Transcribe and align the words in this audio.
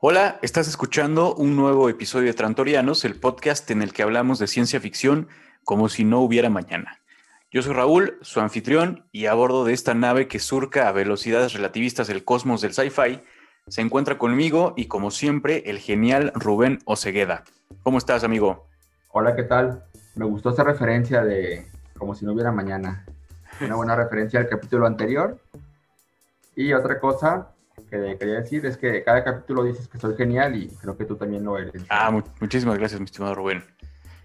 Hola, 0.00 0.38
estás 0.42 0.68
escuchando 0.68 1.34
un 1.34 1.56
nuevo 1.56 1.88
episodio 1.88 2.26
de 2.26 2.32
Trantorianos, 2.32 3.04
el 3.04 3.16
podcast 3.16 3.68
en 3.72 3.82
el 3.82 3.92
que 3.92 4.04
hablamos 4.04 4.38
de 4.38 4.46
ciencia 4.46 4.78
ficción 4.78 5.26
como 5.64 5.88
si 5.88 6.04
no 6.04 6.20
hubiera 6.20 6.48
mañana. 6.48 7.00
Yo 7.50 7.62
soy 7.62 7.72
Raúl, 7.72 8.16
su 8.20 8.38
anfitrión, 8.38 9.08
y 9.10 9.26
a 9.26 9.34
bordo 9.34 9.64
de 9.64 9.72
esta 9.72 9.94
nave 9.94 10.28
que 10.28 10.38
surca 10.38 10.86
a 10.86 10.92
velocidades 10.92 11.52
relativistas 11.52 12.06
del 12.06 12.24
cosmos 12.24 12.60
del 12.60 12.74
sci-fi, 12.74 13.24
se 13.66 13.80
encuentra 13.80 14.18
conmigo 14.18 14.72
y 14.76 14.86
como 14.86 15.10
siempre 15.10 15.64
el 15.66 15.80
genial 15.80 16.30
Rubén 16.36 16.78
Ocegueda. 16.84 17.42
¿Cómo 17.82 17.98
estás, 17.98 18.22
amigo? 18.22 18.68
Hola, 19.10 19.34
¿qué 19.34 19.42
tal? 19.42 19.82
Me 20.14 20.26
gustó 20.26 20.50
esa 20.50 20.62
referencia 20.62 21.24
de 21.24 21.66
como 21.96 22.14
si 22.14 22.24
no 22.24 22.34
hubiera 22.34 22.52
mañana. 22.52 23.04
Una 23.60 23.74
buena 23.74 23.96
referencia 23.96 24.38
al 24.38 24.48
capítulo 24.48 24.86
anterior. 24.86 25.40
Y 26.54 26.72
otra 26.72 27.00
cosa, 27.00 27.48
que 27.86 28.16
quería 28.18 28.40
decir 28.40 28.64
es 28.66 28.76
que 28.76 29.02
cada 29.02 29.24
capítulo 29.24 29.64
dices 29.64 29.88
que 29.88 29.98
soy 29.98 30.16
genial 30.16 30.56
y 30.56 30.68
creo 30.68 30.96
que 30.96 31.04
tú 31.04 31.16
también 31.16 31.44
lo 31.44 31.58
eres. 31.58 31.82
Ah, 31.88 32.10
muchísimas 32.40 32.78
gracias, 32.78 33.00
mi 33.00 33.04
estimado 33.04 33.34
Rubén. 33.34 33.64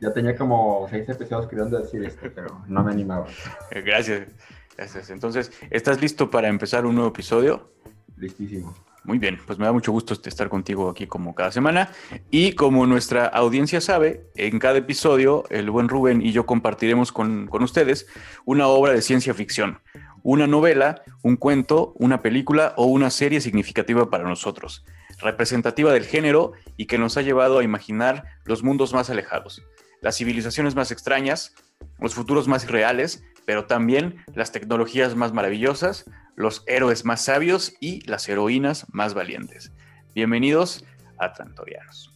Ya 0.02 0.14
tenía 0.14 0.36
como 0.36 0.86
seis 0.90 1.08
episodios 1.08 1.48
queriendo 1.48 1.80
decir 1.80 2.04
esto, 2.04 2.27
pero 2.36 2.62
no 2.68 2.84
me 2.84 2.91
animaba. 2.91 3.26
Eh, 3.72 3.82
gracias, 3.82 4.27
gracias. 4.76 5.10
Entonces, 5.10 5.52
¿estás 5.70 6.02
listo 6.02 6.30
para 6.30 6.50
empezar 6.50 6.86
un 6.86 6.96
nuevo 6.96 7.10
episodio? 7.10 7.72
Listísimo. 8.18 8.76
Muy 9.05 9.18
bien, 9.18 9.38
pues 9.46 9.60
me 9.60 9.66
da 9.66 9.74
mucho 9.74 9.91
gusto 9.91 10.13
estar 10.13 10.48
contigo 10.48 10.90
aquí 10.90 11.08
como 11.08 11.35
cada 11.35 11.52
semana. 11.52 11.90
Y 12.32 12.54
como 12.54 12.85
nuestra 12.85 13.26
audiencia 13.26 13.82
sabe, 13.82 14.30
en 14.35 14.60
cada 14.60 14.77
episodio 14.77 15.44
el 15.49 15.70
buen 15.70 15.90
Rubén 15.90 16.22
y 16.22 16.32
yo 16.32 16.46
compartiremos 16.46 17.12
con, 17.12 17.48
con 17.48 17.63
ustedes 17.63 18.08
una 18.46 18.68
obra 18.68 18.94
de 18.94 19.02
ciencia 19.02 19.34
ficción 19.34 19.80
una 20.23 20.48
novela, 20.48 21.04
un 21.22 21.36
cuento, 21.36 21.94
una 21.98 22.22
película 22.22 22.73
o 22.77 22.86
una 22.86 23.09
serie 23.09 23.41
significativa 23.41 24.09
para 24.09 24.23
nosotros, 24.23 24.86
representativa 25.20 25.91
del 25.91 26.05
género 26.05 26.54
y 26.77 26.86
que 26.86 26.98
nos 26.98 27.18
ha 27.18 27.22
llevado 27.22 27.59
a 27.59 27.63
imaginar 27.63 28.23
los 28.46 28.63
mundos 28.63 28.94
más 28.94 29.09
alejados, 29.09 29.62
las 30.01 30.18
civilizaciones 30.18 30.76
más 30.76 30.91
extrañas, 30.91 31.54
los 31.99 32.16
futuros 32.16 32.48
más 32.48 32.63
irreales, 32.63 33.24
pero 33.46 33.66
también 33.66 34.24
las 34.34 34.51
tecnologías 34.54 35.16
más 35.16 35.34
maravillosas, 35.34 36.05
los 36.35 36.63
héroes 36.68 37.04
más 37.05 37.21
sabios 37.21 37.74
y 37.82 38.01
las 38.10 38.27
heroínas 38.29 38.85
más 38.91 39.13
valientes. 39.13 39.74
Bienvenidos 40.16 40.85
a 41.20 41.34
Trantorianos. 41.34 42.12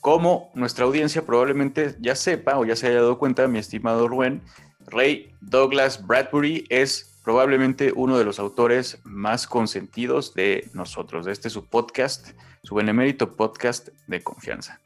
Como 0.00 0.50
nuestra 0.54 0.84
audiencia 0.86 1.26
probablemente 1.26 1.96
ya 2.00 2.14
sepa 2.14 2.56
o 2.58 2.64
ya 2.64 2.76
se 2.76 2.86
haya 2.86 2.96
dado 2.96 3.18
cuenta, 3.18 3.48
mi 3.48 3.58
estimado 3.58 4.08
Rubén, 4.08 4.42
Ray 4.90 5.32
Douglas 5.40 6.06
Bradbury 6.06 6.66
es 6.68 7.20
probablemente 7.24 7.92
uno 7.94 8.18
de 8.18 8.24
los 8.24 8.38
autores 8.38 8.98
más 9.04 9.46
consentidos 9.46 10.34
de 10.34 10.68
nosotros, 10.74 11.26
de 11.26 11.32
este 11.32 11.50
su 11.50 11.66
podcast, 11.66 12.30
su 12.62 12.74
benemérito 12.74 13.36
podcast 13.36 13.88
de 14.06 14.22
confianza. 14.22 14.80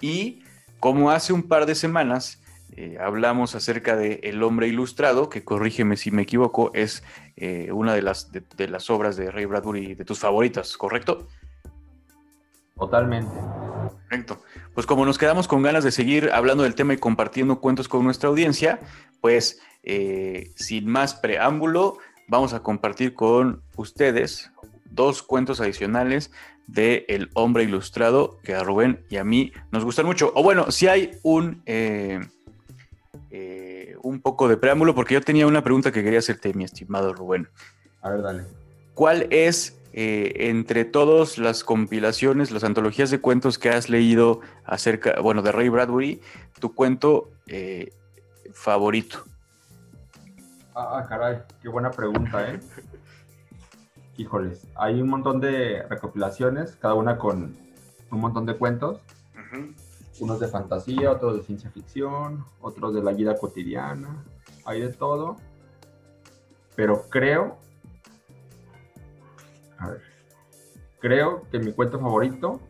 Y 0.00 0.42
como 0.80 1.10
hace 1.10 1.32
un 1.32 1.42
par 1.42 1.66
de 1.66 1.74
semanas 1.74 2.40
eh, 2.76 2.98
hablamos 3.00 3.54
acerca 3.54 3.96
de 3.96 4.20
El 4.22 4.42
hombre 4.42 4.68
ilustrado, 4.68 5.28
que 5.28 5.42
corrígeme 5.42 5.96
si 5.96 6.10
me 6.10 6.22
equivoco, 6.22 6.70
es 6.74 7.02
eh, 7.36 7.72
una 7.72 7.94
de 7.94 8.02
las, 8.02 8.30
de 8.30 8.68
las 8.68 8.90
obras 8.90 9.16
de 9.16 9.30
Ray 9.30 9.46
Bradbury, 9.46 9.94
de 9.94 10.04
tus 10.04 10.20
favoritas, 10.20 10.76
¿correcto? 10.76 11.26
Totalmente. 12.76 13.32
Correcto. 14.08 14.40
Pues 14.78 14.86
como 14.86 15.04
nos 15.04 15.18
quedamos 15.18 15.48
con 15.48 15.62
ganas 15.62 15.82
de 15.82 15.90
seguir 15.90 16.30
hablando 16.32 16.62
del 16.62 16.76
tema 16.76 16.94
y 16.94 16.98
compartiendo 16.98 17.58
cuentos 17.58 17.88
con 17.88 18.04
nuestra 18.04 18.28
audiencia, 18.28 18.78
pues 19.20 19.60
eh, 19.82 20.52
sin 20.54 20.86
más 20.86 21.14
preámbulo, 21.14 21.98
vamos 22.28 22.52
a 22.54 22.62
compartir 22.62 23.12
con 23.12 23.60
ustedes 23.74 24.52
dos 24.84 25.24
cuentos 25.24 25.60
adicionales 25.60 26.30
de 26.68 27.06
El 27.08 27.28
hombre 27.34 27.64
ilustrado 27.64 28.38
que 28.44 28.54
a 28.54 28.62
Rubén 28.62 29.04
y 29.10 29.16
a 29.16 29.24
mí 29.24 29.52
nos 29.72 29.84
gustan 29.84 30.06
mucho. 30.06 30.30
O 30.36 30.44
bueno, 30.44 30.70
si 30.70 30.86
hay 30.86 31.10
un, 31.24 31.60
eh, 31.66 32.20
eh, 33.32 33.96
un 34.04 34.20
poco 34.20 34.46
de 34.46 34.58
preámbulo, 34.58 34.94
porque 34.94 35.14
yo 35.14 35.20
tenía 35.22 35.48
una 35.48 35.64
pregunta 35.64 35.90
que 35.90 36.04
quería 36.04 36.20
hacerte, 36.20 36.54
mi 36.54 36.62
estimado 36.62 37.12
Rubén. 37.14 37.48
A 38.00 38.10
ver, 38.10 38.22
dale. 38.22 38.44
¿Cuál 38.94 39.26
es 39.30 39.77
entre 39.92 40.84
todas 40.84 41.38
las 41.38 41.64
compilaciones, 41.64 42.50
las 42.50 42.64
antologías 42.64 43.10
de 43.10 43.20
cuentos 43.20 43.58
que 43.58 43.70
has 43.70 43.88
leído 43.88 44.40
acerca, 44.64 45.20
bueno, 45.20 45.42
de 45.42 45.52
Ray 45.52 45.68
Bradbury, 45.68 46.20
tu 46.60 46.74
cuento 46.74 47.30
favorito? 48.52 49.24
Ah, 50.74 51.04
caray, 51.08 51.38
qué 51.60 51.68
buena 51.68 51.90
pregunta, 51.90 52.52
¿eh? 52.52 52.60
Híjoles, 54.16 54.66
hay 54.74 55.00
un 55.00 55.08
montón 55.08 55.40
de 55.40 55.82
recopilaciones, 55.88 56.76
cada 56.76 56.94
una 56.94 57.18
con 57.18 57.56
un 58.10 58.20
montón 58.20 58.46
de 58.46 58.56
cuentos. 58.56 59.00
Unos 60.20 60.40
de 60.40 60.48
fantasía, 60.48 61.12
otros 61.12 61.36
de 61.36 61.42
ciencia 61.44 61.70
ficción, 61.70 62.44
otros 62.60 62.92
de 62.94 63.02
la 63.02 63.12
vida 63.12 63.36
cotidiana. 63.38 64.24
Hay 64.64 64.80
de 64.80 64.88
todo. 64.88 65.36
Pero 66.74 67.04
creo. 67.08 67.58
Creo 71.00 71.44
que 71.50 71.58
mi 71.58 71.72
cuento 71.72 72.00
favorito 72.00 72.60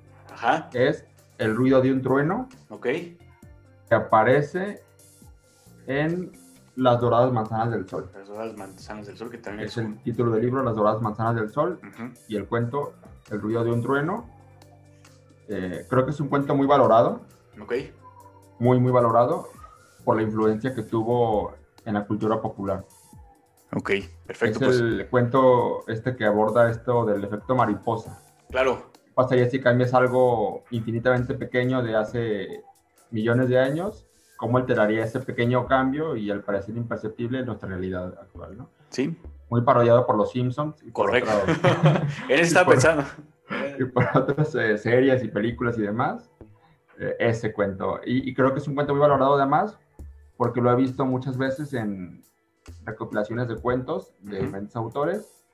es 0.73 1.05
El 1.39 1.57
ruido 1.57 1.81
de 1.81 1.93
un 1.93 2.03
trueno. 2.03 2.49
Ok. 2.69 2.87
Que 2.87 3.95
aparece 3.95 4.83
en 5.87 6.33
Las 6.77 7.01
Doradas 7.01 7.33
Manzanas 7.33 7.71
del 7.71 7.89
Sol. 7.89 8.11
Las 8.15 8.29
Doradas 8.29 8.57
Manzanas 8.57 9.07
del 9.07 9.17
Sol, 9.17 9.31
que 9.31 9.39
también 9.39 9.67
es, 9.67 9.77
el 9.79 9.99
título 10.03 10.33
del 10.33 10.43
libro, 10.43 10.63
Las 10.63 10.77
Doradas 10.77 11.01
Manzanas 11.01 11.37
del 11.37 11.51
Sol, 11.51 11.81
y 12.29 12.37
el 12.37 12.47
cuento 12.47 12.95
El 13.31 13.41
ruido 13.41 13.65
de 13.65 13.73
un 13.73 13.83
trueno. 13.83 14.29
Eh, 15.49 15.87
creo 15.89 16.05
que 16.05 16.11
es 16.11 16.21
un 16.21 16.29
cuento 16.29 16.55
muy 16.55 16.67
valorado. 16.67 17.23
Ok. 17.61 17.75
Muy, 18.59 18.79
muy 18.79 18.93
valorado 18.93 19.49
por 20.05 20.17
la 20.17 20.23
influencia 20.23 20.75
que 20.75 20.83
tuvo 20.83 21.55
en 21.85 21.95
la 21.95 22.07
cultura 22.07 22.41
popular. 22.41 22.85
Ok, 23.75 23.91
perfecto. 24.27 24.71
Es 24.71 24.81
el 24.81 24.97
pues. 24.97 25.09
cuento 25.09 25.85
este 25.89 26.17
que 26.17 26.25
aborda 26.25 26.71
esto 26.71 27.05
del 27.05 27.25
efecto 27.25 27.55
mariposa. 27.55 28.23
Claro. 28.51 28.91
¿Qué 28.93 29.11
pasaría 29.15 29.49
si 29.51 29.61
cambias 29.61 29.95
algo 29.95 30.65
infinitamente 30.71 31.35
pequeño 31.35 31.83
de 31.83 31.97
hace 31.97 32.63
millones 33.11 33.49
de 33.49 33.59
años 33.59 34.09
cómo 34.39 34.57
alteraría 34.57 35.05
ese 35.05 35.19
pequeño 35.19 35.67
cambio 35.67 36.17
y 36.17 36.31
al 36.31 36.43
parecer 36.43 36.77
imperceptible 36.77 37.41
en 37.41 37.47
nuestra 37.47 37.69
realidad 37.69 38.17
actual, 38.21 38.57
¿no? 38.57 38.71
Sí. 38.89 39.19
Muy 39.51 39.63
parodiado 39.63 40.07
por 40.07 40.17
los 40.17 40.31
Simpsons. 40.31 40.77
Correcto. 40.93 41.33
Él 42.29 42.41
está 42.41 42.65
pensando. 42.65 43.03
Y 43.79 43.85
por 43.85 44.07
otras 44.15 44.55
eh, 44.55 44.79
series 44.79 45.25
y 45.25 45.29
películas 45.29 45.77
y 45.77 45.83
demás, 45.83 46.31
eh, 47.01 47.17
ese 47.19 47.53
cuento. 47.53 48.01
Y, 48.07 48.33
creo 48.33 48.53
que 48.53 48.61
es 48.61 48.69
un 48.69 48.77
cuento 48.77 48.95
muy 48.95 49.01
valorado 49.01 49.35
además, 49.35 49.77
porque 50.37 50.61
lo 50.61 50.71
he 50.71 50.77
visto 50.77 51.05
muchas 51.05 51.37
veces 51.37 51.75
en 51.75 52.23
recopilaciones 52.85 53.49
de 53.49 53.57
cuentos 53.57 54.13
de 54.21 54.41
diferentes 54.41 54.77
autores 54.77 55.45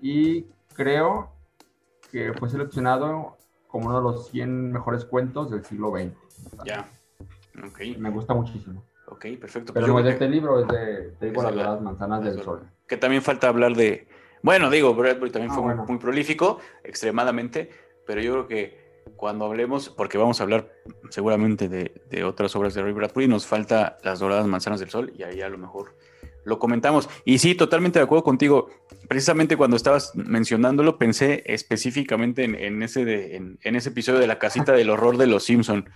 y 0.00 0.46
creo 0.74 1.32
que 2.10 2.32
fue 2.34 2.48
seleccionado 2.48 3.36
como 3.66 3.88
uno 3.88 3.98
de 3.98 4.02
los 4.02 4.28
100 4.28 4.72
mejores 4.72 5.04
cuentos 5.04 5.50
del 5.50 5.64
siglo 5.64 5.90
XX. 5.90 6.12
Ya. 6.64 6.88
Me 7.98 8.10
gusta 8.10 8.34
muchísimo. 8.34 8.82
Ok, 9.06 9.26
perfecto. 9.40 9.72
Pero 9.72 9.86
no 9.88 9.98
es 9.98 10.04
de 10.04 10.10
este 10.12 10.28
libro, 10.28 10.60
es 10.60 10.68
de, 11.20 11.32
las 11.32 11.80
manzanas 11.80 12.24
del 12.24 12.42
sol. 12.42 12.62
Que 12.86 12.96
también 12.96 13.22
falta 13.22 13.48
hablar 13.48 13.74
de... 13.74 14.08
Bueno, 14.42 14.70
digo, 14.70 14.94
Bradbury 14.94 15.30
también 15.30 15.50
ah, 15.50 15.54
fue 15.54 15.74
muy, 15.74 15.98
prolífico, 15.98 16.58
extremadamente, 16.84 17.70
pero 18.06 18.20
yo 18.20 18.32
creo 18.32 18.46
que 18.46 19.02
cuando 19.16 19.46
hablemos, 19.46 19.88
porque 19.88 20.16
vamos 20.16 20.40
a 20.40 20.44
hablar 20.44 20.70
seguramente 21.10 21.68
de, 21.68 22.24
otras 22.24 22.54
obras 22.54 22.74
de 22.74 22.82
Ray 22.82 22.92
Bradbury, 22.92 23.26
nos 23.26 23.46
falta 23.46 23.98
Las 24.04 24.20
Doradas 24.20 24.46
Manzanas 24.46 24.78
del 24.78 24.90
Sol 24.90 25.12
y 25.16 25.24
ahí 25.24 25.40
a 25.40 25.48
lo 25.48 25.58
mejor 25.58 25.96
lo 26.44 26.58
comentamos. 26.58 27.08
Y 27.24 27.38
sí, 27.38 27.54
totalmente 27.54 27.98
de 27.98 28.04
acuerdo 28.04 28.24
contigo. 28.24 28.70
Precisamente 29.08 29.56
cuando 29.56 29.76
estabas 29.76 30.14
mencionándolo, 30.14 30.98
pensé 30.98 31.42
específicamente 31.46 32.44
en, 32.44 32.82
ese, 32.82 33.04
de, 33.04 33.36
en, 33.36 33.58
en, 33.62 33.76
ese 33.76 33.90
episodio 33.90 34.18
de 34.18 34.26
la 34.26 34.38
casita 34.38 34.72
del 34.72 34.90
horror 34.90 35.16
de 35.16 35.26
los 35.26 35.44
Simpson 35.44 35.88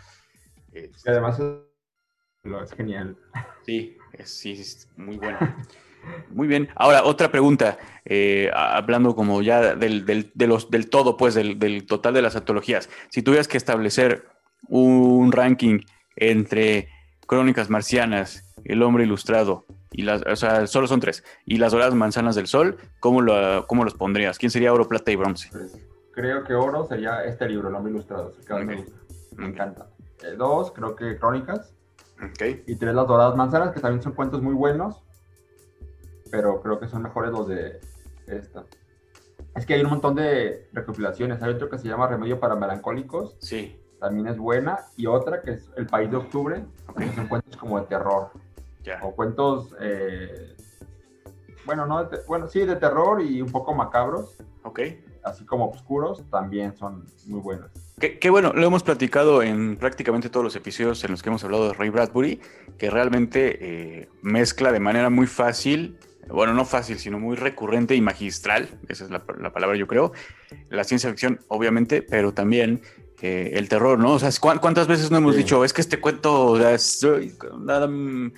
además 1.07 1.41
es 1.41 2.73
genial. 2.77 3.17
Sí, 3.65 3.97
es, 4.13 4.31
sí, 4.31 4.53
es 4.53 4.89
muy 4.97 5.17
bueno. 5.17 5.39
Muy 6.31 6.49
bien. 6.49 6.69
Ahora, 6.75 7.05
otra 7.05 7.31
pregunta, 7.31 7.79
eh, 8.05 8.51
hablando 8.53 9.15
como 9.15 9.41
ya 9.41 9.77
del, 9.77 10.05
de 10.05 10.47
los, 10.47 10.69
del 10.69 10.91
todo, 10.91 11.17
pues, 11.17 11.35
del, 11.35 11.87
total 11.87 12.15
de 12.15 12.23
las 12.23 12.35
antologías. 12.35 12.91
Si 13.11 13.23
tuvieras 13.23 13.47
que 13.47 13.57
establecer 13.57 14.27
un 14.69 15.31
ranking 15.31 15.81
entre 16.17 16.89
Crónicas 17.27 17.71
Marcianas, 17.71 18.53
El 18.65 18.83
Hombre 18.83 19.05
Ilustrado, 19.05 19.65
y 19.93 20.03
las, 20.03 20.23
o 20.27 20.37
sea, 20.37 20.67
solo 20.67 20.87
son 20.87 21.01
tres, 21.01 21.25
y 21.45 21.59
Las 21.59 21.73
Doradas 21.73 21.95
Manzanas 21.95 22.35
del 22.35 22.47
Sol, 22.47 22.79
¿cómo, 23.01 23.21
lo, 23.21 23.67
cómo 23.67 23.85
los 23.85 23.95
pondrías? 23.95 24.39
¿Quién 24.39 24.51
sería 24.51 24.73
oro, 24.73 24.89
plata 24.89 25.11
y 25.11 25.17
bronce? 25.17 25.49
Pues, 25.53 25.79
creo 26.13 26.45
que 26.45 26.55
oro 26.55 26.87
sería 26.87 27.25
este 27.25 27.49
libro, 27.49 27.69
El 27.69 27.75
Hombre 27.75 27.93
Ilustrado. 27.93 28.33
Me 29.37 29.47
encanta. 29.47 29.89
Eh, 30.23 30.35
dos, 30.37 30.73
creo 30.73 30.95
que 30.95 31.19
Crónicas. 31.19 31.75
Y 32.67 32.77
tres, 32.77 32.95
Las 32.95 33.07
Doradas 33.07 33.37
Manzanas, 33.37 33.73
que 33.73 33.81
también 33.81 34.03
son 34.03 34.13
cuentos 34.13 34.43
muy 34.43 34.55
buenos, 34.55 35.03
pero 36.31 36.63
creo 36.63 36.79
que 36.79 36.87
son 36.87 37.03
mejores 37.03 37.33
los 37.33 37.49
de 37.49 37.81
esta. 38.27 38.65
Es 39.55 39.67
que 39.67 39.75
hay 39.75 39.83
un 39.83 39.91
montón 39.91 40.15
de 40.15 40.69
recopilaciones. 40.73 41.43
Hay 41.43 41.53
otro 41.53 41.69
que 41.69 41.79
se 41.79 41.89
llama 41.89 42.07
Remedio 42.07 42.41
para 42.41 42.55
Melancólicos. 42.55 43.37
Sí. 43.41 43.79
También 44.01 44.27
es 44.27 44.39
buena. 44.39 44.79
Y 44.97 45.07
otra 45.07 45.43
que 45.43 45.53
es 45.53 45.71
El 45.77 45.87
País 45.87 46.11
de 46.11 46.17
Octubre. 46.17 46.65
Que 46.97 47.13
son 47.13 47.27
cuentos 47.29 47.57
como 47.57 47.79
de 47.79 47.87
terror. 47.87 48.31
O 49.03 49.15
cuentos, 49.15 49.75
eh, 49.81 50.55
bueno, 51.65 51.87
no, 51.87 52.05
de 52.05 52.19
bueno, 52.27 52.49
sí, 52.49 52.61
de 52.65 52.77
terror 52.77 53.21
y 53.23 53.41
un 53.41 53.51
poco 53.51 53.75
macabros, 53.75 54.37
Ok. 54.65 54.81
así 55.25 55.45
como 55.45 55.69
oscuros, 55.71 56.23
también 56.31 56.77
son 56.77 57.05
muy 57.27 57.41
buenos. 57.41 57.71
Qué, 58.01 58.19
qué 58.19 58.31
bueno, 58.31 58.53
lo 58.55 58.67
hemos 58.67 58.83
platicado 58.83 59.43
en 59.43 59.77
prácticamente 59.77 60.29
todos 60.29 60.43
los 60.43 60.57
episodios 60.57 61.05
en 61.05 61.13
los 61.13 61.23
que 61.23 61.29
hemos 61.29 61.45
hablado 61.45 61.69
de 61.69 61.75
Ray 61.75 61.91
Bradbury, 61.91 62.41
que 62.79 62.91
realmente 62.91 63.59
eh, 64.01 64.09
mezcla 64.23 64.73
de 64.73 64.81
manera 64.81 65.09
muy 65.11 65.29
fácil, 65.29 65.99
bueno, 66.29 66.53
no 66.55 66.65
fácil, 66.65 66.99
sino 66.99 67.21
muy 67.21 67.37
recurrente 67.37 67.95
y 67.95 68.01
magistral, 68.01 68.69
esa 68.89 69.05
es 69.05 69.11
la, 69.11 69.23
la 69.39 69.53
palabra 69.53 69.77
yo 69.77 69.87
creo, 69.87 70.13
la 70.71 70.83
ciencia 70.83 71.11
ficción, 71.11 71.39
obviamente, 71.49 72.03
pero 72.03 72.33
también 72.35 72.81
eh, 73.21 73.53
el 73.55 73.69
terror, 73.69 74.01
¿no? 74.01 74.15
O 74.15 74.19
sea, 74.19 74.31
¿cuán- 74.41 74.59
¿cuántas 74.59 74.89
veces 74.89 75.13
no 75.13 75.19
hemos 75.19 75.37
Sí. 75.37 75.43
dicho, 75.43 75.65
es 75.65 75.73
que 75.73 75.81
este 75.81 76.01
cuento 76.01 76.47
o 76.47 76.59
sea, 76.59 76.73
es, 76.75 77.07
nada, 77.61 77.87
mm, 77.87 78.33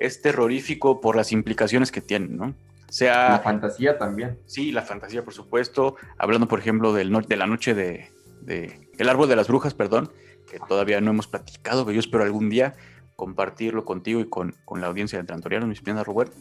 es 0.00 0.20
terrorífico 0.22 1.00
por 1.00 1.14
las 1.14 1.30
implicaciones 1.30 1.92
que 1.92 2.00
tiene, 2.00 2.26
¿no? 2.28 2.54
Sea... 2.88 3.30
La 3.30 3.38
fantasía 3.38 3.96
también. 3.98 4.38
Sí, 4.46 4.72
la 4.72 4.82
fantasía, 4.82 5.22
por 5.24 5.32
supuesto. 5.34 5.94
Hablando, 6.18 6.48
por 6.48 6.58
ejemplo, 6.58 6.92
del 6.92 7.12
no- 7.12 7.20
de 7.20 7.36
la 7.36 7.46
noche 7.46 7.74
de, 7.74 8.10
de- 8.40 8.88
El 8.98 9.08
árbol 9.08 9.28
de 9.28 9.36
las 9.36 9.46
brujas, 9.46 9.74
perdón, 9.74 10.10
que 10.50 10.58
todavía 10.68 11.00
no 11.00 11.10
hemos 11.12 11.28
platicado, 11.28 11.86
que 11.86 11.94
yo 11.94 12.00
espero 12.00 12.24
algún 12.24 12.50
día 12.50 12.74
compartirlo 13.14 13.84
contigo 13.84 14.18
y 14.20 14.28
con, 14.28 14.54
con 14.64 14.80
la 14.80 14.88
audiencia 14.88 15.18
de 15.18 15.24
Trantoriano, 15.24 15.66
mis 15.68 15.82
piernas, 15.82 16.06
Robert. 16.06 16.32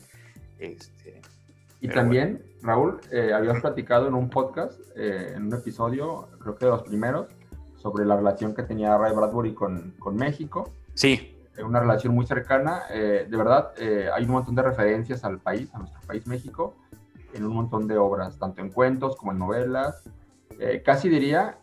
Este, 0.57 1.21
Y 1.81 1.89
también, 1.89 2.41
Raúl, 2.63 2.99
eh, 3.11 3.31
habías 3.33 3.61
platicado 3.61 4.07
en 4.07 4.13
un 4.15 4.29
podcast, 4.29 4.79
eh, 4.95 5.33
en 5.35 5.47
un 5.47 5.53
episodio, 5.53 6.29
creo 6.41 6.55
que 6.55 6.65
de 6.65 6.71
los 6.71 6.83
primeros, 6.83 7.27
sobre 7.77 8.05
la 8.05 8.15
relación 8.15 8.55
que 8.55 8.63
tenía 8.63 8.97
Ray 8.97 9.13
Bradbury 9.15 9.53
con, 9.53 9.93
con 9.99 10.15
México. 10.15 10.71
sí, 10.95 11.35
una 11.63 11.79
relación 11.79 12.13
muy 12.13 12.25
cercana. 12.25 12.83
eh, 12.89 13.27
de 13.29 13.37
verdad, 13.37 13.73
eh, 13.77 14.09
hay 14.13 14.23
un 14.25 14.31
montón 14.31 14.55
de 14.55 14.61
referencias 14.61 15.23
al 15.23 15.39
país, 15.39 15.73
a 15.73 15.79
nuestro 15.79 16.01
país 16.01 16.25
México, 16.27 16.75
en 17.33 17.45
un 17.45 17.53
montón 17.53 17.87
de 17.87 17.97
obras, 17.97 18.37
tanto 18.37 18.61
en 18.61 18.69
cuentos 18.69 19.15
como 19.15 19.31
en 19.31 19.39
novelas. 19.39 20.03
Eh, 20.59 20.81
casi 20.83 21.09
diría, 21.09 21.57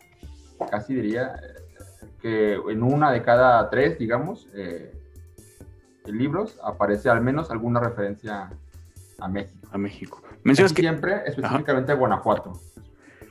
casi 0.71 0.95
diría 0.95 1.35
eh, 1.35 2.09
que 2.19 2.53
en 2.53 2.83
una 2.83 3.11
de 3.11 3.21
cada 3.21 3.69
tres, 3.69 3.99
digamos, 3.99 4.47
eh, 4.53 4.91
libros 6.05 6.59
aparece 6.63 7.09
al 7.09 7.21
menos 7.21 7.51
alguna 7.51 7.79
referencia 7.79 8.49
a 9.19 9.27
México. 9.27 9.67
a 9.71 9.77
México. 9.77 10.21
Mencionas 10.43 10.73
que 10.73 10.81
siempre, 10.81 11.23
específicamente 11.25 11.91
a 11.91 11.95
Guanajuato. 11.95 12.53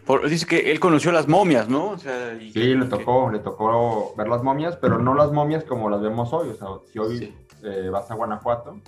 Por- 0.07 0.29
dice 0.29 0.47
que 0.47 0.71
él 0.71 0.81
conoció 0.81 1.13
las 1.13 1.29
momias, 1.29 1.69
¿no? 1.69 1.91
O 1.91 1.99
sea, 1.99 2.35
y 2.35 2.49
Sí, 2.53 2.61
que- 2.61 2.61
le 2.75 2.85
que- 2.85 2.91
tocó, 2.97 3.31
le 3.31 3.41
tocó 3.41 4.15
ver 4.17 4.29
las 4.29 4.43
momias, 4.43 4.77
pero 4.77 4.99
no 4.99 5.15
las 5.15 5.33
momias 5.33 5.65
como 5.65 5.91
las 5.91 6.01
vemos 6.01 6.33
hoy. 6.33 6.51
O 6.51 6.55
sea, 6.55 6.69
si 6.93 6.99
hoy 6.99 7.19
Sí. 7.19 7.35
eh, 7.63 7.89
vas 7.91 8.11
a 8.11 8.15
Guanajuato, 8.15 8.81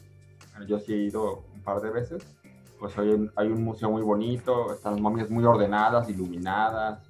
yo 0.67 0.79
sí 0.79 0.93
he 0.95 0.99
ido 0.99 1.45
un 1.55 1.63
par 1.63 1.81
de 1.81 1.91
veces, 1.91 2.25
pues 2.79 2.97
hoy 2.97 3.31
hay- 3.37 3.49
un 3.49 3.65
museo 3.65 3.91
muy 3.91 4.03
bonito, 4.03 4.73
están 4.73 4.93
las 4.95 5.01
momias 5.03 5.31
muy 5.31 5.45
ordenadas, 5.45 6.09
iluminadas, 6.09 7.01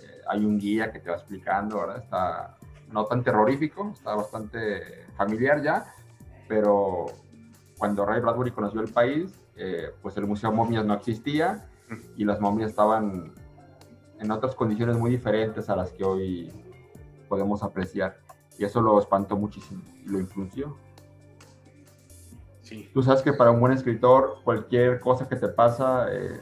eh, 0.00 0.22
hay 0.28 0.44
un 0.44 0.58
guía 0.58 0.90
que 0.90 1.00
te 1.00 1.10
va 1.10 1.16
explicando, 1.16 1.80
¿verdad? 1.80 1.98
Está 1.98 2.56
no 2.90 3.04
tan 3.06 3.22
terrorífico, 3.22 3.90
está 3.94 4.14
bastante 4.14 5.06
familiar 5.16 5.62
ya, 5.62 5.84
pero 6.48 7.06
cuando 7.78 8.04
Ray 8.06 8.20
Bradbury 8.20 8.50
conoció 8.52 8.80
el 8.80 8.90
país, 8.92 9.34
eh, 9.56 9.90
pues 10.00 10.16
el 10.16 10.26
Museo 10.26 10.52
Momias 10.52 10.84
no 10.84 10.94
existía 10.94 11.66
y 12.16 12.24
las 12.24 12.40
momias 12.40 12.70
estaban 12.70 13.32
en 14.22 14.30
otras 14.30 14.54
condiciones 14.54 14.96
muy 14.96 15.10
diferentes 15.10 15.68
a 15.68 15.76
las 15.76 15.90
que 15.90 16.04
hoy 16.04 16.52
podemos 17.28 17.62
apreciar. 17.62 18.18
Y 18.56 18.64
eso 18.64 18.80
lo 18.80 18.98
espantó 18.98 19.36
muchísimo 19.36 19.82
y 20.04 20.08
lo 20.08 20.20
influenció. 20.20 20.76
Sí, 22.62 22.88
Tú 22.94 23.02
sabes 23.02 23.22
que 23.22 23.32
para 23.32 23.50
un 23.50 23.60
buen 23.60 23.72
escritor, 23.72 24.38
cualquier 24.44 25.00
cosa 25.00 25.28
que 25.28 25.36
te 25.36 25.48
pasa 25.48 26.06
eh, 26.10 26.40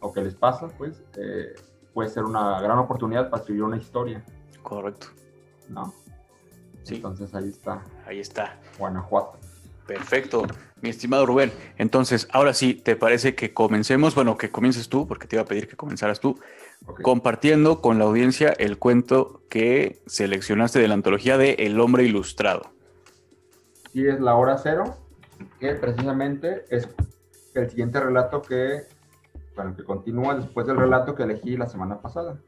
o 0.00 0.12
que 0.12 0.20
les 0.22 0.34
pasa, 0.34 0.68
pues, 0.76 1.02
eh, 1.16 1.54
puede 1.94 2.10
ser 2.10 2.24
una 2.24 2.60
gran 2.60 2.78
oportunidad 2.78 3.30
para 3.30 3.40
escribir 3.40 3.62
una 3.62 3.76
historia, 3.76 4.24
correcto. 4.62 5.06
¿no? 5.68 5.94
Sí. 6.82 6.96
Entonces 6.96 7.32
ahí 7.34 7.48
está 7.48 7.82
Ahí 8.06 8.18
está. 8.18 8.58
Guanajuato. 8.78 9.38
Perfecto, 9.86 10.44
mi 10.80 10.90
estimado 10.90 11.26
Rubén. 11.26 11.52
Entonces, 11.76 12.28
ahora 12.32 12.54
sí, 12.54 12.74
¿te 12.74 12.96
parece 12.96 13.34
que 13.34 13.52
comencemos? 13.52 14.14
Bueno, 14.14 14.36
que 14.36 14.50
comiences 14.50 14.88
tú, 14.88 15.06
porque 15.06 15.26
te 15.26 15.36
iba 15.36 15.42
a 15.42 15.46
pedir 15.46 15.68
que 15.68 15.76
comenzaras 15.76 16.20
tú, 16.20 16.38
Compartiendo 17.02 17.80
con 17.80 17.98
la 17.98 18.04
audiencia 18.04 18.50
el 18.58 18.78
cuento 18.78 19.42
que 19.48 20.02
seleccionaste 20.06 20.78
de 20.78 20.88
la 20.88 20.94
antología 20.94 21.38
de 21.38 21.52
El 21.58 21.80
hombre 21.80 22.04
ilustrado. 22.04 22.62
Sí, 23.92 24.06
es 24.06 24.20
la 24.20 24.34
hora 24.36 24.58
cero, 24.58 24.96
que 25.60 25.74
precisamente 25.74 26.64
es 26.70 26.88
el 27.54 27.68
siguiente 27.68 28.00
relato 28.00 28.40
que, 28.42 28.82
bueno, 29.54 29.76
que 29.76 29.84
continúa 29.84 30.34
después 30.34 30.66
del 30.66 30.76
relato 30.76 31.14
que 31.14 31.24
elegí 31.24 31.56
la 31.56 31.66
semana 31.66 32.00
pasada. 32.00 32.40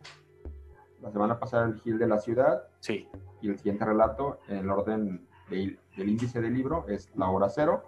La 1.03 1.11
semana 1.13 1.39
pasada 1.39 1.67
elegí 1.67 1.91
el 1.91 1.99
de 1.99 2.07
la 2.07 2.19
ciudad 2.19 2.63
Sí, 2.81 3.07
y 3.43 3.51
el 3.51 3.59
siguiente 3.59 3.85
relato 3.85 4.41
en 4.49 4.59
el 4.59 4.71
orden 4.71 5.27
de- 5.51 5.79
del 5.97 6.09
índice 6.09 6.41
del 6.41 6.55
libro 6.55 6.87
es 6.89 7.11
la 7.15 7.29
hora 7.29 7.49
cero. 7.51 7.83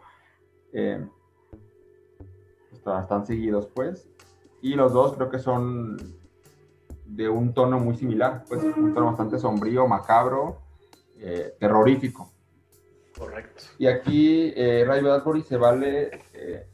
Eh, 0.72 1.06
está- 2.72 3.00
están 3.00 3.24
seguidos, 3.26 3.68
pues. 3.74 4.08
Y 4.60 4.74
los 4.74 4.92
dos 4.92 5.14
creo 5.16 5.30
que 5.30 5.38
son 5.38 5.96
de 7.06 7.28
un 7.28 7.54
tono 7.54 7.78
muy 7.78 7.96
similar, 7.96 8.44
pues 8.48 8.62
un 8.62 8.92
tono 8.92 9.06
bastante 9.06 9.38
sombrío, 9.38 9.86
macabro, 9.86 10.60
eh, 11.16 11.54
terrorífico. 11.58 12.30
correcto. 13.16 13.64
Y 13.78 13.86
aquí 13.86 14.52
eh, 14.56 14.84
Ray 14.86 15.02
Bradbury 15.02 15.42
se 15.42 15.56
vale 15.56 16.22
eh, 16.34 16.66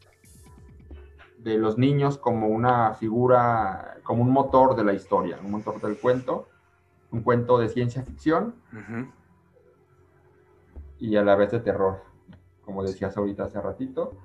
de 1.39 1.59
los 1.59 1.79
niños 1.79 2.19
como 2.19 2.49
una 2.49 2.95
figura, 2.95 3.99
como 4.03 4.23
un 4.23 4.31
motor 4.31 4.75
de 4.75 4.85
la 4.85 4.93
historia, 4.93 5.39
un 5.43 5.51
motor 5.53 5.81
del 5.81 5.99
cuento, 5.99 6.49
un 7.11 7.23
cuento 7.23 7.59
de 7.59 7.69
ciencia 7.69 8.03
ficción 8.03 8.55
y 10.99 11.17
a 11.17 11.23
la 11.23 11.37
vez 11.37 11.51
de 11.51 11.61
terror, 11.61 12.03
como 12.65 12.83
decías 12.83 13.17
ahorita 13.17 13.45
hace 13.45 13.61
ratito. 13.61 14.17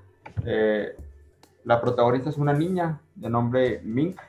La 1.64 1.82
protagonista 1.82 2.30
es 2.30 2.38
una 2.38 2.54
niña 2.54 3.02
de 3.16 3.30
nombre 3.30 3.82
Mink. 3.84 4.22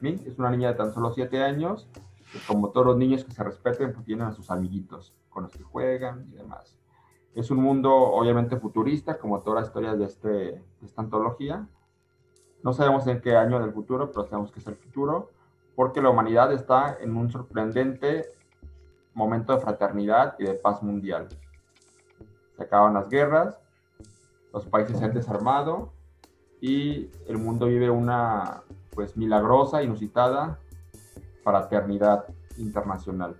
Es 0.00 0.38
una 0.38 0.50
niña 0.50 0.68
de 0.68 0.74
tan 0.74 0.92
solo 0.94 1.12
7 1.12 1.42
años, 1.42 1.88
que 2.32 2.38
como 2.46 2.70
todos 2.70 2.86
los 2.86 2.96
niños 2.96 3.24
que 3.24 3.32
se 3.32 3.42
respeten, 3.42 3.92
pues 3.92 4.04
tienen 4.04 4.28
a 4.28 4.32
sus 4.32 4.50
amiguitos 4.50 5.12
con 5.28 5.44
los 5.44 5.52
que 5.52 5.64
juegan 5.64 6.26
y 6.32 6.36
demás. 6.36 6.78
Es 7.34 7.50
un 7.50 7.58
mundo 7.58 7.92
obviamente 7.92 8.56
futurista, 8.56 9.18
como 9.18 9.40
todas 9.40 9.60
las 9.60 9.68
historias 9.68 9.98
de, 9.98 10.04
este, 10.04 10.28
de 10.28 10.62
esta 10.82 11.02
antología. 11.02 11.66
No 12.62 12.72
sabemos 12.72 13.06
en 13.08 13.20
qué 13.20 13.36
año 13.36 13.58
del 13.60 13.72
futuro, 13.72 14.10
pero 14.10 14.26
sabemos 14.26 14.52
que 14.52 14.60
es 14.60 14.66
el 14.68 14.76
futuro, 14.76 15.30
porque 15.74 16.00
la 16.00 16.10
humanidad 16.10 16.52
está 16.52 16.96
en 17.00 17.16
un 17.16 17.30
sorprendente 17.30 18.32
momento 19.14 19.52
de 19.52 19.60
fraternidad 19.60 20.36
y 20.38 20.44
de 20.44 20.54
paz 20.54 20.82
mundial. 20.82 21.28
Se 22.56 22.62
acaban 22.62 22.94
las 22.94 23.08
guerras, 23.08 23.58
los 24.52 24.64
países 24.66 24.98
se 24.98 25.04
han 25.04 25.14
desarmado 25.14 25.92
y 26.60 27.10
el 27.26 27.38
mundo 27.38 27.66
vive 27.66 27.90
una 27.90 28.62
pues 28.98 29.16
milagrosa, 29.16 29.80
inusitada 29.80 30.58
fraternidad 31.44 32.24
internacional. 32.56 33.36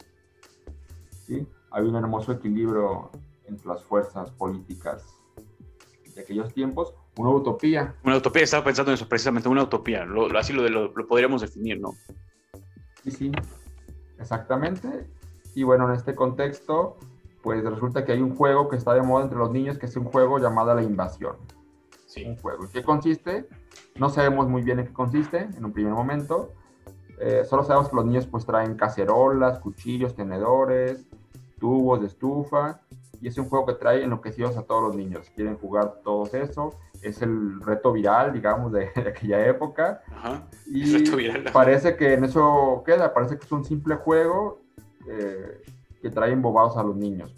¿Sí? 1.27 1.49
Hay 1.73 1.85
un 1.85 1.97
hermoso 1.97 2.31
equilibrio 2.31 3.11
entre 3.45 3.67
las 3.67 3.83
fuerzas 3.83 4.31
políticas 4.31 5.17
de 6.15 6.21
aquellos 6.21 6.55
tiempos, 6.55 6.95
una 7.17 7.31
utopía. 7.31 7.97
Una 8.05 8.19
utopía, 8.19 8.45
estaba 8.45 8.63
pensando 8.63 8.93
en 8.93 8.95
eso 8.95 9.09
precisamente, 9.09 9.49
una 9.49 9.65
utopía, 9.65 10.05
lo, 10.05 10.27
así 10.39 10.53
lo, 10.53 10.63
lo, 10.69 10.93
lo 10.95 11.07
podríamos 11.09 11.41
definir, 11.41 11.81
¿no? 11.81 11.91
Sí, 13.03 13.11
sí, 13.11 13.33
exactamente. 14.21 15.11
Y 15.57 15.65
bueno, 15.65 15.89
en 15.89 15.97
este 15.97 16.15
contexto, 16.15 16.99
pues 17.43 17.65
resulta 17.65 18.05
que 18.05 18.13
hay 18.13 18.21
un 18.21 18.37
juego 18.37 18.69
que 18.69 18.77
está 18.77 18.95
de 18.95 19.03
moda 19.03 19.25
entre 19.25 19.39
los 19.39 19.51
niños, 19.51 19.77
que 19.77 19.87
es 19.87 19.97
un 19.97 20.05
juego 20.05 20.39
llamado 20.39 20.73
La 20.73 20.85
Invasión. 20.85 21.35
Sí. 22.09 22.25
un 22.25 22.37
juego. 22.37 22.65
¿En 22.65 22.71
qué 22.71 22.83
consiste? 22.83 23.49
No 23.97 24.09
sabemos 24.09 24.49
muy 24.49 24.63
bien 24.63 24.79
en 24.81 24.87
qué 24.87 24.93
consiste 24.93 25.49
en 25.57 25.65
un 25.65 25.73
primer 25.73 25.93
momento. 25.93 26.53
Eh, 27.21 27.45
solo 27.45 27.65
sabemos 27.65 27.91
que 27.91 27.97
los 27.97 28.07
niños 28.07 28.27
pues 28.27 28.47
traen 28.47 28.77
cacerolas, 28.77 29.59
cuchillos, 29.59 30.15
tenedores, 30.15 31.07
tubos 31.61 32.01
de 32.01 32.07
estufa. 32.07 32.81
Y 33.21 33.29
es 33.29 33.37
un 33.37 33.49
juego 33.49 33.67
que 33.67 33.75
trae 33.75 34.05
enloquecidos 34.05 34.57
a 34.57 34.63
todos 34.63 34.83
los 34.85 34.97
niños. 34.97 35.31
Quieren 35.35 35.59
jugar 35.59 36.01
todo 36.03 36.25
eso. 36.33 36.75
Es 37.03 37.21
el 37.21 37.61
reto 37.61 37.93
viral, 37.93 38.33
digamos, 38.33 38.73
de, 38.73 38.91
de 38.95 39.09
aquella 39.09 39.47
época. 39.47 40.03
Ajá. 40.11 40.49
Y 40.67 41.11
parece 41.53 41.97
que 41.97 42.15
en 42.15 42.25
eso 42.25 42.83
queda. 42.87 43.13
Parece 43.13 43.39
que 43.39 43.45
es 43.45 43.53
un 43.53 43.65
simple 43.65 43.97
juego 43.97 44.61
eh, 45.09 45.63
que 46.01 46.11
trae 46.11 46.33
embobados 46.33 46.77
a 46.77 46.83
los 46.83 46.97
niños. 46.97 47.35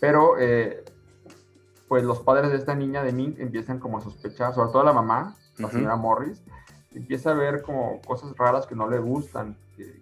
Pero 0.00 0.38
eh, 0.38 0.84
pues 1.90 2.04
los 2.04 2.20
padres 2.20 2.52
de 2.52 2.56
esta 2.56 2.76
niña 2.76 3.02
de 3.02 3.12
Mink 3.12 3.40
empiezan 3.40 3.80
como 3.80 3.98
a 3.98 4.00
sospechar, 4.00 4.54
sobre 4.54 4.70
todo 4.70 4.84
la 4.84 4.92
mamá, 4.92 5.34
la 5.58 5.68
señora 5.68 5.96
Morris, 5.96 6.40
empieza 6.92 7.32
a 7.32 7.34
ver 7.34 7.62
como 7.62 8.00
cosas 8.02 8.32
raras 8.36 8.64
que 8.64 8.76
no 8.76 8.88
le 8.88 9.00
gustan, 9.00 9.56
que, 9.76 10.00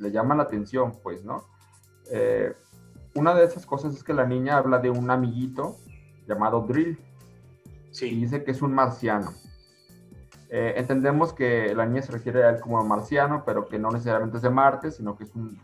le 0.00 0.10
llaman 0.10 0.38
la 0.38 0.42
atención, 0.42 0.98
pues, 1.00 1.24
¿no? 1.24 1.44
Eh, 2.10 2.52
una 3.14 3.36
de 3.36 3.44
esas 3.44 3.66
cosas 3.66 3.94
es 3.94 4.02
que 4.02 4.12
la 4.12 4.26
niña 4.26 4.56
habla 4.56 4.80
de 4.80 4.90
un 4.90 5.08
amiguito 5.12 5.76
llamado 6.26 6.62
Drill. 6.62 6.98
Sí. 7.92 8.08
Y 8.08 8.22
dice 8.22 8.42
que 8.42 8.50
es 8.50 8.60
un 8.60 8.74
marciano. 8.74 9.32
Eh, 10.50 10.74
entendemos 10.76 11.32
que 11.32 11.72
la 11.72 11.86
niña 11.86 12.02
se 12.02 12.10
refiere 12.10 12.42
a 12.42 12.50
él 12.50 12.60
como 12.60 12.82
marciano, 12.84 13.44
pero 13.46 13.68
que 13.68 13.78
no 13.78 13.92
necesariamente 13.92 14.38
es 14.38 14.42
de 14.42 14.50
Marte, 14.50 14.90
sino 14.90 15.16
que 15.16 15.22
es 15.22 15.34
un, 15.36 15.56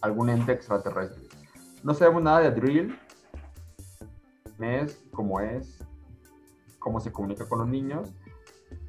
algún 0.00 0.30
ente 0.30 0.52
extraterrestre. 0.52 1.24
No 1.82 1.92
sabemos 1.92 2.22
nada 2.22 2.40
de 2.40 2.52
Drill, 2.52 2.98
es, 4.60 5.02
cómo 5.12 5.40
es, 5.40 5.84
cómo 6.78 7.00
se 7.00 7.12
comunica 7.12 7.48
con 7.48 7.60
los 7.60 7.68
niños. 7.68 8.12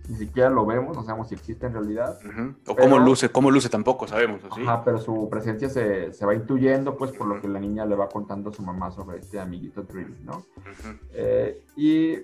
Ni 0.07 0.17
siquiera 0.17 0.50
lo 0.50 0.65
vemos, 0.65 0.95
no 0.95 1.03
sabemos 1.03 1.29
si 1.29 1.36
existe 1.36 1.65
en 1.65 1.74
realidad. 1.74 2.19
O 2.67 2.75
cómo 2.75 3.00
luce, 3.00 3.29
cómo 3.29 3.50
luce 3.50 3.69
tampoco 3.69 4.07
sabemos. 4.07 4.41
¿sí? 4.53 4.62
Ajá, 4.62 4.84
pero 4.84 5.00
su 5.00 5.27
presencia 5.29 5.69
se, 5.69 6.13
se, 6.13 6.25
va 6.25 6.36
intuyendo, 6.36 6.95
pues, 6.95 7.12
por 7.12 7.25
lo 7.27 7.41
que 7.41 7.48
la 7.48 7.60
niña 7.60 7.86
le 7.86 7.95
va 7.95 8.07
contando 8.07 8.51
a 8.51 8.53
su 8.53 8.62
mamá 8.62 8.91
sobre 8.91 9.19
este 9.19 9.39
amiguito 9.39 9.81
Drill, 9.81 10.24
¿no? 10.24 10.43
Eh, 11.12 11.63
y 11.75 12.17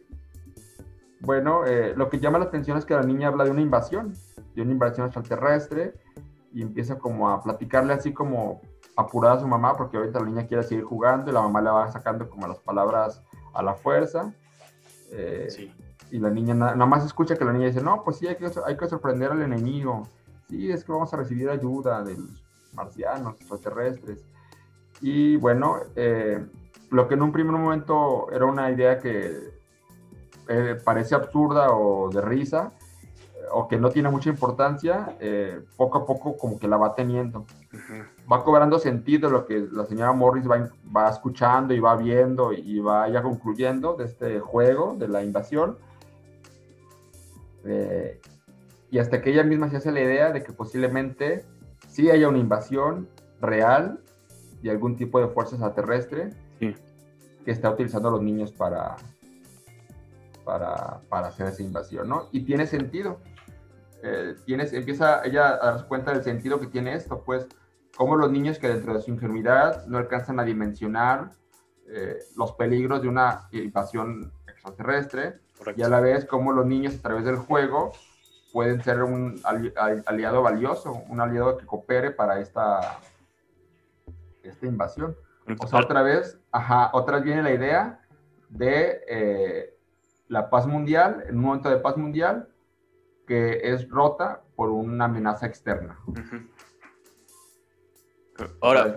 bueno, 1.22 1.66
eh, 1.66 1.94
lo 1.96 2.10
que 2.10 2.20
llama 2.20 2.40
la 2.40 2.46
atención 2.46 2.78
es 2.78 2.86
que 2.86 2.94
la 2.94 3.04
niña 3.04 3.28
habla 3.28 3.46
de 3.46 3.52
una 3.52 3.62
invasión, 3.62 4.14
de 4.56 4.62
una 4.62 4.72
invasión 4.72 5.08
extraterrestre, 5.08 5.94
y 6.54 6.62
empieza 6.62 6.98
como 6.98 7.30
a 7.30 7.42
platicarle 7.42 7.94
así 7.94 8.14
como 8.14 8.62
apurada 8.96 9.36
a 9.36 9.40
su 9.40 9.48
mamá, 9.48 9.76
porque 9.78 9.98
ahorita 9.98 10.20
la 10.20 10.26
niña 10.26 10.48
quiere 10.48 10.64
seguir 10.64 10.84
jugando 10.84 11.32
y 11.32 11.34
la 11.34 11.42
mamá 11.42 11.62
le 11.62 11.70
va 11.70 11.92
sacando 11.92 12.30
como 12.30 12.48
las 12.48 12.60
palabras 12.60 13.24
a 13.54 13.64
la 13.64 13.74
fuerza. 13.74 14.34
Eh, 15.12 15.48
sí. 15.50 15.72
Y 16.12 16.20
la 16.20 16.30
niña 16.30 16.54
nada 16.54 16.86
más 16.86 17.06
escucha 17.06 17.36
que 17.36 17.46
la 17.46 17.54
niña 17.54 17.68
dice, 17.68 17.82
no, 17.82 18.04
pues 18.04 18.18
sí, 18.18 18.28
hay 18.28 18.36
que, 18.36 18.50
hay 18.66 18.78
que 18.78 18.88
sorprender 18.88 19.32
al 19.32 19.42
enemigo. 19.42 20.08
Sí, 20.50 20.70
es 20.70 20.84
que 20.84 20.92
vamos 20.92 21.14
a 21.14 21.18
recibir 21.18 21.50
ayuda 21.50 22.04
de 22.04 22.16
los 22.18 22.44
marcianos, 22.74 23.36
extraterrestres. 23.36 24.26
Y 25.02 25.38
bueno, 25.38 25.78
eh, 25.96 26.46
lo 26.90 27.08
que 27.08 27.14
en 27.14 27.22
un 27.22 27.32
primer 27.32 27.54
momento 27.54 28.30
era 28.32 28.46
una 28.46 28.70
idea 28.70 29.00
que 29.00 29.52
eh, 30.50 30.78
parece 30.84 31.16
absurda 31.16 31.72
o 31.72 32.10
de 32.10 32.22
risa, 32.22 32.74
o 33.54 33.68
que 33.68 33.78
no 33.78 33.90
tiene 33.90 34.10
mucha 34.10 34.30
importancia, 34.30 35.16
eh, 35.20 35.62
poco 35.78 36.00
a 36.00 36.06
poco 36.06 36.38
como 36.38 36.60
que 36.60 36.68
la 36.68 36.78
va 36.78 36.96
teniendo. 36.96 37.46
Va 38.32 38.44
cobrando 38.44 38.80
sentido 38.80 39.30
lo 39.30 39.46
que 39.46 39.68
la 39.72 39.86
señora 39.86 40.14
Morris 40.14 40.50
va, 40.50 40.70
va 40.96 41.10
escuchando 41.10 41.74
y 41.74 41.80
va 41.80 41.96
viendo 41.96 42.54
y 42.54 42.80
va 42.80 43.10
ya 43.10 43.22
concluyendo 43.22 43.96
de 43.96 44.06
este 44.06 44.40
juego, 44.40 44.96
de 44.98 45.08
la 45.08 45.24
invasión. 45.24 45.78
y 48.90 49.00
hasta 49.00 49.22
que 49.22 49.30
ella 49.32 49.44
misma 49.44 49.70
se 49.70 49.78
hace 49.78 49.92
la 49.92 50.02
idea 50.02 50.32
de 50.32 50.44
que 50.44 50.52
posiblemente 50.52 51.46
sí 51.88 52.10
haya 52.10 52.28
una 52.28 52.40
invasión 52.40 53.08
real 53.40 54.00
de 54.62 54.72
algún 54.72 54.96
tipo 54.96 55.20
de 55.20 55.28
fuerza 55.28 55.56
extraterrestre 55.56 56.32
que 56.60 57.52
está 57.52 57.72
utilizando 57.72 58.10
a 58.10 58.12
los 58.12 58.22
niños 58.22 58.52
para, 58.52 58.96
para, 60.44 61.02
para 61.10 61.28
hacer 61.28 61.48
esa 61.48 61.64
invasión, 61.64 62.08
¿no? 62.08 62.28
Y 62.32 62.42
tiene 62.42 62.68
sentido. 62.68 63.20
Eh, 64.04 64.36
tienes, 64.46 64.74
empieza 64.74 65.24
ella 65.24 65.50
a 65.50 65.72
darse 65.72 65.86
cuenta 65.86 66.12
del 66.12 66.24
sentido 66.24 66.60
que 66.60 66.68
tiene 66.68 66.94
esto, 66.94 67.24
pues, 67.24 67.48
como 67.96 68.16
los 68.16 68.32
niños 68.32 68.58
que 68.58 68.68
dentro 68.68 68.94
de 68.94 69.02
su 69.02 69.12
ingenuidad 69.12 69.86
no 69.86 69.98
alcanzan 69.98 70.40
a 70.40 70.44
dimensionar 70.44 71.32
eh, 71.88 72.18
los 72.36 72.54
peligros 72.54 73.02
de 73.02 73.08
una 73.08 73.48
invasión 73.52 74.32
extraterrestre, 74.48 75.40
y 75.76 75.84
a 75.84 75.90
la 75.90 76.00
vez 76.00 76.26
como 76.26 76.52
los 76.52 76.66
niños 76.66 76.96
a 76.96 77.02
través 77.02 77.26
del 77.26 77.36
juego 77.36 77.92
pueden 78.52 78.82
ser 78.84 79.04
un 79.04 79.40
aliado 79.46 80.42
valioso, 80.42 81.04
un 81.08 81.22
aliado 81.22 81.58
que 81.58 81.66
coopere 81.66 82.12
para 82.12 82.40
esta, 82.40 83.00
esta 84.44 84.66
invasión. 84.66 85.16
O 85.60 85.68
sea, 85.68 85.80
otra 85.82 86.02
vez, 86.02 86.40
ajá, 86.52 86.90
otra 86.94 87.18
vez 87.18 87.26
viene 87.26 87.44
la 87.44 87.52
idea 87.52 88.00
de 88.50 89.02
eh, 89.08 89.78
la 90.28 90.50
paz 90.50 90.66
mundial, 90.66 91.24
en 91.28 91.38
un 91.38 91.44
momento 91.44 91.70
de 91.70 91.78
paz 91.78 91.98
mundial, 91.98 92.50
que 93.28 93.60
es 93.64 93.90
rota 93.90 94.42
por 94.56 94.70
una 94.70 95.06
amenaza 95.06 95.46
externa. 95.46 95.98
Ahora, 98.62 98.96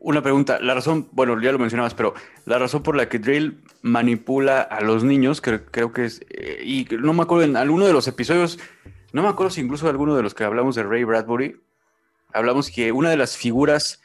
una 0.00 0.22
pregunta, 0.22 0.58
la 0.60 0.74
razón, 0.74 1.08
bueno, 1.12 1.40
ya 1.40 1.52
lo 1.52 1.58
mencionabas, 1.58 1.94
pero 1.94 2.14
la 2.46 2.58
razón 2.58 2.82
por 2.82 2.96
la 2.96 3.08
que 3.08 3.18
Drill 3.18 3.62
manipula 3.82 4.60
a 4.60 4.80
los 4.80 5.04
niños, 5.04 5.40
creo, 5.40 5.64
creo 5.66 5.92
que 5.92 6.04
es, 6.06 6.20
eh, 6.30 6.62
y 6.64 6.86
no 6.90 7.12
me 7.12 7.22
acuerdo 7.22 7.44
en 7.44 7.56
alguno 7.56 7.86
de 7.86 7.92
los 7.92 8.08
episodios, 8.08 8.58
no 9.12 9.22
me 9.22 9.28
acuerdo 9.28 9.50
si 9.50 9.60
incluso 9.60 9.88
alguno 9.88 10.16
de 10.16 10.22
los 10.22 10.34
que 10.34 10.42
hablamos 10.42 10.74
de 10.74 10.82
Ray 10.82 11.04
Bradbury, 11.04 11.60
hablamos 12.32 12.70
que 12.70 12.90
una 12.90 13.10
de 13.10 13.16
las 13.16 13.36
figuras 13.36 14.02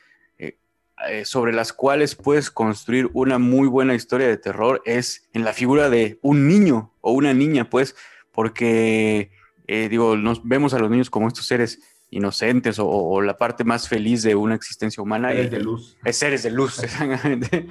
eh, 1.07 1.23
sobre 1.23 1.53
las 1.53 1.71
cuales 1.71 2.15
puedes 2.15 2.51
construir 2.51 3.09
una 3.13 3.39
muy 3.39 3.69
buena 3.69 3.95
historia 3.95 4.27
de 4.27 4.35
terror 4.35 4.81
es 4.83 5.29
en 5.31 5.45
la 5.45 5.53
figura 5.53 5.89
de 5.89 6.19
un 6.21 6.47
niño 6.47 6.93
o 6.99 7.13
una 7.13 7.33
niña, 7.33 7.69
pues, 7.69 7.95
porque, 8.39 9.31
eh, 9.67 9.89
digo, 9.89 10.15
nos 10.15 10.47
vemos 10.47 10.73
a 10.73 10.79
los 10.79 10.89
niños 10.89 11.09
como 11.09 11.27
estos 11.27 11.45
seres 11.45 11.81
inocentes 12.09 12.77
o, 12.79 13.21
la 13.21 13.37
parte 13.37 13.65
más 13.65 13.89
feliz 13.89 14.23
de 14.23 14.33
una 14.33 14.55
existencia 14.55 15.03
humana. 15.03 15.31
Seres 15.31 15.51
de 15.51 15.59
luz. 15.59 15.97
Es 16.05 16.15
seres 16.15 16.43
de 16.43 16.51
luz, 16.51 16.79
exactamente. 16.83 17.67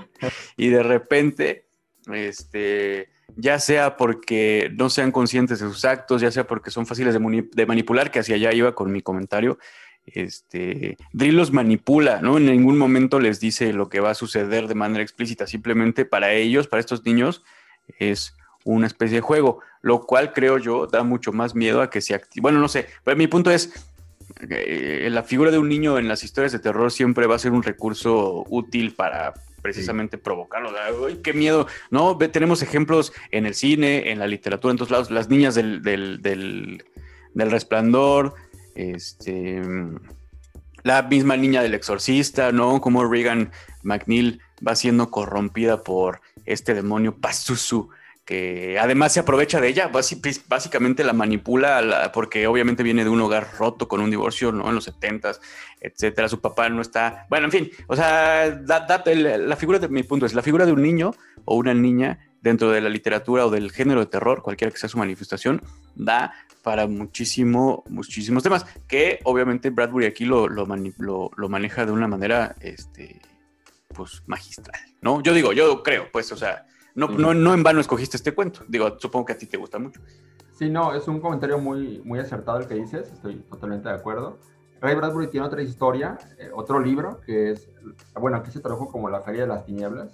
y 0.58 0.68
de 0.68 0.82
repente, 0.82 1.68
este, 2.12 3.08
ya 3.34 3.58
sea 3.60 3.96
porque 3.96 4.70
no 4.76 4.90
sean 4.90 5.10
conscientes 5.10 5.60
de 5.60 5.68
sus 5.68 5.86
actos, 5.86 6.20
ya 6.20 6.30
sea 6.30 6.46
porque 6.46 6.70
son 6.70 6.84
fáciles 6.84 7.14
de, 7.14 7.48
de 7.50 7.64
manipular, 7.66 8.10
que 8.10 8.18
hacia 8.18 8.34
allá 8.34 8.52
iba 8.52 8.74
con 8.74 8.92
mi 8.92 9.00
comentario, 9.00 9.58
este, 10.04 10.98
Drill 11.14 11.34
los 11.34 11.50
manipula, 11.50 12.20
¿no? 12.20 12.36
En 12.36 12.44
ningún 12.44 12.76
momento 12.76 13.20
les 13.20 13.40
dice 13.40 13.72
lo 13.72 13.88
que 13.88 14.00
va 14.00 14.10
a 14.10 14.14
suceder 14.14 14.68
de 14.68 14.74
manera 14.74 15.02
explícita, 15.02 15.46
simplemente 15.46 16.04
para 16.04 16.34
ellos, 16.34 16.68
para 16.68 16.80
estos 16.80 17.06
niños, 17.06 17.42
es 17.98 18.34
una 18.74 18.86
especie 18.86 19.16
de 19.16 19.20
juego, 19.22 19.60
lo 19.80 20.00
cual 20.00 20.32
creo 20.32 20.58
yo 20.58 20.86
da 20.86 21.02
mucho 21.02 21.32
más 21.32 21.54
miedo 21.54 21.80
a 21.80 21.90
que 21.90 22.00
se 22.00 22.14
active. 22.14 22.42
Bueno, 22.42 22.60
no 22.60 22.68
sé, 22.68 22.86
pero 23.02 23.16
mi 23.16 23.26
punto 23.26 23.50
es, 23.50 23.72
eh, 24.50 25.08
la 25.10 25.22
figura 25.22 25.50
de 25.50 25.58
un 25.58 25.68
niño 25.68 25.98
en 25.98 26.06
las 26.06 26.22
historias 26.22 26.52
de 26.52 26.58
terror 26.58 26.92
siempre 26.92 27.26
va 27.26 27.36
a 27.36 27.38
ser 27.38 27.52
un 27.52 27.62
recurso 27.62 28.44
útil 28.48 28.94
para 28.94 29.32
precisamente 29.62 30.18
provocarlo. 30.18 30.70
¡Ay, 31.06 31.20
qué 31.22 31.32
miedo! 31.32 31.66
No, 31.90 32.16
tenemos 32.18 32.62
ejemplos 32.62 33.12
en 33.30 33.46
el 33.46 33.54
cine, 33.54 34.10
en 34.10 34.18
la 34.18 34.26
literatura, 34.26 34.72
en 34.72 34.76
todos 34.76 34.90
lados, 34.90 35.10
las 35.10 35.28
niñas 35.28 35.54
del, 35.54 35.82
del, 35.82 36.20
del, 36.20 36.84
del 37.32 37.50
resplandor, 37.50 38.34
este, 38.74 39.62
la 40.82 41.02
misma 41.02 41.36
niña 41.36 41.62
del 41.62 41.74
exorcista, 41.74 42.52
¿no? 42.52 42.80
Como 42.82 43.10
Regan 43.10 43.50
McNeil 43.82 44.40
va 44.66 44.76
siendo 44.76 45.10
corrompida 45.10 45.82
por 45.82 46.20
este 46.44 46.74
demonio 46.74 47.16
Pazuzu, 47.16 47.90
que 48.28 48.78
además 48.78 49.14
se 49.14 49.20
aprovecha 49.20 49.58
de 49.58 49.68
ella, 49.68 49.90
básicamente 50.48 51.02
la 51.02 51.14
manipula, 51.14 52.12
porque 52.12 52.46
obviamente 52.46 52.82
viene 52.82 53.02
de 53.02 53.08
un 53.08 53.22
hogar 53.22 53.54
roto 53.58 53.88
con 53.88 54.02
un 54.02 54.10
divorcio, 54.10 54.52
¿no? 54.52 54.68
En 54.68 54.74
los 54.74 54.86
70s, 54.86 55.40
etcétera. 55.80 56.28
Su 56.28 56.38
papá 56.38 56.68
no 56.68 56.82
está. 56.82 57.24
Bueno, 57.30 57.46
en 57.46 57.52
fin, 57.52 57.70
o 57.86 57.96
sea, 57.96 58.60
la 58.66 59.56
figura 59.56 59.78
de 59.78 59.88
mi 59.88 60.02
punto 60.02 60.26
es 60.26 60.34
la 60.34 60.42
figura 60.42 60.66
de 60.66 60.72
un 60.72 60.82
niño 60.82 61.14
o 61.46 61.54
una 61.54 61.72
niña 61.72 62.18
dentro 62.42 62.70
de 62.70 62.82
la 62.82 62.90
literatura 62.90 63.46
o 63.46 63.50
del 63.50 63.72
género 63.72 64.00
de 64.00 64.06
terror, 64.06 64.42
cualquiera 64.42 64.70
que 64.70 64.76
sea 64.78 64.90
su 64.90 64.98
manifestación, 64.98 65.62
da 65.94 66.34
para 66.62 66.86
muchísimo, 66.86 67.82
muchísimos 67.88 68.42
temas, 68.42 68.66
que 68.86 69.20
obviamente 69.24 69.70
Bradbury 69.70 70.04
aquí 70.04 70.26
lo, 70.26 70.48
lo, 70.48 70.66
lo, 70.66 71.48
maneja 71.48 71.86
de 71.86 71.92
una 71.92 72.06
manera, 72.06 72.56
este, 72.60 73.22
pues, 73.94 74.22
magistral, 74.26 74.82
¿no? 75.00 75.22
Yo 75.22 75.32
digo, 75.32 75.54
yo 75.54 75.82
creo, 75.82 76.10
pues, 76.12 76.30
o 76.30 76.36
sea, 76.36 76.66
no, 76.98 77.08
no, 77.08 77.32
no 77.32 77.54
en 77.54 77.62
vano 77.62 77.80
escogiste 77.80 78.16
este 78.16 78.34
cuento, 78.34 78.64
digo, 78.66 78.98
supongo 78.98 79.26
que 79.26 79.32
a 79.34 79.38
ti 79.38 79.46
te 79.46 79.56
gusta 79.56 79.78
mucho. 79.78 80.00
Sí, 80.52 80.68
no, 80.68 80.92
es 80.92 81.06
un 81.06 81.20
comentario 81.20 81.58
muy, 81.58 82.02
muy 82.04 82.18
acertado 82.18 82.58
el 82.58 82.66
que 82.66 82.74
dices, 82.74 83.12
estoy 83.12 83.36
totalmente 83.36 83.88
de 83.88 83.94
acuerdo. 83.94 84.38
Ray 84.80 84.96
Bradbury 84.96 85.28
tiene 85.28 85.46
otra 85.46 85.62
historia, 85.62 86.18
eh, 86.38 86.50
otro 86.52 86.80
libro, 86.80 87.20
que 87.20 87.52
es, 87.52 87.68
bueno, 88.14 88.36
aquí 88.38 88.50
se 88.50 88.58
tradujo 88.58 88.90
como 88.90 89.08
La 89.08 89.20
Feria 89.20 89.42
de 89.42 89.46
las 89.46 89.64
Tinieblas, 89.64 90.10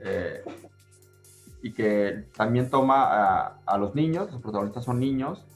eh, 0.00 0.44
y 1.62 1.72
que 1.72 2.26
también 2.36 2.68
toma 2.68 3.56
a, 3.64 3.78
los 3.78 3.94
niños, 3.94 4.30
los 4.30 4.42
protagonistas 4.42 4.84
son 4.84 5.00
niños, 5.00 5.46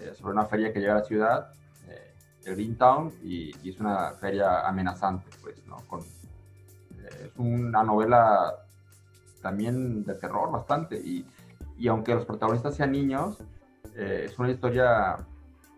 eh, 0.00 0.12
sobre 0.14 0.34
una 0.34 0.46
feria 0.46 0.72
que 0.72 0.78
llega 0.78 0.92
a 0.92 0.98
la 1.00 1.04
ciudad, 1.04 1.52
eh, 1.88 2.14
el 2.44 2.54
Greentown, 2.54 3.12
y, 3.24 3.50
y, 3.64 3.70
es 3.70 3.80
una 3.80 4.12
feria 4.12 4.60
amenazante, 4.66 5.26
pues, 5.42 5.66
¿no? 5.66 5.78
Con, 5.88 6.00
eh, 6.00 7.26
es 7.26 7.32
una 7.36 7.82
novela 7.82 8.54
también 9.40 10.04
de 10.04 10.14
terror 10.14 10.50
bastante, 10.50 10.96
y, 10.96 11.24
y 11.76 11.88
aunque 11.88 12.14
los 12.14 12.24
protagonistas 12.24 12.76
sean 12.76 12.92
niños, 12.92 13.38
es 13.94 14.38
una 14.38 14.50
historia, 14.50 15.16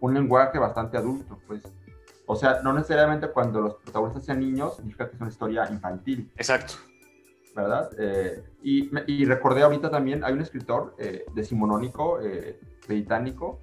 un 0.01 0.13
lenguaje 0.13 0.59
bastante 0.59 0.99
adulto, 0.99 1.39
pues. 1.47 1.63
O 2.27 2.37
sea, 2.37 2.61
no 2.63 2.73
necesariamente 2.73 3.29
cuando 3.29 3.61
los 3.61 3.75
protagonistas 3.77 4.25
sean 4.25 4.41
niños 4.41 4.77
significa 4.77 5.09
que 5.09 5.17
es 5.17 5.21
una 5.21 5.31
historia 5.31 5.69
infantil. 5.71 6.31
Exacto. 6.37 6.75
¿verdad? 7.55 7.91
Eh, 7.99 8.43
y, 8.63 8.91
y, 9.07 9.25
recordé 9.25 9.63
ahorita 9.63 9.91
también, 9.91 10.25
hay 10.25 10.33
un 10.33 10.41
escritor 10.41 10.95
eh, 10.99 11.25
decimonónico, 11.35 12.21
eh, 12.21 12.61
británico. 12.87 13.61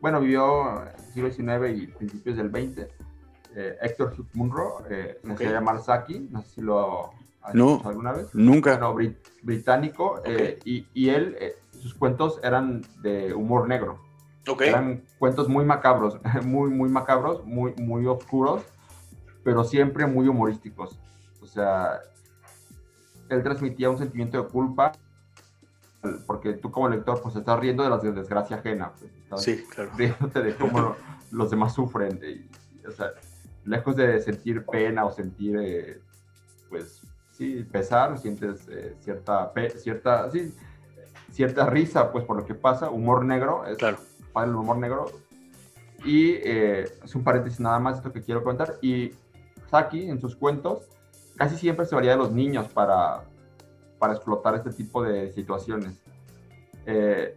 Bueno, 0.00 0.20
vivió 0.20 0.82
en 0.82 0.88
el 0.88 1.00
siglo 1.12 1.30
XIX 1.30 1.82
y 1.82 1.86
principios 1.88 2.36
del 2.36 2.50
XX. 2.50 2.86
Eh, 3.54 3.76
Héctor 3.80 4.14
Hugh 4.16 4.28
Munro, 4.34 4.84
eh, 4.88 5.20
se 5.36 5.50
llama 5.50 5.78
Saki, 5.78 6.28
no 6.30 6.42
sé 6.42 6.48
si 6.48 6.60
lo 6.60 7.10
no, 7.54 7.82
alguna 7.84 8.12
vez. 8.12 8.34
Nunca. 8.34 8.78
No, 8.78 8.96
británico, 9.42 10.20
eh, 10.24 10.58
y, 10.64 10.86
y, 10.94 11.10
él, 11.10 11.36
eh, 11.40 11.56
sus 11.70 11.94
cuentos 11.94 12.40
eran 12.42 12.82
de 13.02 13.34
humor 13.34 13.68
negro. 13.68 14.00
Okay. 14.46 14.68
Eran 14.68 15.04
cuentos 15.18 15.48
muy 15.48 15.64
macabros, 15.64 16.18
muy, 16.44 16.70
muy 16.70 16.88
macabros, 16.88 17.44
muy, 17.44 17.74
muy 17.76 18.06
oscuros, 18.06 18.62
pero 19.44 19.64
siempre 19.64 20.06
muy 20.06 20.28
humorísticos. 20.28 20.98
O 21.42 21.46
sea, 21.46 22.00
él 23.28 23.42
transmitía 23.42 23.90
un 23.90 23.98
sentimiento 23.98 24.42
de 24.42 24.48
culpa 24.48 24.92
porque 26.26 26.54
tú 26.54 26.70
como 26.70 26.88
lector 26.88 27.20
pues 27.20 27.34
estás 27.36 27.58
riendo 27.58 27.82
de 27.82 27.90
la 27.90 27.98
desgracia 27.98 28.56
ajena. 28.56 28.92
Pues, 29.28 29.42
sí, 29.42 29.64
claro. 29.68 29.90
Riéndote 29.96 30.42
de 30.42 30.54
cómo 30.54 30.96
los 31.30 31.50
demás 31.50 31.74
sufren. 31.74 32.20
Y, 32.22 32.86
o 32.86 32.92
sea, 32.92 33.12
lejos 33.64 33.96
de 33.96 34.20
sentir 34.20 34.64
pena 34.64 35.04
o 35.04 35.12
sentir, 35.12 35.56
eh, 35.60 36.00
pues, 36.68 37.02
sí, 37.38 37.62
pesar, 37.62 38.18
sientes 38.18 38.68
eh, 38.68 38.96
cierta, 39.00 39.52
cierta, 39.76 40.28
sí, 40.30 40.52
cierta 41.30 41.66
risa, 41.66 42.10
pues, 42.10 42.24
por 42.24 42.36
lo 42.36 42.44
que 42.44 42.54
pasa, 42.54 42.90
humor 42.90 43.24
negro, 43.24 43.64
es 43.64 43.78
claro. 43.78 43.98
el 44.42 44.54
humor 44.54 44.78
negro. 44.78 45.06
Y 46.04 46.32
eh, 46.32 46.84
es 47.04 47.14
un 47.14 47.22
paréntesis 47.22 47.60
nada 47.60 47.78
más 47.78 47.98
esto 47.98 48.12
que 48.12 48.22
quiero 48.22 48.42
contar. 48.42 48.74
Y 48.82 49.12
Saki, 49.70 50.10
en 50.10 50.20
sus 50.20 50.34
cuentos, 50.34 50.88
casi 51.36 51.56
siempre 51.56 51.86
se 51.86 51.94
valía 51.94 52.12
de 52.12 52.16
los 52.18 52.32
niños 52.32 52.68
para, 52.68 53.22
para 53.98 54.14
explotar 54.14 54.56
este 54.56 54.70
tipo 54.70 55.02
de 55.02 55.32
situaciones. 55.32 56.00
Eh, 56.86 57.36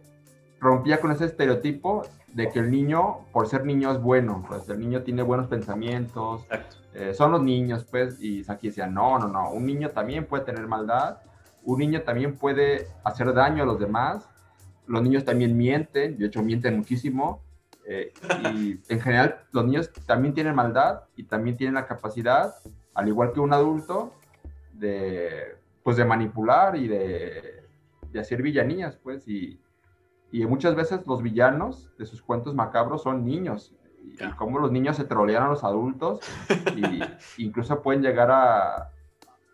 rompía 0.60 1.00
con 1.00 1.12
ese 1.12 1.26
estereotipo 1.26 2.02
de 2.34 2.48
que 2.48 2.60
el 2.60 2.70
niño, 2.70 3.26
por 3.32 3.46
ser 3.46 3.64
niño, 3.64 3.92
es 3.92 4.00
bueno, 4.00 4.44
pues 4.48 4.68
el 4.68 4.80
niño 4.80 5.02
tiene 5.02 5.22
buenos 5.22 5.48
pensamientos, 5.48 6.46
eh, 6.94 7.12
son 7.14 7.32
los 7.32 7.42
niños, 7.42 7.86
pues, 7.90 8.22
y 8.22 8.42
Saki 8.44 8.68
decía, 8.68 8.86
no, 8.86 9.18
no, 9.18 9.28
no, 9.28 9.50
un 9.50 9.66
niño 9.66 9.90
también 9.90 10.26
puede 10.26 10.44
tener 10.44 10.66
maldad, 10.66 11.18
un 11.64 11.78
niño 11.78 12.02
también 12.02 12.36
puede 12.36 12.88
hacer 13.04 13.32
daño 13.34 13.62
a 13.62 13.66
los 13.66 13.78
demás, 13.78 14.28
los 14.86 15.02
niños 15.02 15.24
también 15.24 15.56
mienten, 15.56 16.18
de 16.18 16.26
hecho 16.26 16.42
mienten 16.42 16.78
muchísimo, 16.78 17.42
eh, 17.86 18.12
y 18.54 18.78
en 18.88 19.00
general 19.00 19.40
los 19.52 19.64
niños 19.64 19.90
también 20.06 20.34
tienen 20.34 20.54
maldad 20.54 21.02
y 21.16 21.24
también 21.24 21.56
tienen 21.56 21.74
la 21.74 21.86
capacidad, 21.86 22.54
al 22.94 23.08
igual 23.08 23.32
que 23.32 23.40
un 23.40 23.52
adulto, 23.52 24.14
de, 24.72 25.56
pues, 25.82 25.98
de 25.98 26.04
manipular 26.04 26.76
y 26.76 26.88
de, 26.88 27.64
de 28.10 28.20
hacer 28.20 28.40
villanías, 28.40 28.96
pues, 28.96 29.28
y, 29.28 29.60
y 30.32 30.46
muchas 30.46 30.74
veces 30.74 31.06
los 31.06 31.22
villanos 31.22 31.90
de 31.98 32.06
sus 32.06 32.22
cuentos 32.22 32.54
macabros 32.54 33.02
son 33.02 33.24
niños. 33.24 33.74
Y, 34.02 34.16
cómo 34.36 34.58
los 34.58 34.72
niños 34.72 34.96
se 34.96 35.04
trolean 35.04 35.44
a 35.44 35.48
los 35.48 35.62
adultos 35.62 36.20
y 36.74 37.00
incluso 37.44 37.82
pueden 37.82 38.02
llegar 38.02 38.30
a 38.30 38.90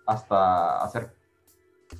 hasta 0.07 0.83
hacer 0.83 1.13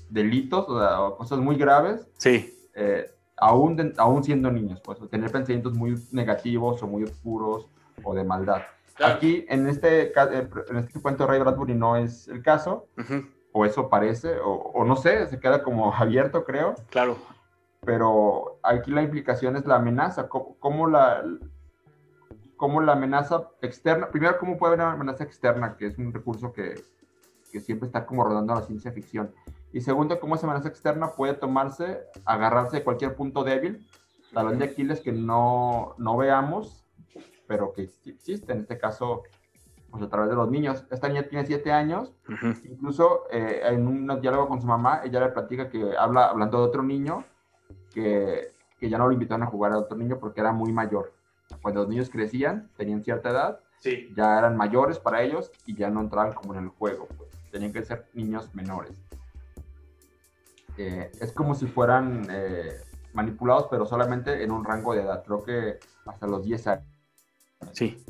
delitos 0.09 0.67
o, 0.69 1.17
cosas 1.17 1.41
muy 1.41 1.57
graves. 1.57 2.07
Sí. 2.17 2.55
Eh, 2.75 3.11
aún, 3.37 3.93
aún 3.99 4.23
siendo 4.23 4.51
niños, 4.51 4.81
pues 4.81 4.99
tener 5.11 5.31
pensamientos 5.31 5.75
muy 5.75 5.97
negativos 6.13 6.81
o 6.83 6.87
muy 6.87 7.03
oscuros 7.03 7.69
o 8.05 8.15
de 8.15 8.23
maldad. 8.23 8.63
Aquí, 9.05 9.45
en 9.49 9.69
este, 9.69 10.13
eh, 10.13 10.49
en 10.71 10.77
este 10.77 11.01
cuento 11.03 11.25
de 11.25 11.31
Ray 11.31 11.41
Bradbury 11.41 11.75
no 11.75 11.97
es 11.97 12.29
el 12.29 12.43
caso, 12.43 12.89
o 13.53 13.65
eso 13.65 13.89
parece, 13.89 14.39
o, 14.39 14.53
o, 14.53 14.85
no 14.85 14.97
sé, 14.97 15.27
se 15.27 15.39
queda 15.39 15.63
como 15.63 15.93
abierto, 15.95 16.45
creo. 16.45 16.77
Claro 16.91 17.17
pero 17.85 18.58
aquí 18.69 18.91
la 18.91 19.03
implicación 19.03 19.57
es 19.57 19.67
la 19.67 19.77
amenaza, 19.77 20.29
cómo, 20.29 20.87
la, 20.87 21.25
cómo 22.57 22.81
la 22.81 22.93
amenaza 22.93 23.49
externa, 23.63 24.11
primero, 24.11 24.39
cómo 24.39 24.59
puede 24.59 24.75
haber 24.75 24.87
una 24.87 24.95
amenaza 24.95 25.25
externa, 25.25 25.77
que 25.77 25.87
es 25.87 25.99
un 25.99 26.13
recurso 26.13 26.53
que, 26.53 26.75
que 27.51 27.61
siempre 27.61 27.87
está 27.87 28.07
como 28.07 28.25
rodando 28.25 28.53
a 28.53 28.61
la 28.61 28.67
ciencia 28.67 28.93
ficción. 28.93 29.33
Y 29.73 29.81
segundo, 29.81 30.19
cómo 30.21 30.35
esa 30.35 30.47
amenaza 30.47 30.69
externa 30.69 31.09
puede 31.09 31.35
tomarse, 31.35 32.01
agarrarse 32.25 32.79
de 32.79 32.85
cualquier 32.85 33.15
punto 33.15 33.45
débil, 33.45 33.87
talón 34.33 34.59
de 34.59 34.67
Aquiles 34.67 35.01
que 35.01 35.13
no, 35.13 35.95
no 35.99 36.17
veamos, 36.17 36.87
pero 37.47 37.73
que 37.73 37.91
existe, 38.05 38.53
en 38.53 38.61
este 38.61 38.79
caso, 38.79 39.23
pues 39.91 40.03
a 40.03 40.09
través 40.09 40.31
de 40.31 40.37
los 40.37 40.51
niños. 40.51 40.85
Esta 40.91 41.09
niña 41.09 41.23
tiene 41.25 41.47
siete 41.47 41.73
años, 41.73 42.13
incluso 42.65 43.25
eh, 43.31 43.63
en 43.65 43.87
un 43.87 44.21
diálogo 44.21 44.49
con 44.49 44.61
su 44.61 44.67
mamá, 44.67 45.01
ella 45.05 45.21
le 45.21 45.29
platica 45.29 45.71
que 45.71 45.97
habla 45.97 46.27
hablando 46.27 46.59
de 46.59 46.65
otro 46.65 46.83
niño, 46.83 47.25
que, 47.93 48.58
que, 48.79 48.89
ya 48.89 48.99
no 48.99 49.07
lo 49.07 49.13
invitaron 49.13 49.43
a 49.43 49.47
jugar 49.47 49.73
a 49.73 49.79
otro 49.79 49.97
niño 49.97 50.19
porque 50.19 50.41
era 50.41 50.53
muy 50.53 50.73
mayor. 50.73 51.13
Cuando 51.63 51.81
los 51.81 51.89
niños 51.89 52.11
crecían, 52.11 52.69
tenían 52.77 53.03
cierta 53.03 53.31
edad, 53.31 53.61
sí. 53.81 54.13
ya 54.17 54.39
eran 54.39 54.57
mayores 54.57 54.99
para 54.99 55.23
ellos 55.23 55.51
y 55.67 55.75
ya 55.75 55.91
no 55.91 56.01
entraban 56.01 56.35
como 56.35 56.55
en 56.55 56.65
el 56.65 56.69
juego. 56.69 57.09
Pues. 57.17 57.31
Tenían 57.51 57.73
que 57.73 57.83
ser 57.83 58.07
niños 58.15 58.55
menores. 58.55 59.01
Eh, 60.77 61.11
es 61.21 61.33
como 61.33 61.55
si 61.55 61.67
fueran 61.67 62.27
eh, 62.31 62.73
manipulados, 63.13 63.67
pero 63.71 63.87
solamente 63.87 64.45
en 64.45 64.51
un 64.51 64.65
rango 64.65 64.95
de 64.95 65.03
edad. 65.03 65.25
Creo 65.25 65.43
que 65.43 65.79
hasta 66.07 66.27
los 66.27 66.45
10 66.45 66.67
años. 66.69 66.87
Sí. 67.73 68.05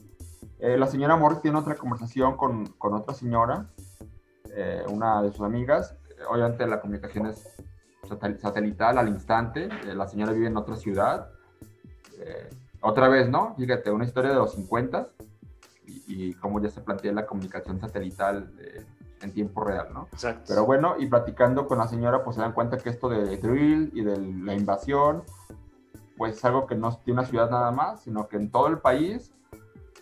Eh, 0.61 0.77
la 0.77 0.87
señora 0.87 1.17
Morris 1.17 1.41
tiene 1.41 1.59
otra 1.59 1.77
conversación 1.77 2.37
con, 2.37 2.67
con 2.67 2.95
otra 2.95 3.15
señora, 3.15 3.67
eh, 4.55 4.83
una 4.89 5.23
de 5.23 5.31
sus 5.31 5.43
amigas. 5.43 5.95
Obviamente 6.29 6.67
la 6.67 6.81
comunicación 6.81 7.27
es 7.27 7.63
satelital 8.09 8.99
al 8.99 9.09
instante. 9.09 9.69
Eh, 9.87 9.95
la 9.95 10.09
señora 10.09 10.33
vive 10.33 10.47
en 10.47 10.57
otra 10.57 10.77
ciudad. 10.77 11.31
Eh, 12.19 12.51
otra 12.81 13.09
vez, 13.09 13.29
¿no? 13.29 13.55
Fíjate, 13.57 13.91
una 13.91 14.05
historia 14.05 14.31
de 14.31 14.37
los 14.37 14.53
50 14.53 15.09
y, 15.87 16.03
y 16.09 16.35
cómo 16.35 16.61
ya 16.61 16.71
se 16.71 16.81
plantea 16.81 17.13
la 17.13 17.27
comunicación 17.27 17.81
satelital 17.81 18.53
eh, 18.59 18.85
en 19.23 19.33
tiempo 19.33 19.65
real, 19.65 19.89
¿no? 19.93 20.09
Exacto. 20.13 20.45
Pero 20.49 20.65
bueno, 20.65 20.95
y 20.99 21.07
platicando 21.07 21.67
con 21.67 21.79
la 21.79 21.89
señora, 21.89 22.23
pues 22.23 22.37
se 22.37 22.43
dan 22.43 22.53
cuenta 22.53 22.79
que 22.79 22.91
esto 22.91 23.09
de 23.09 23.37
drill 23.37 23.91
y 23.95 24.03
de 24.03 24.17
la 24.17 24.55
invasión, 24.55 25.25
pues 26.17 26.37
es 26.37 26.45
algo 26.45 26.67
que 26.67 26.75
no 26.75 26.99
de 27.05 27.13
una 27.13 27.25
ciudad 27.25 27.51
nada 27.51 27.71
más, 27.71 28.03
sino 28.03 28.29
que 28.29 28.37
en 28.37 28.51
todo 28.51 28.69
el 28.69 28.79
país, 28.79 29.33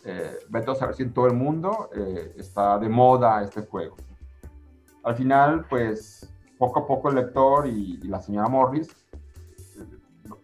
eh, 0.04 0.38
vete 0.48 0.70
a 0.70 0.74
saber 0.74 0.94
si 0.94 1.02
en 1.02 1.12
todo 1.12 1.26
el 1.26 1.34
mundo 1.34 1.90
eh, 1.94 2.34
está 2.36 2.78
de 2.78 2.88
moda 2.88 3.42
este 3.42 3.62
juego. 3.62 3.96
Al 5.02 5.14
final, 5.14 5.66
pues 5.68 6.32
poco 6.58 6.80
a 6.80 6.86
poco 6.86 7.08
el 7.08 7.16
lector 7.16 7.66
y, 7.66 7.98
la 7.98 8.20
señora 8.20 8.48
Morris 8.48 8.88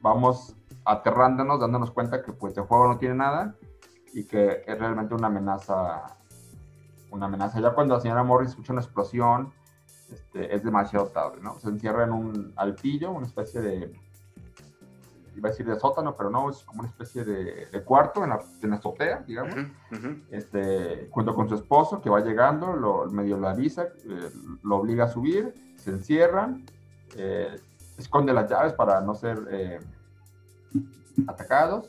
vamos 0.01 0.57
aterrándonos, 0.85 1.61
dándonos 1.61 1.91
cuenta 1.91 2.23
que 2.23 2.33
pues 2.33 2.57
el 2.57 2.65
juego 2.65 2.89
no 2.89 2.99
tiene 2.99 3.15
nada 3.15 3.55
y 4.13 4.25
que 4.25 4.63
es 4.67 4.79
realmente 4.79 5.15
una 5.15 5.29
amenaza, 5.29 6.17
una 7.11 7.27
amenaza. 7.27 7.61
Ya 7.61 7.71
cuando 7.71 7.95
la 7.95 8.01
señora 8.01 8.23
Morris 8.23 8.51
escucha 8.51 8.73
una 8.73 8.83
explosión, 8.83 9.53
este, 10.13 10.55
es 10.55 10.63
demasiado 10.63 11.07
tarde, 11.07 11.39
¿no? 11.41 11.59
Se 11.61 11.69
encierra 11.69 12.05
en 12.05 12.13
un 12.13 12.53
altillo, 12.57 13.13
una 13.13 13.27
especie 13.27 13.61
de, 13.61 13.93
iba 15.37 15.49
a 15.49 15.53
decir 15.53 15.67
de 15.67 15.79
sótano, 15.79 16.17
pero 16.17 16.31
no, 16.31 16.51
es 16.51 16.63
como 16.65 16.81
una 16.81 16.89
especie 16.89 17.25
de, 17.25 17.67
de 17.67 17.83
cuarto 17.83 18.23
en 18.25 18.31
la, 18.31 18.41
en 18.63 18.71
la 18.71 18.77
azotea, 18.77 19.25
digamos, 19.27 19.55
Uh 19.55 19.95
-huh. 19.95 20.23
este, 20.31 21.09
junto 21.11 21.35
con 21.35 21.49
su 21.49 21.55
esposo 21.55 22.01
que 22.01 22.11
va 22.11 22.21
llegando, 22.21 22.75
lo, 22.75 23.07
medio 23.11 23.37
lo 23.37 23.49
avisa, 23.49 23.83
eh, 23.85 24.31
lo 24.63 24.77
obliga 24.77 25.05
a 25.05 25.09
subir, 25.09 25.55
se 25.77 25.91
encierran, 25.91 26.65
eh, 27.17 27.59
esconde 27.99 28.33
las 28.33 28.49
llaves 28.51 28.73
para 28.73 29.01
no 29.01 29.15
ser 29.15 29.39
eh, 29.51 29.81
atacados, 31.27 31.89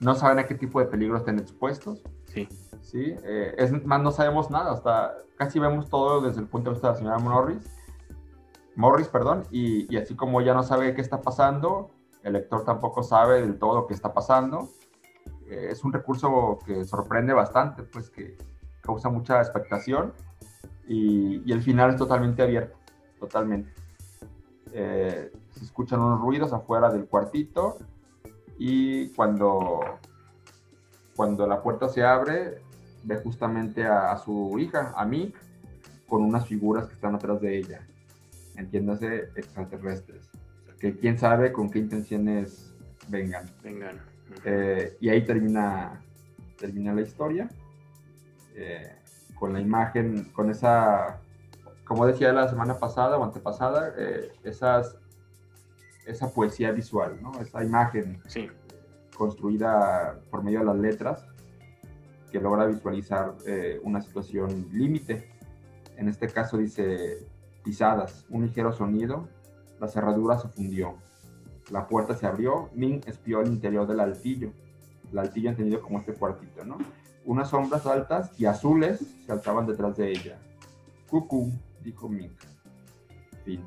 no 0.00 0.14
saben 0.14 0.38
a 0.38 0.44
qué 0.46 0.54
tipo 0.54 0.80
de 0.80 0.86
peligro 0.86 1.16
estén 1.16 1.38
expuestos. 1.38 2.02
Sí. 2.26 2.48
¿sí? 2.82 3.14
Eh, 3.24 3.54
es 3.58 3.70
más, 3.84 4.00
no 4.02 4.10
sabemos 4.10 4.50
nada, 4.50 4.72
hasta 4.72 5.14
casi 5.36 5.58
vemos 5.58 5.88
todo 5.88 6.20
desde 6.20 6.40
el 6.40 6.46
punto 6.46 6.70
de 6.70 6.74
vista 6.74 6.88
de 6.88 6.92
la 6.94 6.98
señora 6.98 7.18
Morris, 7.18 7.64
Morris, 8.74 9.08
perdón, 9.08 9.44
y, 9.50 9.92
y 9.92 9.96
así 9.96 10.14
como 10.14 10.40
ella 10.40 10.52
no 10.52 10.62
sabe 10.62 10.94
qué 10.94 11.00
está 11.00 11.22
pasando, 11.22 11.90
el 12.26 12.32
lector 12.32 12.64
tampoco 12.64 13.04
sabe 13.04 13.40
del 13.40 13.56
todo 13.56 13.76
lo 13.76 13.86
que 13.86 13.94
está 13.94 14.12
pasando. 14.12 14.68
Eh, 15.48 15.68
es 15.70 15.84
un 15.84 15.92
recurso 15.92 16.58
que 16.66 16.84
sorprende 16.84 17.32
bastante, 17.32 17.84
pues 17.84 18.10
que 18.10 18.36
causa 18.80 19.08
mucha 19.08 19.40
expectación 19.40 20.12
y, 20.88 21.50
el 21.52 21.62
final 21.62 21.90
es 21.90 21.96
totalmente 21.96 22.42
abierto, 22.42 22.76
totalmente. 23.20 23.72
Eh, 24.72 25.30
se 25.52 25.64
escuchan 25.64 26.00
unos 26.00 26.20
ruidos 26.20 26.52
afuera 26.52 26.90
del 26.90 27.06
cuartito 27.06 27.78
y 28.58 29.10
cuando, 29.10 29.80
cuando 31.14 31.46
la 31.46 31.62
puerta 31.62 31.88
se 31.88 32.04
abre, 32.04 32.60
ve 33.04 33.18
justamente 33.18 33.86
a, 33.86 34.10
a 34.10 34.18
su 34.18 34.58
hija, 34.58 34.92
a 34.96 35.04
mí, 35.04 35.32
con 36.08 36.24
unas 36.24 36.44
figuras 36.44 36.88
que 36.88 36.94
están 36.94 37.14
atrás 37.14 37.40
de 37.40 37.56
ella, 37.56 37.86
entiéndase 38.56 39.28
extraterrestres 39.36 40.28
que 40.78 40.96
quién 40.96 41.18
sabe 41.18 41.52
con 41.52 41.70
qué 41.70 41.78
intenciones 41.78 42.74
vengan. 43.08 43.50
Vengan. 43.62 44.00
Eh, 44.44 44.96
y 45.00 45.08
ahí 45.08 45.24
termina, 45.24 46.02
termina 46.58 46.92
la 46.92 47.02
historia. 47.02 47.48
Eh, 48.54 48.92
con 49.34 49.52
la 49.52 49.60
imagen, 49.60 50.30
con 50.32 50.50
esa, 50.50 51.20
como 51.84 52.06
decía 52.06 52.32
la 52.32 52.48
semana 52.48 52.78
pasada 52.78 53.18
o 53.18 53.24
antepasada, 53.24 53.94
eh, 53.98 54.32
esas 54.44 54.96
esa 56.06 56.32
poesía 56.32 56.70
visual, 56.70 57.18
¿no? 57.20 57.32
Esa 57.40 57.64
imagen 57.64 58.22
construida 59.16 60.20
por 60.30 60.42
medio 60.42 60.60
de 60.60 60.66
las 60.66 60.76
letras 60.76 61.26
que 62.30 62.40
logra 62.40 62.66
visualizar 62.66 63.34
eh, 63.46 63.80
una 63.82 64.00
situación 64.00 64.68
límite. 64.72 65.28
En 65.96 66.08
este 66.08 66.28
caso 66.28 66.58
dice 66.58 67.26
pisadas, 67.64 68.24
un 68.28 68.46
ligero 68.46 68.72
sonido, 68.72 69.28
la 69.80 69.88
cerradura 69.88 70.38
se 70.38 70.48
fundió, 70.48 70.96
la 71.70 71.86
puerta 71.86 72.14
se 72.14 72.26
abrió, 72.26 72.70
Ming 72.74 73.00
espió 73.06 73.40
el 73.40 73.48
interior 73.48 73.86
del 73.86 74.00
altillo, 74.00 74.52
el 75.10 75.18
altillo 75.18 75.50
entendido 75.50 75.80
como 75.80 75.98
este 75.98 76.12
cuartito, 76.14 76.64
¿no? 76.64 76.78
Unas 77.24 77.50
sombras 77.50 77.86
altas 77.86 78.30
y 78.38 78.46
azules 78.46 79.00
se 79.24 79.32
alzaban 79.32 79.66
detrás 79.66 79.96
de 79.96 80.10
ella. 80.10 80.38
Cucú, 81.08 81.52
dijo 81.82 82.08
Ming. 82.08 82.30
Fin. 83.44 83.64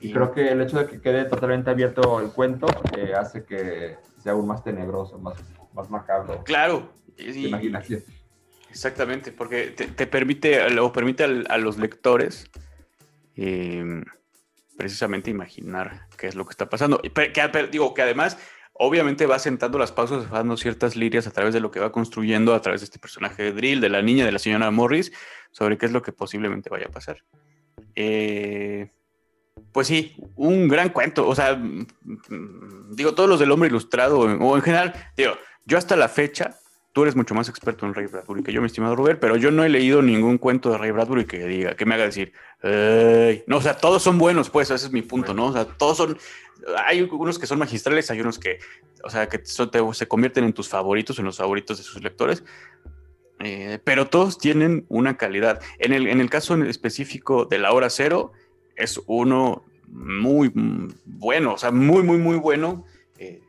Y 0.00 0.12
creo 0.12 0.32
que 0.32 0.48
el 0.48 0.60
hecho 0.60 0.78
de 0.78 0.86
que 0.86 1.00
quede 1.00 1.24
totalmente 1.24 1.70
abierto 1.70 2.20
el 2.20 2.30
cuento 2.30 2.66
eh, 2.96 3.14
hace 3.14 3.44
que 3.44 3.96
sea 4.22 4.32
aún 4.32 4.46
más 4.46 4.62
tenebroso, 4.62 5.18
más, 5.18 5.36
más 5.72 5.88
macabro. 5.90 6.42
Claro. 6.44 6.90
Y, 7.16 7.46
imaginación. 7.46 8.02
Exactamente, 8.70 9.32
porque 9.32 9.70
te, 9.70 10.06
permite, 10.06 10.78
o 10.78 10.92
permite 10.92 11.24
a, 11.24 11.56
los 11.56 11.78
lectores 11.78 12.50
em, 13.34 14.04
precisamente 14.76 15.30
imaginar 15.30 16.06
qué 16.16 16.26
es 16.26 16.34
lo 16.34 16.44
que 16.44 16.50
está 16.50 16.68
pasando. 16.68 17.00
Que, 17.00 17.68
digo 17.70 17.94
que 17.94 18.02
además, 18.02 18.38
obviamente 18.72 19.26
va 19.26 19.38
sentando 19.38 19.78
las 19.78 19.92
pausas, 19.92 20.30
dando 20.30 20.56
ciertas 20.56 20.96
líneas 20.96 21.26
a 21.26 21.30
través 21.30 21.54
de 21.54 21.60
lo 21.60 21.70
que 21.70 21.80
va 21.80 21.92
construyendo, 21.92 22.54
a 22.54 22.60
través 22.60 22.80
de 22.80 22.86
este 22.86 22.98
personaje 22.98 23.42
de 23.42 23.52
Drill, 23.52 23.80
de 23.80 23.88
la 23.88 24.02
niña, 24.02 24.24
de 24.24 24.32
la 24.32 24.38
señora 24.38 24.70
Morris, 24.70 25.12
sobre 25.50 25.78
qué 25.78 25.86
es 25.86 25.92
lo 25.92 26.02
que 26.02 26.12
posiblemente 26.12 26.70
vaya 26.70 26.86
a 26.86 26.90
pasar. 26.90 27.24
Eh, 27.94 28.90
pues 29.72 29.86
sí, 29.86 30.16
un 30.36 30.68
gran 30.68 30.90
cuento. 30.90 31.26
O 31.26 31.34
sea, 31.34 31.60
digo, 32.90 33.14
todos 33.14 33.28
los 33.28 33.40
del 33.40 33.50
hombre 33.50 33.68
ilustrado, 33.68 34.20
o 34.20 34.56
en 34.56 34.62
general, 34.62 34.94
digo, 35.16 35.32
yo 35.64 35.78
hasta 35.78 35.96
la 35.96 36.08
fecha, 36.08 36.58
tú 36.96 37.02
eres 37.02 37.14
mucho 37.14 37.34
más 37.34 37.50
experto 37.50 37.84
en 37.84 37.92
Ray 37.92 38.06
Bradbury 38.06 38.42
que 38.42 38.54
yo, 38.54 38.62
mi 38.62 38.68
estimado 38.68 38.96
Robert, 38.96 39.20
pero 39.20 39.36
yo 39.36 39.50
no 39.50 39.62
he 39.64 39.68
leído 39.68 40.00
ningún 40.00 40.38
cuento 40.38 40.70
de 40.70 40.78
Ray 40.78 40.92
Bradbury 40.92 41.26
que 41.26 41.46
diga, 41.46 41.76
que 41.76 41.84
me 41.84 41.94
haga 41.94 42.04
decir, 42.04 42.32
no, 43.46 43.58
o 43.58 43.60
sea, 43.60 43.76
todos 43.76 44.02
son 44.02 44.16
buenos, 44.16 44.48
pues, 44.48 44.70
ese 44.70 44.86
es 44.86 44.92
mi 44.92 45.02
punto, 45.02 45.34
¿no? 45.34 45.48
O 45.48 45.52
sea, 45.52 45.66
todos 45.66 45.98
son, 45.98 46.16
hay 46.86 47.02
unos 47.02 47.38
que 47.38 47.46
son 47.46 47.58
magistrales, 47.58 48.10
hay 48.10 48.22
unos 48.22 48.38
que, 48.38 48.60
o 49.04 49.10
sea, 49.10 49.28
que 49.28 49.42
se 49.44 50.08
convierten 50.08 50.44
en 50.44 50.54
tus 50.54 50.70
favoritos, 50.70 51.18
en 51.18 51.26
los 51.26 51.36
favoritos 51.36 51.76
de 51.76 51.84
sus 51.84 52.02
lectores, 52.02 52.44
eh, 53.40 53.78
pero 53.84 54.06
todos 54.06 54.38
tienen 54.38 54.86
una 54.88 55.18
calidad. 55.18 55.60
En 55.78 55.92
el, 55.92 56.06
en 56.06 56.22
el 56.22 56.30
caso 56.30 56.56
específico 56.64 57.44
de 57.44 57.58
la 57.58 57.72
hora 57.72 57.90
cero, 57.90 58.32
es 58.74 59.02
uno 59.04 59.66
muy 59.86 60.50
bueno, 61.04 61.52
o 61.52 61.58
sea, 61.58 61.72
muy, 61.72 62.02
muy, 62.02 62.16
muy 62.16 62.38
bueno. 62.38 62.86
Eh, 63.18 63.42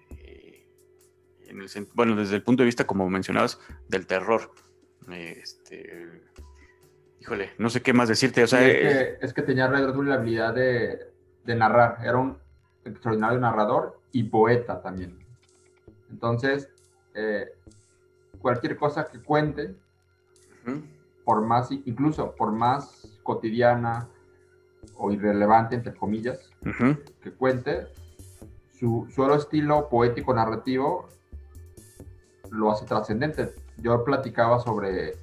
bueno, 1.93 2.15
desde 2.15 2.35
el 2.35 2.43
punto 2.43 2.63
de 2.63 2.65
vista, 2.65 2.85
como 2.85 3.09
mencionabas, 3.09 3.59
del 3.87 4.07
terror. 4.07 4.51
Este, 5.09 6.23
híjole, 7.21 7.51
no 7.57 7.69
sé 7.69 7.81
qué 7.81 7.93
más 7.93 8.09
decirte. 8.09 8.43
O 8.43 8.47
sea, 8.47 8.65
es, 8.67 9.33
que, 9.33 9.41
tenía 9.41 9.67
Red 9.67 9.95
la 9.95 10.15
habilidad 10.15 10.53
de, 10.53 11.11
narrar. 11.45 11.99
Era 12.03 12.17
un 12.17 12.37
extraordinario 12.85 13.39
narrador 13.39 13.99
y 14.11 14.23
poeta 14.23 14.81
también. 14.81 15.17
Entonces, 16.09 16.69
eh, 17.13 17.47
cualquier 18.39 18.77
cosa 18.77 19.05
que 19.05 19.19
cuente, 19.19 19.75
por 21.23 21.41
más, 21.45 21.71
incluso 21.71 22.35
por 22.35 22.51
más 22.51 23.19
cotidiana, 23.23 24.09
o 24.95 25.11
irrelevante, 25.11 25.75
entre 25.75 25.93
comillas, 25.93 26.49
que 27.21 27.31
cuente, 27.31 27.87
su 28.71 29.07
solo 29.13 29.35
estilo 29.35 29.89
poético 29.89 30.33
narrativo 30.33 31.07
lo 32.51 32.71
hace 32.71 32.85
trascendente. 32.85 33.53
Yo 33.77 34.03
platicaba 34.03 34.59
sobre 34.59 35.15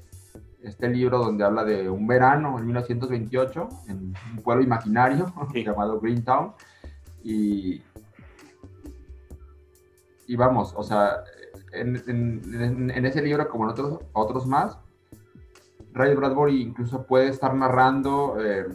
este 0.63 0.89
libro 0.89 1.19
donde 1.19 1.45
habla 1.45 1.65
de 1.65 1.91
un 1.91 2.07
verano 2.07 2.59
en 2.59 2.67
1928 2.67 3.69
en 3.89 4.15
un 4.37 4.43
pueblo 4.43 4.65
imaginario 4.65 5.33
llamado 5.55 6.01
Greentown 6.01 6.53
y, 7.23 7.83
y 10.27 10.37
vamos, 10.37 10.75
o 10.77 10.83
sea, 10.83 11.25
en, 11.73 12.91
ese 13.05 13.23
libro 13.23 13.49
como 13.49 13.65
en 13.65 13.71
otros, 13.71 14.01
otros 14.13 14.47
más, 14.47 14.79
Ray 15.93 16.15
Bradbury 16.15 16.61
incluso 16.61 17.07
puede 17.07 17.29
estar 17.29 17.55
narrando 17.55 18.37
eh, 18.41 18.67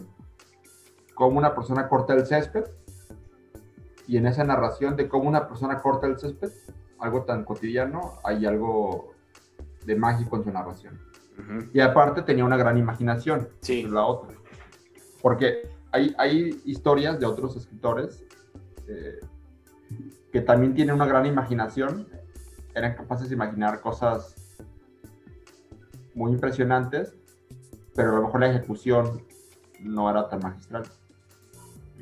cómo 1.14 1.38
una 1.38 1.54
persona 1.54 1.88
corta 1.88 2.14
el 2.14 2.26
césped 2.26 2.64
y 4.06 4.16
en 4.16 4.26
esa 4.26 4.42
narración 4.42 4.96
de 4.96 5.08
cómo 5.08 5.28
una 5.28 5.46
persona 5.46 5.80
corta 5.80 6.06
el 6.06 6.18
césped, 6.18 6.50
algo 7.00 7.24
tan 7.24 7.44
cotidiano, 7.44 8.18
hay 8.24 8.46
algo 8.46 9.14
de 9.84 9.96
mágico 9.96 10.36
en 10.36 10.44
su 10.44 10.50
narración. 10.50 11.00
Y 11.72 11.80
aparte 11.80 12.20
tenía 12.20 12.44
una 12.44 12.58
gran 12.58 12.76
imaginación, 12.76 13.48
sí. 13.60 13.84
la 13.84 14.04
otra. 14.04 14.36
Porque 15.22 15.70
hay, 15.90 16.14
hay 16.18 16.60
historias 16.66 17.18
de 17.18 17.24
otros 17.24 17.56
escritores 17.56 18.22
eh, 18.86 19.20
que 20.30 20.42
también 20.42 20.74
tienen 20.74 20.94
una 20.94 21.06
gran 21.06 21.24
imaginación, 21.24 22.06
eran 22.74 22.94
capaces 22.94 23.30
de 23.30 23.34
imaginar 23.34 23.80
cosas 23.80 24.36
muy 26.14 26.32
impresionantes, 26.32 27.16
pero 27.94 28.10
a 28.10 28.14
lo 28.16 28.22
mejor 28.22 28.40
la 28.40 28.50
ejecución 28.50 29.22
no 29.80 30.10
era 30.10 30.28
tan 30.28 30.40
magistral 30.40 30.84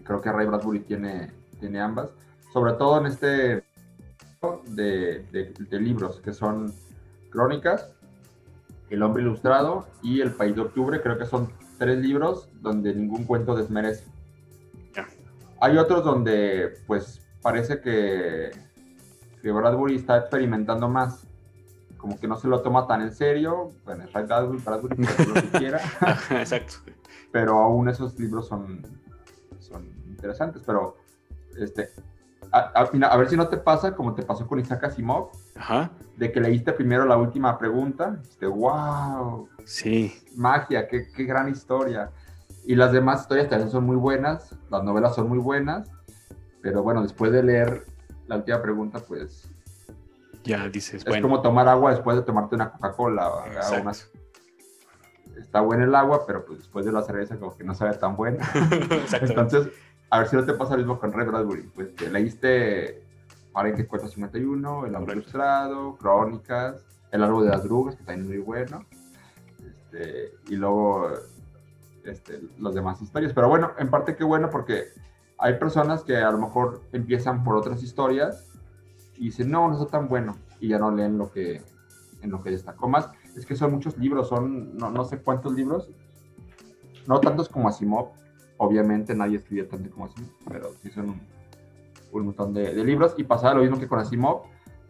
creo 0.08 0.22
que 0.22 0.32
Ray 0.32 0.46
Bradbury 0.46 0.80
tiene, 0.80 1.30
tiene 1.60 1.80
ambas, 1.80 2.10
sobre 2.50 2.72
todo 2.72 2.98
en 2.98 3.06
este 3.06 3.62
de, 4.66 5.24
de, 5.32 5.80
libros 5.80 6.20
que 6.20 6.32
son 6.32 6.72
Crónicas, 7.30 7.92
El 8.88 9.02
hombre 9.02 9.22
ilustrado 9.22 9.86
y 10.02 10.20
El 10.20 10.32
país 10.32 10.54
de 10.54 10.62
octubre, 10.62 11.00
creo 11.02 11.18
que 11.18 11.26
son 11.26 11.52
tres 11.78 11.98
libros 11.98 12.48
donde 12.60 12.94
ningún 12.94 13.24
cuento 13.24 13.54
desmerece. 13.54 14.04
Hay 15.60 15.76
otros 15.76 16.04
donde 16.04 16.78
pues 16.86 17.20
parece 17.42 17.80
que, 17.80 18.50
que 19.42 19.50
Bradbury 19.50 19.96
está 19.96 20.18
experimentando 20.18 20.88
más, 20.88 21.26
como 21.96 22.18
que 22.18 22.28
no 22.28 22.36
se 22.36 22.46
lo 22.46 22.62
toma 22.62 22.86
tan 22.86 23.02
en 23.02 23.12
serio, 23.12 23.72
bueno, 23.84 24.04
Ray 24.12 24.24
Bradbury, 24.24 24.62
Bradbury 24.64 24.96
lo 24.96 25.34
que 25.34 25.58
quiera. 25.58 25.80
Exacto. 26.30 26.74
Pero 27.32 27.58
aún 27.58 27.88
esos 27.88 28.16
libros 28.20 28.46
son, 28.46 28.82
son 29.58 29.84
interesantes, 30.06 30.62
pero 30.64 30.96
este, 31.56 31.90
a, 32.52 33.16
ver 33.16 33.28
si 33.28 33.36
no 33.36 33.48
te 33.48 33.56
pasa 33.56 33.94
como 33.94 34.14
te 34.14 34.22
pasó 34.22 34.46
con 34.46 34.58
Isaac 34.58 34.84
Asimov, 34.84 35.30
de 36.16 36.32
que 36.32 36.40
leíste 36.40 36.72
primero 36.72 37.04
la 37.04 37.16
última 37.16 37.58
pregunta, 37.58 38.18
este, 38.22 38.46
wow, 38.46 39.48
sí. 39.64 40.14
magia, 40.36 40.88
qué, 40.88 41.08
qué, 41.14 41.24
gran 41.24 41.48
historia. 41.48 42.10
Y 42.64 42.74
las 42.74 42.92
demás 42.92 43.22
historias 43.22 43.48
también 43.48 43.70
son 43.70 43.84
muy 43.84 43.96
buenas, 43.96 44.54
las 44.70 44.84
novelas 44.84 45.14
son 45.14 45.28
muy 45.28 45.38
buenas, 45.38 45.90
pero 46.60 46.82
bueno, 46.82 47.02
después 47.02 47.32
de 47.32 47.42
leer 47.42 47.84
la 48.26 48.36
última 48.36 48.60
pregunta, 48.60 49.00
pues... 49.00 49.50
Ya 50.44 50.68
dices, 50.68 51.04
es 51.06 51.20
como 51.20 51.42
tomar 51.42 51.68
agua 51.68 51.90
después 51.90 52.16
de 52.16 52.22
tomarte 52.22 52.54
una 52.54 52.70
Coca-Cola. 52.70 53.30
Está 55.36 55.60
buena 55.60 55.84
el 55.84 55.94
agua, 55.94 56.24
pero 56.26 56.44
pues 56.44 56.60
después 56.60 56.86
de 56.86 56.92
la 56.92 57.02
cerveza 57.02 57.36
como 57.36 57.56
que 57.56 57.64
no 57.64 57.74
sabe 57.74 57.96
tan 57.96 58.16
buena. 58.16 58.48
Entonces, 59.20 59.68
a 60.10 60.18
ver 60.18 60.28
si 60.28 60.36
no 60.36 60.44
te 60.44 60.54
pasa 60.54 60.72
lo 60.72 60.78
mismo 60.78 60.98
con 60.98 61.12
Ray 61.12 61.26
Bradbury. 61.26 61.62
Pues 61.74 61.94
te 61.94 62.10
leíste 62.10 63.02
Fahrenheit 63.52 63.88
451, 63.88 64.86
El 64.86 64.94
Hombre 64.94 65.14
Ilustrado, 65.14 65.96
Crónicas, 65.96 66.84
El 67.10 67.22
Árbol 67.22 67.44
de 67.44 67.50
las 67.50 67.64
Drugas, 67.64 67.96
que 67.96 68.04
también 68.04 68.22
es 68.22 68.36
muy 68.36 68.44
bueno. 68.44 68.84
Este, 69.66 70.32
y 70.48 70.56
luego 70.56 71.10
este, 72.04 72.40
las 72.58 72.74
demás 72.74 73.02
historias. 73.02 73.32
Pero 73.32 73.48
bueno, 73.48 73.72
en 73.78 73.90
parte 73.90 74.16
qué 74.16 74.24
bueno 74.24 74.48
porque 74.50 74.84
hay 75.38 75.58
personas 75.58 76.02
que 76.02 76.16
a 76.16 76.30
lo 76.30 76.38
mejor 76.38 76.82
empiezan 76.92 77.44
por 77.44 77.56
otras 77.56 77.82
historias 77.82 78.46
y 79.16 79.26
dicen, 79.26 79.50
no, 79.50 79.68
no 79.68 79.74
está 79.74 79.98
tan 79.98 80.08
bueno. 80.08 80.36
Y 80.60 80.68
ya 80.68 80.78
no 80.78 80.90
leen 80.90 81.18
lo 81.18 81.30
que, 81.30 81.62
en 82.22 82.30
lo 82.30 82.42
que 82.42 82.50
destacó 82.50 82.88
más. 82.88 83.10
Es 83.36 83.46
que 83.46 83.54
son 83.56 83.72
muchos 83.72 83.96
libros, 83.98 84.28
son 84.28 84.76
no, 84.76 84.90
no 84.90 85.04
sé 85.04 85.18
cuántos 85.18 85.52
libros. 85.52 85.88
No 87.06 87.20
tantos 87.20 87.48
como 87.48 87.68
Asimov, 87.68 88.10
Obviamente 88.58 89.14
nadie 89.14 89.38
escribía 89.38 89.68
tanto 89.68 89.90
como 89.90 90.06
Asimov, 90.06 90.30
pero 90.48 90.72
sí 90.82 90.90
son 90.90 91.20
un, 92.12 92.24
montón 92.24 92.52
de, 92.52 92.72
libros. 92.84 93.14
Y 93.16 93.24
pasaba 93.24 93.54
lo 93.54 93.62
mismo 93.62 93.78
que 93.78 93.88
con 93.88 93.98
Asimov. 93.98 94.42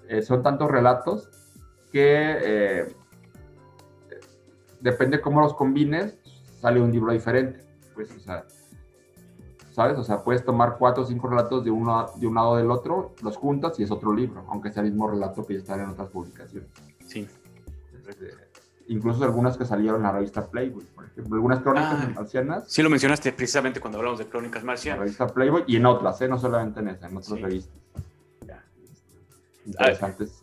Eh, 0.09 0.23
son 0.23 0.43
tantos 0.43 0.71
relatos 0.71 1.29
que 1.93 2.37
eh, 2.41 2.97
depende 4.81 5.21
cómo 5.21 5.41
los 5.41 5.55
combines, 5.55 6.17
sale 6.61 6.81
un 6.81 6.91
libro 6.91 7.13
diferente. 7.13 7.61
Pues, 7.95 8.11
o 8.17 8.21
sea, 8.21 8.45
¿sabes? 9.73 9.99
O 9.99 10.05
sea, 10.05 10.25
puedes 10.25 10.45
tomar 10.45 10.77
cuatro 10.79 11.03
o 11.05 11.07
cinco 11.07 11.29
relatos 11.29 11.65
de 11.65 11.71
uno 11.71 12.07
de 12.17 12.27
un 12.27 12.35
lado 12.35 12.57
del 12.57 12.71
otro, 12.71 13.15
los 13.23 13.37
juntas 13.37 13.79
y 13.79 13.85
es 13.85 13.91
otro 13.91 14.13
libro, 14.13 14.45
aunque 14.49 14.73
sea 14.73 14.83
el 14.83 14.91
mismo 14.91 15.09
relato 15.09 15.47
que 15.47 15.55
ya 15.55 15.61
está 15.61 15.75
en 15.75 15.91
otras 15.91 16.09
publicaciones. 16.09 16.69
Sí. 17.07 17.29
Este, 18.09 18.48
incluso 18.89 19.23
algunas 19.25 19.57
que 19.57 19.65
salieron 19.65 19.97
en 19.99 20.03
la 20.05 20.13
revista 20.13 20.47
Playboy, 20.51 20.85
por 20.95 21.05
ejemplo, 21.05 21.35
algunas 21.37 21.61
crónicas 21.61 21.99
Ah. 22.03 22.13
marcianas, 22.15 22.65
Sí 22.73 22.83
lo 22.83 22.91
mencionaste 22.91 23.33
precisamente 23.33 23.81
cuando 23.81 23.99
hablamos 23.99 24.19
de 24.19 24.27
Crónicas 24.27 24.61
en 24.63 24.67
la 24.67 24.73
Marcianas. 24.73 25.01
revista 25.01 25.27
Playboy 25.29 25.65
y 25.67 25.77
en 25.77 25.87
otras, 25.87 26.21
¿eh? 26.23 26.29
no 26.29 26.39
solamente 26.39 26.81
en 26.81 26.89
esa, 26.89 27.07
en 27.09 27.17
otras 27.17 27.37
Sí. 27.39 27.43
revistas. 27.45 27.75
Ya. 28.47 28.65
Interesantes. 29.67 30.43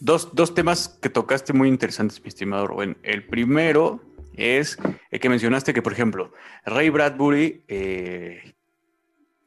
Dos, 0.00 0.30
dos 0.34 0.54
temas 0.54 0.88
que 1.00 1.08
tocaste 1.08 1.52
muy 1.52 1.68
interesantes, 1.68 2.20
mi 2.22 2.28
estimado 2.28 2.66
Rubén. 2.66 2.96
El 3.02 3.26
primero 3.26 4.00
es 4.34 4.76
el 5.10 5.20
que 5.20 5.28
mencionaste 5.28 5.72
que, 5.72 5.82
por 5.82 5.92
ejemplo, 5.92 6.32
Ray 6.64 6.90
Bradbury 6.90 7.64
eh, 7.68 8.54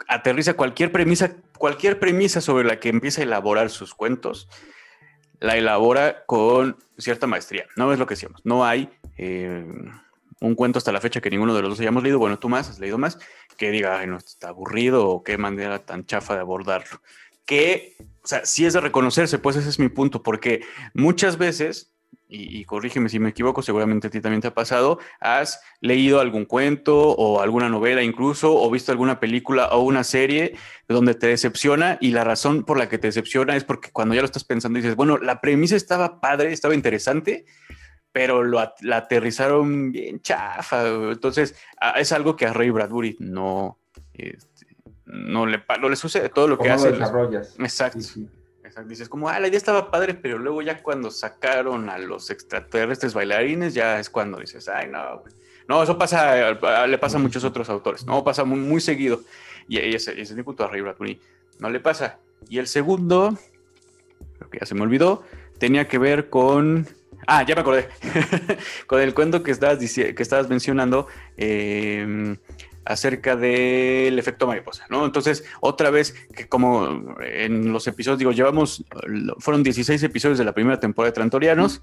aterriza 0.07 0.53
cualquier 0.55 0.91
premisa, 0.91 1.35
cualquier 1.57 1.99
premisa 1.99 2.41
sobre 2.41 2.65
la 2.65 2.79
que 2.79 2.89
empieza 2.89 3.21
a 3.21 3.23
elaborar 3.25 3.69
sus 3.69 3.93
cuentos, 3.93 4.49
la 5.39 5.57
elabora 5.57 6.23
con 6.25 6.77
cierta 7.01 7.27
maestría. 7.27 7.65
No 7.75 7.91
es 7.91 7.99
lo 7.99 8.05
que 8.05 8.13
decíamos. 8.15 8.41
No 8.43 8.65
hay 8.65 8.89
eh, 9.17 9.65
un 10.39 10.55
cuento 10.55 10.77
hasta 10.79 10.91
la 10.91 11.01
fecha 11.01 11.21
que 11.21 11.29
ninguno 11.29 11.53
de 11.53 11.61
los 11.61 11.71
dos 11.71 11.79
hayamos 11.79 12.03
leído. 12.03 12.19
Bueno, 12.19 12.39
tú 12.39 12.49
más, 12.49 12.69
has 12.69 12.79
leído 12.79 12.97
más, 12.97 13.19
que 13.57 13.71
diga, 13.71 13.99
ay, 13.99 14.07
no, 14.07 14.17
está 14.17 14.49
aburrido 14.49 15.07
o 15.07 15.23
qué 15.23 15.37
manera 15.37 15.85
tan 15.85 16.05
chafa 16.05 16.35
de 16.35 16.41
abordarlo. 16.41 17.01
Que, 17.45 17.95
o 18.23 18.27
sea, 18.27 18.45
sí 18.45 18.65
es 18.65 18.73
de 18.73 18.81
reconocerse, 18.81 19.39
pues 19.39 19.55
ese 19.55 19.69
es 19.69 19.79
mi 19.79 19.89
punto, 19.89 20.23
porque 20.23 20.63
muchas 20.93 21.37
veces, 21.37 21.90
y, 22.27 22.59
y 22.59 22.65
corrígeme 22.65 23.09
si 23.09 23.19
me 23.19 23.29
equivoco, 23.29 23.61
seguramente 23.61 24.07
a 24.07 24.09
ti 24.09 24.21
también 24.21 24.41
te 24.41 24.47
ha 24.47 24.53
pasado, 24.53 24.99
has 25.19 25.61
leído 25.81 26.19
algún 26.21 26.45
cuento 26.45 26.97
o 26.97 27.41
alguna 27.41 27.69
novela 27.69 28.03
incluso, 28.03 28.55
o 28.55 28.69
visto 28.69 28.91
alguna 28.91 29.19
película 29.19 29.67
o 29.67 29.81
una 29.81 30.03
serie 30.03 30.55
donde 30.87 31.13
te 31.13 31.27
decepciona 31.27 31.97
y 31.99 32.11
la 32.11 32.23
razón 32.23 32.63
por 32.63 32.77
la 32.77 32.87
que 32.87 32.97
te 32.97 33.07
decepciona 33.07 33.55
es 33.55 33.63
porque 33.63 33.91
cuando 33.91 34.15
ya 34.15 34.21
lo 34.21 34.25
estás 34.25 34.43
pensando 34.43 34.77
dices, 34.77 34.95
bueno, 34.95 35.17
la 35.17 35.41
premisa 35.41 35.75
estaba 35.75 36.21
padre, 36.21 36.53
estaba 36.53 36.73
interesante, 36.73 37.45
pero 38.11 38.43
lo, 38.43 38.59
la 38.81 38.97
aterrizaron 38.97 39.91
bien 39.91 40.21
chafa. 40.21 40.87
Entonces, 40.87 41.55
es 41.95 42.11
algo 42.11 42.35
que 42.35 42.45
a 42.45 42.53
Ray 42.53 42.69
Bradbury 42.69 43.17
no, 43.19 43.79
este, 44.13 44.67
no, 45.05 45.45
le, 45.45 45.63
no 45.79 45.89
le 45.89 45.95
sucede. 45.95 46.29
Todo 46.29 46.47
lo 46.47 46.57
que 46.57 46.63
¿Cómo 46.63 46.75
hace... 46.75 46.91
lo 46.91 46.97
desarrollas? 46.97 47.55
Exacto. 47.59 48.01
Sí, 48.01 48.25
sí. 48.25 48.40
Exacto. 48.71 48.89
Dices 48.89 49.09
como, 49.09 49.27
ah, 49.27 49.37
la 49.37 49.49
idea 49.49 49.57
estaba 49.57 49.91
padre, 49.91 50.13
pero 50.13 50.37
luego 50.37 50.61
ya 50.61 50.81
cuando 50.81 51.11
sacaron 51.11 51.89
a 51.89 51.97
los 51.97 52.29
extraterrestres 52.29 53.13
bailarines, 53.13 53.73
ya 53.73 53.99
es 53.99 54.09
cuando 54.09 54.39
dices, 54.39 54.69
ay, 54.69 54.87
no, 54.89 55.19
güey". 55.19 55.33
No, 55.67 55.83
eso 55.83 55.97
pasa, 55.97 56.51
eh, 56.51 56.87
le 56.87 56.97
pasa 56.97 57.17
a 57.17 57.19
muchos 57.19 57.43
otros 57.43 57.69
autores, 57.69 58.05
¿no? 58.05 58.23
Pasa 58.23 58.45
muy, 58.45 58.59
muy 58.59 58.79
seguido. 58.79 59.23
Y, 59.67 59.77
ese, 59.77 60.13
ese 60.13 60.21
es 60.21 60.35
mi 60.35 60.43
punto 60.43 60.63
a 60.63 60.67
Ray 60.67 60.79
Bradbury. 60.79 61.19
No 61.59 61.69
le 61.69 61.81
pasa. 61.81 62.19
Y 62.47 62.59
el 62.59 62.67
segundo, 62.67 63.37
creo 64.37 64.49
que 64.49 64.59
ya 64.59 64.65
se 64.65 64.73
me 64.73 64.83
olvidó, 64.83 65.23
tenía 65.57 65.89
que 65.89 65.97
ver 65.97 66.29
con... 66.29 66.87
Ah, 67.27 67.43
ya 67.43 67.55
me 67.55 67.61
acordé. 67.61 67.89
con 68.87 69.01
el 69.01 69.13
cuento 69.13 69.43
que 69.43 69.51
estabas, 69.51 69.79
que 69.79 70.15
estabas 70.17 70.47
mencionando 70.47 71.07
eh, 71.35 72.37
acerca 72.91 73.35
del 73.35 74.17
efecto 74.19 74.47
mariposa, 74.47 74.85
¿no? 74.89 75.05
Entonces, 75.05 75.43
otra 75.59 75.89
vez, 75.89 76.13
que 76.35 76.47
como 76.47 77.15
en 77.21 77.71
los 77.71 77.87
episodios, 77.87 78.19
digo, 78.19 78.31
llevamos, 78.31 78.83
fueron 79.39 79.63
16 79.63 80.01
episodios 80.03 80.37
de 80.37 80.45
la 80.45 80.53
primera 80.53 80.79
temporada 80.79 81.11
de 81.11 81.15
Trantorianos. 81.15 81.81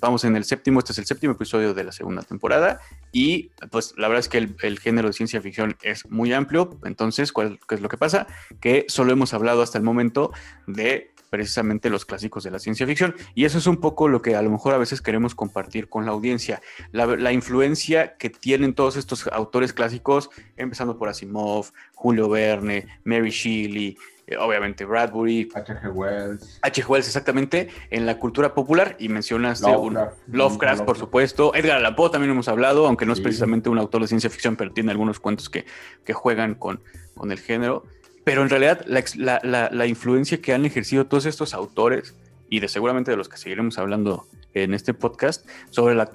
Vamos 0.00 0.24
en 0.24 0.34
el 0.34 0.44
séptimo, 0.44 0.80
este 0.80 0.92
es 0.92 0.98
el 0.98 1.04
séptimo 1.04 1.34
episodio 1.34 1.72
de 1.72 1.84
la 1.84 1.92
segunda 1.92 2.22
temporada 2.22 2.80
y 3.12 3.50
pues 3.70 3.94
la 3.96 4.08
verdad 4.08 4.20
es 4.20 4.28
que 4.28 4.38
el, 4.38 4.56
el 4.62 4.80
género 4.80 5.08
de 5.08 5.12
ciencia 5.12 5.40
ficción 5.40 5.76
es 5.82 6.10
muy 6.10 6.32
amplio, 6.32 6.80
entonces, 6.84 7.32
¿cuál, 7.32 7.60
¿qué 7.68 7.76
es 7.76 7.80
lo 7.80 7.88
que 7.88 7.98
pasa? 7.98 8.26
Que 8.60 8.86
solo 8.88 9.12
hemos 9.12 9.34
hablado 9.34 9.62
hasta 9.62 9.78
el 9.78 9.84
momento 9.84 10.32
de 10.66 11.13
precisamente 11.34 11.90
los 11.90 12.04
clásicos 12.04 12.44
de 12.44 12.52
la 12.52 12.60
ciencia 12.60 12.86
ficción 12.86 13.14
y 13.34 13.44
eso 13.44 13.58
es 13.58 13.66
un 13.66 13.78
poco 13.78 14.06
lo 14.08 14.22
que 14.22 14.36
a 14.36 14.42
lo 14.42 14.50
mejor 14.50 14.72
a 14.72 14.78
veces 14.78 15.02
queremos 15.02 15.34
compartir 15.34 15.88
con 15.88 16.06
la 16.06 16.12
audiencia, 16.12 16.62
la, 16.92 17.06
la 17.06 17.32
influencia 17.32 18.16
que 18.16 18.30
tienen 18.30 18.72
todos 18.74 18.96
estos 18.96 19.26
autores 19.32 19.72
clásicos, 19.72 20.30
empezando 20.56 20.96
por 20.96 21.08
Asimov, 21.08 21.72
Julio 21.94 22.28
Verne, 22.28 22.86
Mary 23.02 23.30
Shelley, 23.30 23.96
eh, 24.28 24.36
obviamente 24.36 24.84
Bradbury, 24.84 25.48
H.G. 25.54 25.88
Wells. 25.92 26.58
H. 26.62 26.84
Wells 26.86 27.06
exactamente 27.08 27.68
en 27.90 28.06
la 28.06 28.18
cultura 28.18 28.54
popular 28.54 28.96
y 29.00 29.08
mencionaste 29.08 29.66
un- 29.76 29.94
Lovecraft. 29.94 30.16
Lovecraft, 30.28 30.82
por 30.84 30.96
supuesto. 30.96 31.52
Edgar 31.54 31.78
Allan 31.78 31.96
Poe 31.96 32.10
también 32.10 32.30
hemos 32.30 32.46
hablado, 32.48 32.86
aunque 32.86 33.06
no 33.06 33.12
es 33.12 33.18
Sí. 33.18 33.24
precisamente 33.24 33.68
un 33.68 33.78
autor 33.78 34.02
de 34.02 34.06
ciencia 34.08 34.30
ficción, 34.30 34.54
pero 34.56 34.72
tiene 34.72 34.92
algunos 34.92 35.18
cuentos 35.20 35.50
que, 35.50 35.66
que 36.04 36.12
juegan 36.14 36.54
con, 36.54 36.80
con 37.14 37.32
el 37.32 37.38
género. 37.40 37.84
Pero 38.24 38.42
en 38.42 38.48
realidad 38.48 38.84
la, 38.86 39.04
la- 39.42 39.68
la- 39.70 39.86
influencia 39.86 40.40
que 40.40 40.52
han 40.54 40.64
ejercido 40.64 41.06
todos 41.06 41.26
estos 41.26 41.54
autores, 41.54 42.14
y 42.48 42.60
de 42.60 42.68
seguramente 42.68 43.10
de 43.10 43.16
los 43.16 43.28
que 43.28 43.36
seguiremos 43.36 43.78
hablando 43.78 44.26
en 44.54 44.72
este 44.74 44.94
podcast, 44.94 45.46
sobre 45.70 45.94
la, 45.94 46.06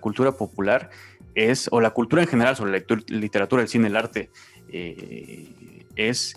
cultura 0.00 0.32
popular, 0.32 0.90
es, 1.34 1.68
o 1.72 1.80
la 1.80 1.90
cultura 1.90 2.22
en 2.22 2.28
general, 2.28 2.56
sobre 2.56 2.72
la 2.72 2.84
literatura, 3.08 3.62
el 3.62 3.68
cine, 3.68 3.88
el 3.88 3.96
arte, 3.96 4.30
eh, 4.72 5.84
es 5.96 6.36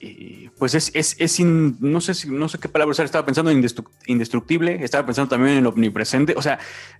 eh, 0.00 0.50
pues 0.58 0.74
es, 0.74 0.90
es, 0.94 1.16
es 1.18 1.40
no, 1.40 2.00
sé 2.02 2.28
no 2.28 2.48
sé 2.50 2.58
qué 2.58 2.68
palabra 2.68 2.90
usar, 2.90 3.06
estaba 3.06 3.24
pensando 3.24 3.50
en 3.50 3.62
indestru- 3.62 3.88
indestructible, 4.06 4.84
estaba 4.84 5.06
pensando 5.06 5.30
también 5.30 5.56
en 5.56 5.66
omnipresente, 5.66 6.34
o 6.36 6.42
sea, 6.42 6.58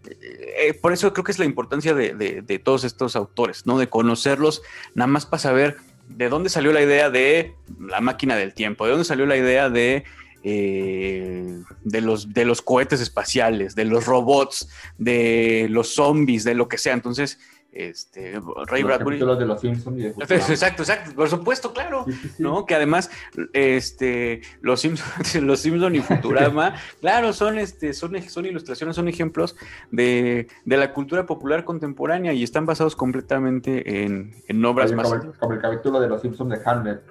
eh, 0.09 0.73
por 0.81 0.95
eso 0.95 1.13
creo 1.13 1.23
que 1.23 1.33
es 1.33 1.39
la 1.39 1.45
importancia 1.45 1.95
de, 1.95 2.15
de- 2.15 2.41
de 2.41 2.59
todos 2.59 2.85
estos 2.85 3.15
autores, 3.15 3.67
¿no? 3.67 3.79
De 3.79 3.89
conocerlos, 3.89 4.63
nada 4.95 5.09
más 5.09 5.27
para 5.27 5.41
saber 5.41 5.77
de 6.09 6.29
dónde 6.29 6.49
salió 6.49 6.73
la 6.73 6.83
idea 6.83 7.11
de 7.11 7.55
la 7.81 8.01
máquina 8.01 8.37
del 8.37 8.55
tiempo, 8.55 8.85
de 8.85 8.93
dónde 8.93 9.05
salió 9.05 9.27
la 9.27 9.37
idea 9.37 9.69
de, 9.71 10.05
eh, 10.45 11.59
de, 11.83 12.01
los, 12.01 12.33
de 12.33 12.45
los 12.45 12.63
cohetes 12.63 13.01
espaciales, 13.01 13.75
de 13.75 13.85
los 13.85 14.07
robots, 14.07 14.69
de 14.99 15.67
los 15.71 15.95
zombies, 15.95 16.45
de 16.45 16.55
lo 16.55 16.69
que 16.69 16.79
sea. 16.79 16.95
Entonces, 16.95 17.39
este, 17.77 18.33
Ray 18.67 18.83
Los 18.83 18.89
Bradbury... 18.89 19.17
capítulos 19.17 19.39
de 19.39 19.47
los 19.47 19.61
Simpsons 19.61 19.99
y 19.99 20.03
de 20.03 20.13
Futurama. 20.15 20.47
Exacto, 20.49 20.83
exacto, 20.83 21.15
por 21.15 21.29
supuesto, 21.29 21.73
claro. 21.73 22.05
Sí, 22.07 22.13
sí, 22.13 22.29
sí. 22.37 22.43
¿no? 22.43 22.67
Que 22.67 22.75
además, 22.75 23.11
este, 23.53 24.43
los 24.61 24.81
Simpsons, 24.81 25.35
los 25.43 25.61
Simpson 25.61 25.95
y 25.95 26.01
Futurama, 26.01 26.75
claro, 27.01 27.33
son, 27.33 27.59
este, 27.59 27.93
son, 27.93 28.21
son 28.23 28.47
ilustraciones, 28.47 28.97
son 28.97 29.09
ejemplos 29.09 29.57
de, 29.91 30.49
de 30.65 30.77
la 30.77 30.93
cultura 30.93 31.27
popular 31.27 31.65
contemporánea 31.65 32.33
y 32.33 32.43
están 32.43 32.67
basados 32.67 32.97
completamente 32.97 34.05
en, 34.05 34.35
en 34.49 34.65
obras 34.65 34.87
Oye, 34.87 34.97
más. 34.97 35.09
como, 35.09 35.23
el, 35.23 35.39
como 35.39 35.53
el 35.53 35.61
capítulo 35.61 36.01
de 36.01 36.09
los 36.09 36.23
Simpsons 36.23 36.51
de 36.51 36.61
Hamlet. 36.65 37.03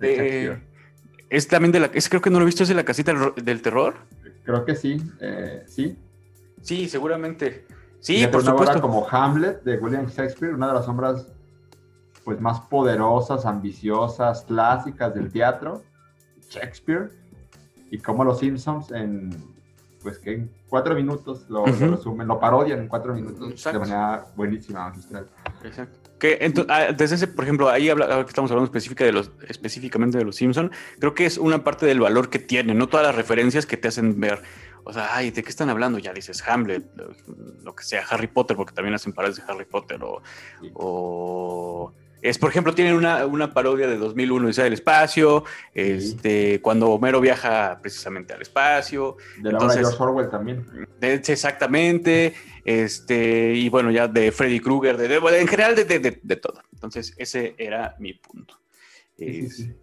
de 0.00 0.16
Shakespeare. 0.16 0.62
es 1.30 1.48
también 1.48 1.72
de 1.72 1.80
la, 1.80 1.86
es, 1.86 2.08
creo 2.08 2.20
que 2.20 2.30
no 2.30 2.38
lo 2.38 2.44
he 2.44 2.46
visto, 2.46 2.62
es 2.62 2.68
de 2.68 2.74
la 2.74 2.84
casita 2.84 3.14
del 3.36 3.62
terror. 3.62 3.94
Creo 4.44 4.64
que 4.64 4.74
sí, 4.74 5.00
eh, 5.20 5.62
sí. 5.66 5.96
Sí, 6.62 6.88
seguramente. 6.88 7.64
Sí, 8.02 8.26
por 8.26 8.40
una 8.42 8.54
obra 8.54 8.74
supuesto. 8.74 8.80
como 8.82 9.06
Hamlet 9.08 9.62
de 9.62 9.78
William 9.78 10.06
Shakespeare, 10.06 10.52
una 10.54 10.66
de 10.68 10.74
las 10.74 10.88
obras 10.88 11.28
pues 12.24 12.40
más 12.40 12.60
poderosas, 12.60 13.46
ambiciosas, 13.46 14.42
clásicas 14.42 15.14
del 15.14 15.30
teatro, 15.32 15.82
Shakespeare, 16.50 17.10
y 17.90 17.98
como 17.98 18.24
los 18.24 18.38
Simpsons 18.40 18.90
en 18.92 19.30
pues 20.02 20.18
que 20.18 20.34
en 20.34 20.50
cuatro 20.68 20.96
minutos 20.96 21.46
lo, 21.48 21.64
lo 21.64 21.72
Ujú. 21.72 21.90
resumen, 21.92 22.26
lo 22.26 22.40
parodian 22.40 22.80
en 22.80 22.88
cuatro 22.88 23.14
minutos 23.14 23.48
Exacto. 23.52 23.78
de 23.78 23.84
manera 23.86 24.26
buenísima, 24.34 24.88
magistral. 24.88 25.28
Exacto. 25.62 26.10
Que 26.18 26.40
ento- 26.40 26.66
ah, 26.68 26.90
desde 26.92 27.14
ese, 27.16 27.28
por 27.28 27.44
ejemplo, 27.44 27.68
ahí 27.68 27.88
habla, 27.88 28.06
ahora 28.06 28.24
que 28.24 28.28
estamos 28.30 28.50
hablando 28.50 28.64
específica 28.66 29.04
de 29.04 29.12
los, 29.12 29.30
específicamente 29.48 30.18
de 30.18 30.24
los 30.24 30.34
Simpson, 30.34 30.72
creo 30.98 31.14
que 31.14 31.24
es 31.26 31.38
una 31.38 31.62
parte 31.62 31.86
del 31.86 32.00
valor 32.00 32.30
que 32.30 32.40
tiene, 32.40 32.74
no 32.74 32.88
todas 32.88 33.06
las 33.06 33.14
referencias 33.14 33.64
que 33.64 33.76
te 33.76 33.86
hacen 33.88 34.18
ver. 34.18 34.42
O 34.84 34.92
sea, 34.92 35.14
ay, 35.16 35.30
¿de 35.30 35.42
qué 35.42 35.48
están 35.50 35.70
hablando? 35.70 35.98
Ya 35.98 36.12
dices 36.12 36.42
Hamlet, 36.46 36.84
lo, 37.62 37.74
que 37.74 37.84
sea, 37.84 38.04
Harry 38.10 38.26
Potter, 38.26 38.56
porque 38.56 38.72
también 38.74 38.94
hacen 38.94 39.12
parodias 39.12 39.36
de 39.36 39.52
Harry 39.52 39.64
Potter, 39.64 40.02
o, 40.02 40.22
Sí. 40.60 40.70
o- 40.74 41.92
es, 42.20 42.38
por 42.38 42.50
ejemplo, 42.50 42.72
tienen 42.72 42.94
una, 42.94 43.26
una 43.26 43.52
parodia 43.52 43.88
de 43.88 43.96
2001 43.96 44.46
Odisea 44.46 44.62
del 44.64 44.74
espacio, 44.74 45.44
este, 45.74 46.60
cuando 46.60 46.88
Homero 46.90 47.20
viaja 47.20 47.78
precisamente 47.82 48.32
al 48.32 48.42
espacio, 48.42 49.16
De 49.38 49.44
la 49.50 49.58
Entonces- 49.58 49.80
George 49.80 50.02
Orwell 50.02 50.30
también. 50.30 50.64
de 51.00 51.14
exactamente, 51.14 52.34
este, 52.64 53.54
y 53.54 53.68
bueno, 53.68 53.90
ya 53.90 54.06
de 54.06 54.30
Freddy 54.30 54.60
Krueger, 54.60 54.96
de, 54.96 55.08
de- 55.08 55.40
en 55.40 55.48
general 55.48 55.74
de, 55.74 55.84
de- 55.84 56.36
todo. 56.36 56.60
Entonces, 56.72 57.12
ese 57.18 57.54
era 57.58 57.96
mi 57.98 58.14
punto. 58.14 58.58
Sí, 59.18 59.32
sí, 59.32 59.46
Es- 59.46 59.56
sí. 59.56 59.74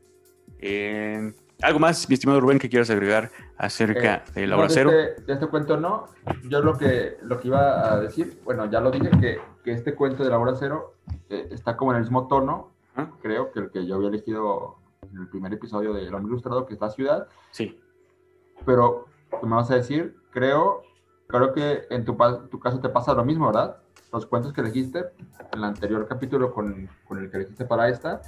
eh, 0.59 1.33
¿Algo 1.61 1.79
más, 1.79 2.07
mi 2.07 2.13
estimado 2.13 2.39
Rubén, 2.39 2.57
que 2.57 2.69
quieras 2.69 2.89
agregar 2.89 3.29
acerca 3.57 4.23
Eh, 4.33 4.41
del 4.41 4.49
no, 4.51 4.57
Hora 4.57 4.67
de 4.67 4.73
Cero? 4.73 4.91
Este, 4.91 5.21
de 5.23 5.33
este 5.33 5.47
cuento 5.47 5.77
no. 5.77 6.05
Yo 6.47 6.61
lo 6.61 6.77
que, 6.77 7.17
lo 7.21 7.39
que 7.39 7.49
iba 7.49 7.91
a 7.93 7.99
decir, 7.99 8.39
bueno, 8.45 8.65
ya 8.71 8.79
lo 8.79 8.91
dije, 8.91 9.09
que, 9.19 9.39
que 9.63 9.71
este 9.73 9.93
cuento 9.93 10.23
de 10.23 10.29
la 10.29 10.37
hora 10.39 10.55
cero 10.57 10.93
eh, 11.29 11.49
está 11.51 11.75
como 11.75 11.91
en 11.91 11.97
el 11.97 12.03
mismo 12.03 12.27
tono, 12.27 12.71
Ajá. 12.95 13.11
creo, 13.21 13.51
que 13.51 13.59
el 13.59 13.71
que 13.71 13.85
yo 13.85 13.95
había 13.95 14.07
elegido 14.07 14.77
en 15.11 15.17
el 15.21 15.27
primer 15.27 15.51
episodio 15.51 15.93
de 15.93 16.07
El 16.07 16.13
Hombre 16.13 16.31
Ilustrado, 16.31 16.65
que 16.65 16.75
es 16.75 16.79
La 16.79 16.89
Ciudad. 16.91 17.27
Sí, 17.51 17.77
Pero, 18.65 19.05
¿qué 19.29 19.45
me 19.45 19.55
vas 19.55 19.69
a 19.69 19.75
decir? 19.75 20.15
Creo, 20.31 20.83
creo 21.27 21.53
que 21.53 21.81
en 21.89 22.05
tu, 22.05 22.15
tu 22.49 22.59
caso 22.59 22.79
te 22.79 22.87
pasa 22.87 23.13
lo 23.13 23.25
mismo, 23.25 23.47
¿verdad? 23.47 23.77
Los 24.13 24.25
cuentos 24.25 24.53
que 24.53 24.61
elegiste 24.61 24.99
en 25.51 25.57
el 25.59 25.63
anterior 25.65 26.07
capítulo 26.07 26.53
con, 26.53 26.89
con 27.05 27.17
el 27.19 27.29
que 27.29 27.35
elegiste 27.37 27.65
para 27.65 27.89
esta, 27.89 28.21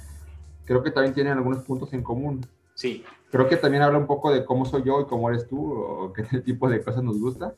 creo 0.66 0.82
que 0.82 0.90
también 0.90 1.14
tienen 1.14 1.32
algunos 1.32 1.62
puntos 1.64 1.94
en 1.94 2.02
común. 2.02 2.44
Sí, 2.82 3.04
Creo 3.30 3.48
que 3.48 3.56
también 3.56 3.82
habla 3.82 3.96
un 3.96 4.06
poco 4.06 4.30
de 4.30 4.44
cómo 4.44 4.66
soy 4.66 4.82
yo 4.82 5.00
y 5.00 5.06
cómo 5.06 5.30
eres 5.30 5.48
tú, 5.48 5.72
o 5.72 6.12
qué 6.12 6.22
tipo 6.44 6.68
de 6.68 6.82
cosas 6.82 7.02
nos 7.02 7.18
gusta. 7.18 7.54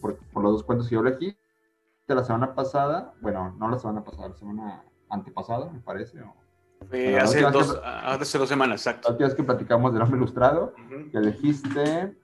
por, 0.00 0.16
por 0.32 0.42
los 0.42 0.52
dos 0.52 0.62
cuentos 0.62 0.88
que 0.88 0.94
yo 0.94 1.02
elegí. 1.02 1.36
De 2.08 2.14
la 2.14 2.24
semana 2.24 2.54
pasada, 2.54 3.12
bueno, 3.20 3.54
no 3.58 3.68
la 3.68 3.78
semana 3.78 4.02
pasada, 4.02 4.30
la 4.30 4.36
semana 4.36 4.84
antepasada, 5.10 5.70
me 5.70 5.80
parece. 5.80 6.20
O, 6.22 6.34
eh, 6.90 7.18
hace, 7.18 7.42
dos, 7.42 7.78
hace 7.84 8.38
dos 8.38 8.48
semanas, 8.48 8.80
exacto. 8.80 9.08
La 9.08 9.12
última 9.12 9.28
vez 9.28 9.36
que 9.36 9.42
platicamos 9.42 9.92
del 9.92 10.02
hombre 10.02 10.16
ilustrado, 10.16 10.74
que 11.10 11.18
elegiste... 11.18 12.16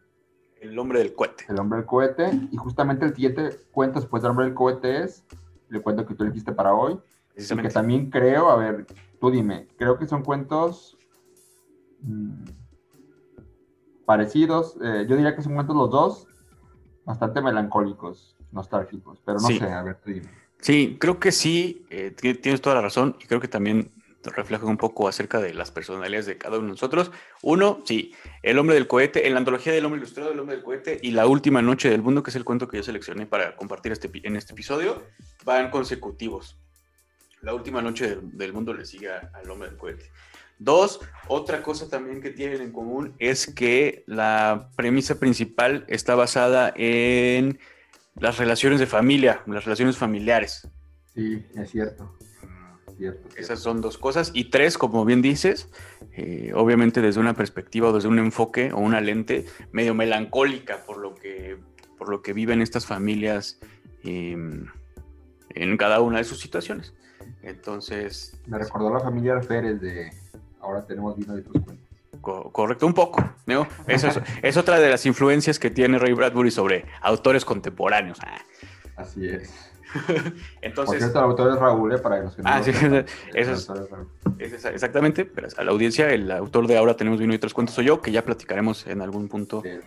El 0.60 0.76
hombre 0.78 1.00
del 1.00 1.14
cohete. 1.14 1.44
El 1.48 1.60
hombre 1.60 1.78
del 1.78 1.86
cohete. 1.86 2.30
Y 2.50 2.56
justamente 2.56 3.04
el 3.04 3.14
siguiente 3.14 3.50
cuento 3.70 4.00
después 4.00 4.22
del 4.22 4.30
hombre 4.30 4.46
del 4.46 4.54
cohete 4.54 5.04
es 5.04 5.24
el 5.70 5.82
cuento 5.82 6.06
que 6.06 6.14
tú 6.14 6.24
elegiste 6.24 6.52
para 6.52 6.74
hoy. 6.74 6.98
Y 7.36 7.56
que 7.56 7.68
también 7.68 8.10
creo, 8.10 8.50
a 8.50 8.56
ver, 8.56 8.86
tú 9.20 9.30
dime, 9.30 9.68
creo 9.76 9.96
que 9.96 10.08
son 10.08 10.24
cuentos 10.24 10.97
mmm, 12.02 12.44
parecidos. 14.04 14.76
Eh, 14.82 15.06
yo 15.08 15.16
diría 15.16 15.34
que 15.36 15.42
son 15.42 15.54
cuentos 15.54 15.76
los 15.76 15.90
dos 15.90 16.26
bastante 17.04 17.40
melancólicos, 17.40 18.36
nostálgicos, 18.52 19.20
pero 19.24 19.38
no 19.38 19.48
sé, 19.48 19.64
a 19.64 19.82
ver, 19.82 19.96
tú 19.96 20.10
dime. 20.10 20.28
Sí, 20.60 20.96
creo 20.98 21.20
que 21.20 21.30
sí, 21.30 21.86
eh, 21.90 22.10
tienes 22.10 22.60
toda 22.60 22.76
la 22.76 22.82
razón 22.82 23.16
y 23.20 23.26
creo 23.26 23.40
que 23.40 23.48
también 23.48 23.92
refleja 24.24 24.66
un 24.66 24.76
poco 24.76 25.08
acerca 25.08 25.40
de 25.40 25.54
las 25.54 25.70
personalidades 25.70 26.26
de 26.26 26.36
cada 26.36 26.58
uno 26.58 26.66
de 26.66 26.72
nosotros. 26.72 27.12
Uno, 27.42 27.80
sí, 27.84 28.12
El 28.42 28.58
hombre 28.58 28.74
del 28.74 28.88
cohete, 28.88 29.26
en 29.26 29.34
la 29.34 29.38
antología 29.38 29.72
del 29.72 29.84
hombre 29.84 29.98
ilustrado, 29.98 30.32
El 30.32 30.40
hombre 30.40 30.56
del 30.56 30.64
cohete 30.64 30.98
y 31.02 31.12
La 31.12 31.26
última 31.26 31.62
noche 31.62 31.90
del 31.90 32.02
mundo, 32.02 32.22
que 32.22 32.30
es 32.30 32.36
el 32.36 32.44
cuento 32.44 32.68
que 32.68 32.78
yo 32.78 32.82
seleccioné 32.82 33.26
para 33.26 33.56
compartir 33.56 33.92
este, 33.92 34.10
en 34.24 34.36
este 34.36 34.52
episodio, 34.52 35.02
van 35.44 35.70
consecutivos. 35.70 36.58
La 37.42 37.54
última 37.54 37.80
noche 37.82 38.08
del, 38.08 38.36
del 38.36 38.52
mundo 38.52 38.74
le 38.74 38.84
sigue 38.84 39.10
al 39.10 39.50
hombre 39.50 39.68
del 39.68 39.78
cohete. 39.78 40.10
Dos, 40.58 41.00
otra 41.28 41.62
cosa 41.62 41.88
también 41.88 42.20
que 42.20 42.30
tienen 42.30 42.60
en 42.60 42.72
común 42.72 43.14
es 43.18 43.46
que 43.46 44.02
la 44.06 44.70
premisa 44.76 45.20
principal 45.20 45.84
está 45.88 46.16
basada 46.16 46.72
en 46.74 47.60
las 48.16 48.38
relaciones 48.38 48.80
de 48.80 48.86
familia, 48.86 49.42
las 49.46 49.64
relaciones 49.64 49.96
familiares. 49.96 50.68
Sí, 51.14 51.44
es 51.54 51.70
cierto. 51.70 52.18
Esas 53.36 53.60
son 53.60 53.80
dos 53.80 53.96
cosas. 53.96 54.32
Y 54.34 54.46
tres, 54.46 54.76
como 54.76 55.04
bien 55.04 55.22
dices, 55.22 55.70
eh, 56.12 56.50
obviamente 56.54 57.00
desde 57.00 57.20
una 57.20 57.34
perspectiva 57.34 57.88
o 57.88 57.92
desde 57.92 58.08
un 58.08 58.18
enfoque 58.18 58.72
o 58.72 58.78
una 58.78 59.00
lente 59.00 59.44
medio 59.70 59.94
melancólica 59.94 60.84
por 60.84 60.98
lo 60.98 61.14
que, 61.14 61.58
por 61.96 62.08
lo 62.08 62.22
que 62.22 62.32
viven 62.32 62.60
estas 62.60 62.86
familias 62.86 63.60
em, 64.02 64.66
en 65.50 65.76
cada 65.76 66.00
una 66.00 66.18
de 66.18 66.24
sus 66.24 66.40
situaciones. 66.40 66.94
Entonces... 67.48 68.38
Me 68.46 68.58
recordó 68.58 68.92
la 68.92 69.00
familia 69.00 69.40
Pérez 69.40 69.80
de 69.80 70.10
Ahora 70.60 70.84
tenemos 70.84 71.16
vino 71.16 71.36
y 71.36 71.40
otros 71.40 71.64
cuentos. 71.64 72.52
correcto, 72.52 72.86
un 72.86 72.94
poco. 72.94 73.24
¿no? 73.46 73.66
Eso 73.86 74.08
es, 74.42 74.56
otra 74.56 74.78
de 74.78 74.90
las 74.90 75.06
influencias 75.06 75.58
que 75.58 75.70
tiene 75.70 75.98
Ray 75.98 76.12
Bradbury 76.12 76.50
sobre 76.50 76.86
autores 77.00 77.44
contemporáneos. 77.44 78.18
Ah. 78.22 78.38
Así 78.96 79.26
es. 79.26 79.72
Entonces, 80.60 80.74
Por 80.74 80.98
cierto, 80.98 81.18
el 81.18 81.24
autor 81.24 81.52
es 81.54 81.58
Raúl, 81.58 81.94
¿eh? 81.94 81.98
para 81.98 82.18
que 82.18 82.24
no 82.24 82.32
ah, 82.44 82.62
sí, 82.62 82.72
eso 83.34 83.86
es, 84.38 84.64
exactamente, 84.66 85.24
pero 85.24 85.48
a 85.56 85.64
la 85.64 85.70
audiencia, 85.70 86.10
el 86.10 86.30
autor 86.30 86.66
de 86.66 86.76
Ahora 86.76 86.94
tenemos 86.94 87.18
vino 87.18 87.32
y 87.32 87.36
otros 87.36 87.54
cuentos 87.54 87.74
soy 87.74 87.86
yo, 87.86 88.02
que 88.02 88.12
ya 88.12 88.22
platicaremos 88.22 88.86
en 88.86 89.00
algún 89.00 89.28
punto 89.28 89.62
de, 89.62 89.80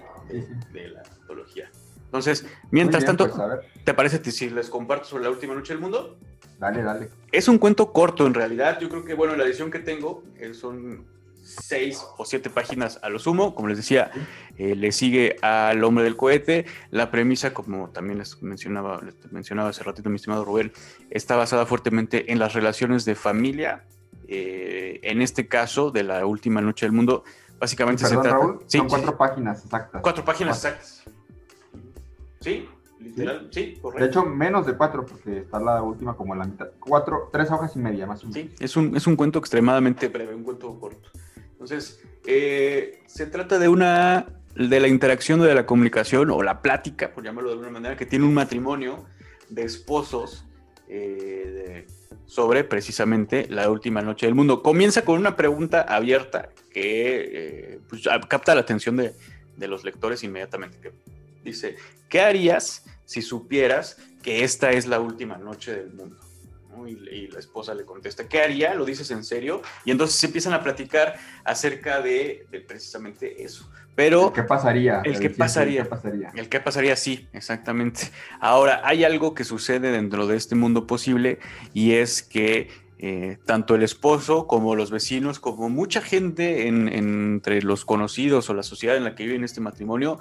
la 0.90 1.04
antología. 1.22 1.70
Entonces, 2.12 2.46
mientras 2.72 3.06
tanto, 3.06 3.30
pues, 3.30 3.42
¿te 3.86 3.94
parece 3.94 4.20
si 4.32 4.50
les 4.50 4.70
comparto 4.70 5.06
sobre 5.06 5.24
la 5.24 5.30
última 5.30 5.56
noche 5.56 5.72
del 5.72 5.82
mundo? 5.82 6.18
Dale, 6.60 6.84
dale. 6.84 7.10
Es 7.32 7.48
un 7.48 7.58
cuento 7.58 7.94
corto 7.94 8.28
en 8.28 8.34
realidad. 8.34 8.80
Yo 8.82 8.90
creo 8.90 9.06
que, 9.06 9.14
bueno, 9.14 9.34
la 9.38 9.46
edición 9.46 9.72
que 9.72 9.80
tengo 9.80 10.22
eh, 10.38 10.54
son 10.54 11.06
seis 11.42 12.06
o 12.18 12.26
siete 12.26 12.50
páginas 12.50 13.00
a 13.02 13.08
lo 13.08 13.18
sumo. 13.18 13.56
Como 13.56 13.70
les 13.70 13.78
decía, 13.78 14.12
eh, 14.58 14.76
le 14.76 14.92
sigue 14.92 15.38
al 15.42 15.82
hombre 15.86 16.04
del 16.04 16.18
cohete. 16.18 16.66
La 16.90 17.12
premisa, 17.12 17.54
como 17.54 17.92
también 17.92 18.20
les 18.20 18.44
mencionaba, 18.44 19.00
les 19.02 19.32
mencionaba 19.32 19.70
hace 19.70 19.82
ratito 19.82 20.10
mi 20.10 20.18
estimado 20.18 20.44
Rubén, 20.44 20.74
está 21.12 21.38
basada 21.38 21.66
fuertemente 21.66 22.30
en 22.34 22.40
las 22.40 22.52
relaciones 22.52 23.06
de 23.06 23.16
familia. 23.16 23.86
Eh, 24.28 25.00
en 25.04 25.22
este 25.22 25.48
caso, 25.48 25.92
de 25.92 26.04
la 26.04 26.26
última 26.26 26.60
noche 26.62 26.86
del 26.86 26.94
mundo, 26.94 27.24
básicamente 27.58 28.06
se 28.06 28.18
trata. 28.18 28.38
son 28.68 28.90
cuatro 28.90 29.18
páginas 29.18 29.64
exactas. 29.64 30.02
Cuatro 30.02 30.26
páginas 30.26 30.58
exactas. 30.58 31.04
¿Sí? 32.42 32.68
Literal, 33.00 33.48
sí, 33.52 33.78
correcto. 33.82 34.04
De 34.04 34.10
hecho, 34.10 34.26
menos 34.26 34.68
de 34.68 34.74
cuatro, 34.74 35.06
porque 35.06 35.40
está 35.40 35.60
la 35.60 35.82
última 35.82 36.16
como 36.16 36.36
la 36.36 36.46
mitad. 36.46 36.68
Cuatro, 36.80 37.30
tres 37.32 37.50
hojas 37.50 37.76
y 37.76 37.80
media 37.80 38.06
más 38.06 38.24
o 38.24 38.28
menos. 38.28 38.52
Sí, 38.52 38.64
es 38.64 38.76
un, 38.76 38.96
es 38.96 39.08
un 39.08 39.16
cuento 39.16 39.40
extremadamente 39.40 40.08
breve, 40.08 40.36
un 40.36 40.44
cuento 40.44 40.80
corto. 40.80 41.10
Entonces, 41.54 42.00
eh, 42.26 43.02
se 43.08 43.26
trata 43.26 43.58
de 43.58 43.68
una 43.70 44.28
de 44.56 44.80
la 44.80 44.88
interacción 44.88 45.40
de 45.42 45.54
la 45.56 45.66
comunicación 45.66 46.30
o 46.30 46.44
la 46.44 46.62
plática, 46.62 47.12
por 47.12 47.24
llamarlo 47.24 47.50
de 47.50 47.54
alguna 47.54 47.72
manera, 47.72 47.98
que 47.98 48.06
tiene 48.06 48.26
un 48.26 48.34
matrimonio 48.34 49.06
de 49.50 49.64
esposos 49.64 50.46
eh, 50.88 51.88
sobre 52.26 52.64
precisamente 52.64 53.48
la 53.50 53.70
última 53.70 54.02
noche 54.02 54.26
del 54.26 54.36
mundo. 54.36 54.62
Comienza 54.62 55.04
con 55.04 55.20
una 55.20 55.36
pregunta 55.36 55.82
abierta 55.82 56.50
que 56.72 57.74
eh, 57.74 57.80
pues, 57.90 58.04
capta 58.28 58.56
la 58.56 58.62
atención 58.62 58.98
de, 58.98 59.14
de, 59.58 59.68
los 59.68 59.84
lectores 59.84 60.24
inmediatamente. 60.24 60.78
Que 60.80 60.92
dice, 61.44 61.76
¿qué 62.10 62.22
harías 62.22 62.86
si 63.06 63.22
supieras 63.22 63.98
que 64.22 64.44
esta 64.44 64.72
es 64.72 64.88
la 64.88 65.00
última 65.00 65.38
noche 65.38 65.76
del 65.76 65.94
mundo? 65.94 66.18
Y, 66.88 67.28
la 67.28 67.40
esposa 67.40 67.76
le 67.76 67.86
contesta, 67.86 68.28
¿qué 68.28 68.42
haría? 68.42 68.74
¿Lo 68.74 68.86
dices 68.86 69.12
en 69.12 69.24
serio? 69.24 69.62
Y 69.86 69.92
entonces 69.92 70.16
se 70.16 70.26
empiezan 70.28 70.54
a 70.54 70.64
platicar 70.64 71.16
acerca 71.44 72.02
de, 72.02 72.48
precisamente 72.68 73.44
eso. 73.44 73.70
Pero... 73.94 74.34
¿Qué 74.34 74.44
pasaría? 74.44 75.02
El, 75.04 75.20
que 75.20 75.30
pasaría. 75.30 75.88
pasaría. 75.88 76.32
El 76.34 76.50
que 76.50 76.60
pasaría, 76.60 76.96
sí, 76.96 77.28
exactamente. 77.34 78.10
Ahora, 78.40 78.82
hay 78.84 79.04
algo 79.04 79.36
que 79.36 79.44
sucede 79.44 79.92
dentro 79.92 80.26
de 80.28 80.38
este 80.38 80.56
mundo 80.56 80.88
posible 80.88 81.40
y 81.74 81.94
es 81.94 82.24
que 82.24 82.70
eh, 83.04 83.38
tanto 83.46 83.74
el 83.74 83.82
esposo 83.82 84.46
como 84.46 84.76
los 84.76 84.92
vecinos, 84.92 85.40
como 85.40 85.70
mucha 85.70 86.02
gente 86.02 86.68
entre 86.68 87.64
los 87.64 87.84
conocidos 87.84 88.50
o 88.50 88.54
la 88.54 88.62
sociedad 88.62 88.96
en 88.96 89.04
la 89.04 89.16
que 89.16 89.26
viven 89.26 89.44
este 89.44 89.60
matrimonio, 89.60 90.20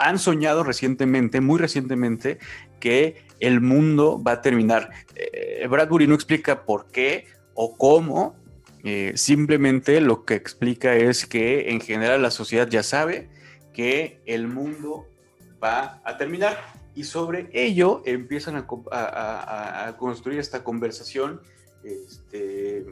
han 0.00 0.18
soñado 0.18 0.64
recientemente, 0.64 1.40
muy 1.40 1.58
recientemente, 1.58 2.38
que 2.80 3.24
el 3.40 3.60
mundo 3.60 4.22
va 4.22 4.32
a 4.32 4.42
terminar. 4.42 4.90
Eh, 5.14 5.66
Bradbury 5.68 6.06
no 6.06 6.14
explica 6.14 6.64
por 6.64 6.86
qué 6.86 7.26
o 7.54 7.76
cómo, 7.76 8.36
eh, 8.84 9.12
simplemente 9.14 10.00
lo 10.00 10.24
que 10.24 10.34
explica 10.34 10.94
es 10.94 11.26
que 11.26 11.70
en 11.70 11.80
general 11.80 12.22
la 12.22 12.30
sociedad 12.30 12.68
ya 12.68 12.82
sabe 12.82 13.28
que 13.72 14.20
el 14.26 14.48
mundo 14.48 15.06
va 15.62 16.00
a 16.04 16.16
terminar 16.16 16.58
y 16.94 17.04
sobre 17.04 17.48
ello 17.52 18.02
empiezan 18.04 18.56
a, 18.56 19.96
construir 19.98 20.40
esta 20.40 20.64
conversación 20.64 21.40
este, 21.84 22.84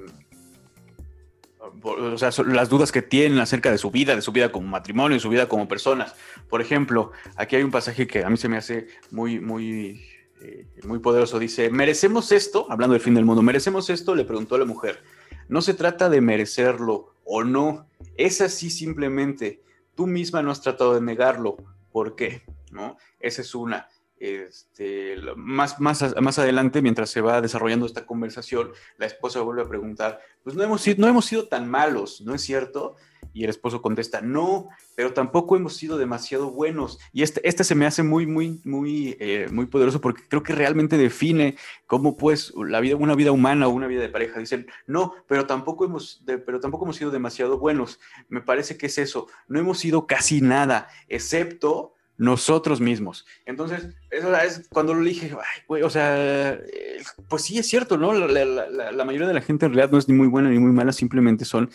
las 2.46 2.68
dudas 2.68 2.90
que 2.92 3.02
tienen 3.02 3.38
acerca 3.38 3.70
de 3.70 3.78
su 3.78 3.90
vida, 3.90 4.14
de 4.14 4.22
su 4.22 4.32
vida 4.32 4.50
como 4.50 4.66
matrimonio, 4.66 5.16
de 5.16 5.20
su 5.20 5.28
vida 5.28 5.48
como 5.48 5.68
personas. 5.68 6.14
Por 6.48 6.60
ejemplo, 6.60 7.12
aquí 7.36 7.56
hay 7.56 7.62
un 7.62 7.70
pasaje 7.70 8.06
que 8.06 8.24
a 8.24 8.30
mí 8.30 8.36
se 8.36 8.48
me 8.48 8.56
hace 8.56 8.88
muy, 9.10 9.40
muy, 9.40 10.02
eh, 10.40 10.66
muy 10.84 10.98
poderoso. 10.98 11.38
Dice, 11.38 11.70
¿merecemos 11.70 12.32
esto? 12.32 12.66
Hablando 12.70 12.94
del 12.94 13.02
fin 13.02 13.14
del 13.14 13.24
mundo, 13.24 13.42
¿merecemos 13.42 13.90
esto? 13.90 14.14
Le 14.14 14.24
preguntó 14.24 14.54
a 14.54 14.58
la 14.58 14.64
mujer. 14.64 15.02
No 15.48 15.60
se 15.62 15.74
trata 15.74 16.08
de 16.08 16.20
merecerlo 16.20 17.14
o 17.24 17.44
no, 17.44 17.86
es 18.16 18.40
así 18.40 18.70
simplemente. 18.70 19.62
Tú 19.94 20.06
misma 20.06 20.42
no 20.42 20.50
has 20.50 20.62
tratado 20.62 20.94
de 20.94 21.00
negarlo. 21.00 21.56
¿Por 21.92 22.16
qué? 22.16 22.42
¿No? 22.70 22.96
Esa 23.18 23.42
es 23.42 23.54
una. 23.54 23.88
Este, 24.20 25.16
más, 25.34 25.80
más, 25.80 26.14
más 26.20 26.38
adelante, 26.38 26.82
mientras 26.82 27.08
se 27.08 27.22
va 27.22 27.40
desarrollando 27.40 27.86
esta 27.86 28.04
conversación, 28.04 28.70
la 28.98 29.06
esposa 29.06 29.40
vuelve 29.40 29.62
a 29.62 29.68
preguntar, 29.68 30.20
pues 30.44 30.54
no 30.54 30.62
hemos, 30.62 30.82
sido, 30.82 30.98
no 30.98 31.08
hemos 31.08 31.24
sido 31.24 31.48
tan 31.48 31.70
malos, 31.70 32.20
¿no 32.20 32.34
es 32.34 32.42
cierto? 32.42 32.96
Y 33.32 33.44
el 33.44 33.50
esposo 33.50 33.80
contesta, 33.80 34.20
no, 34.20 34.68
pero 34.94 35.14
tampoco 35.14 35.56
hemos 35.56 35.74
sido 35.74 35.96
demasiado 35.96 36.50
buenos. 36.50 36.98
Y 37.14 37.22
este, 37.22 37.40
este 37.48 37.64
se 37.64 37.74
me 37.74 37.86
hace 37.86 38.02
muy, 38.02 38.26
muy, 38.26 38.60
muy, 38.64 39.16
eh, 39.20 39.48
muy 39.50 39.64
poderoso 39.64 40.02
porque 40.02 40.28
creo 40.28 40.42
que 40.42 40.54
realmente 40.54 40.98
define 40.98 41.56
cómo 41.86 42.18
pues 42.18 42.52
la 42.54 42.80
vida, 42.80 42.96
una 42.96 43.14
vida 43.14 43.32
humana 43.32 43.68
o 43.68 43.70
una 43.70 43.86
vida 43.86 44.02
de 44.02 44.10
pareja. 44.10 44.38
Dicen, 44.38 44.66
no, 44.86 45.14
pero 45.28 45.46
tampoco 45.46 45.86
hemos, 45.86 46.22
pero 46.26 46.60
tampoco 46.60 46.84
hemos 46.84 46.96
sido 46.96 47.10
demasiado 47.10 47.58
buenos. 47.58 48.00
Me 48.28 48.42
parece 48.42 48.76
que 48.76 48.86
es 48.86 48.98
eso. 48.98 49.28
No 49.48 49.58
hemos 49.58 49.78
sido 49.78 50.06
casi 50.06 50.42
nada, 50.42 50.88
excepto 51.08 51.94
nosotros 52.20 52.82
mismos. 52.82 53.24
Entonces, 53.46 53.88
eso 54.10 54.36
es 54.36 54.68
cuando 54.68 54.92
lo 54.92 55.02
dije, 55.02 55.34
o 55.66 55.90
sea, 55.90 56.52
eh, 56.52 57.02
pues 57.30 57.44
sí 57.44 57.58
es 57.58 57.66
cierto, 57.66 57.96
¿no? 57.96 58.12
La, 58.12 59.04
mayoría 59.06 59.26
de 59.26 59.32
la 59.32 59.40
gente 59.40 59.64
en 59.64 59.72
realidad 59.72 59.90
no 59.90 59.98
es 59.98 60.06
ni 60.06 60.14
muy 60.14 60.26
buena 60.26 60.50
ni 60.50 60.58
muy 60.58 60.70
mala, 60.70 60.92
simplemente 60.92 61.46
son 61.46 61.70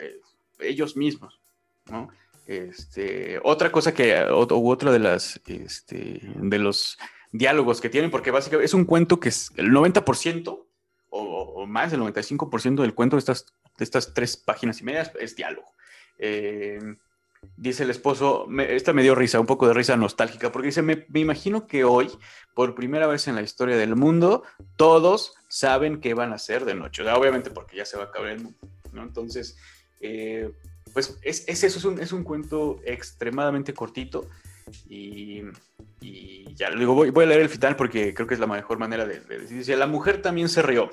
eh, 0.00 0.20
ellos 0.60 0.96
mismos, 0.96 1.38
¿no? 1.90 2.08
Este, 2.46 3.40
otra 3.44 3.70
cosa 3.70 3.92
que, 3.92 4.24
u 4.30 4.70
otra 4.70 4.90
de 4.90 4.98
las, 4.98 5.38
este, 5.46 6.22
de 6.34 6.58
los 6.58 6.96
diálogos 7.30 7.82
que 7.82 7.90
tienen, 7.90 8.10
porque 8.10 8.30
básicamente 8.30 8.64
es 8.64 8.74
un 8.74 8.86
cuento 8.86 9.20
que 9.20 9.28
es 9.28 9.52
el 9.56 9.70
90% 9.70 10.64
o, 11.10 11.66
más 11.66 11.90
del 11.90 12.00
95% 12.00 12.80
del 12.80 12.94
cuento 12.94 13.16
de 13.16 13.20
estas, 13.20 13.52
de 13.76 13.84
estas 13.84 14.14
tres 14.14 14.38
páginas 14.38 14.80
y 14.80 14.84
medias 14.84 15.12
es 15.20 15.36
diálogo. 15.36 15.74
Eh, 16.18 16.80
dice 17.56 17.84
el 17.84 17.90
esposo, 17.90 18.46
esta 18.60 18.92
me 18.92 19.02
dio 19.02 19.14
risa, 19.14 19.40
un 19.40 19.46
poco 19.46 19.66
de 19.66 19.74
risa 19.74 19.96
nostálgica, 19.96 20.50
porque 20.52 20.66
dice, 20.66 20.82
me, 20.82 21.06
imagino 21.14 21.66
que 21.66 21.84
hoy, 21.84 22.10
por 22.54 22.74
primera 22.74 23.06
vez 23.06 23.28
en 23.28 23.34
la 23.34 23.42
historia 23.42 23.76
del 23.76 23.96
mundo, 23.96 24.42
todos 24.76 25.34
saben 25.48 26.00
qué 26.00 26.14
van 26.14 26.32
a 26.32 26.36
hacer 26.36 26.64
de 26.64 26.74
noche. 26.74 27.02
obviamente 27.08 27.50
porque 27.50 27.76
ya 27.76 27.84
se 27.84 27.96
va 27.96 28.04
a 28.04 28.06
acabar 28.06 28.30
el 28.30 28.42
mundo, 28.42 28.58
¿no? 28.92 29.02
Entonces, 29.02 29.56
eh, 30.00 30.50
pues 30.92 31.18
es, 31.22 31.48
eso, 31.48 31.66
es 31.66 31.84
un, 31.84 32.00
es 32.00 32.12
un, 32.12 32.24
cuento 32.24 32.80
extremadamente 32.84 33.72
cortito 33.72 34.28
y, 34.88 35.42
ya, 36.54 36.70
luego 36.70 36.94
voy, 36.94 37.10
voy, 37.10 37.24
a 37.24 37.28
leer 37.28 37.42
el 37.42 37.48
final 37.48 37.76
porque 37.76 38.12
creo 38.12 38.26
que 38.26 38.34
es 38.34 38.40
la 38.40 38.46
mejor 38.46 38.78
manera 38.78 39.06
de, 39.06 39.20
de 39.20 39.38
decir. 39.38 39.58
Dice, 39.58 39.76
la 39.76 39.86
mujer 39.86 40.20
también 40.20 40.48
se 40.48 40.62
rió. 40.62 40.90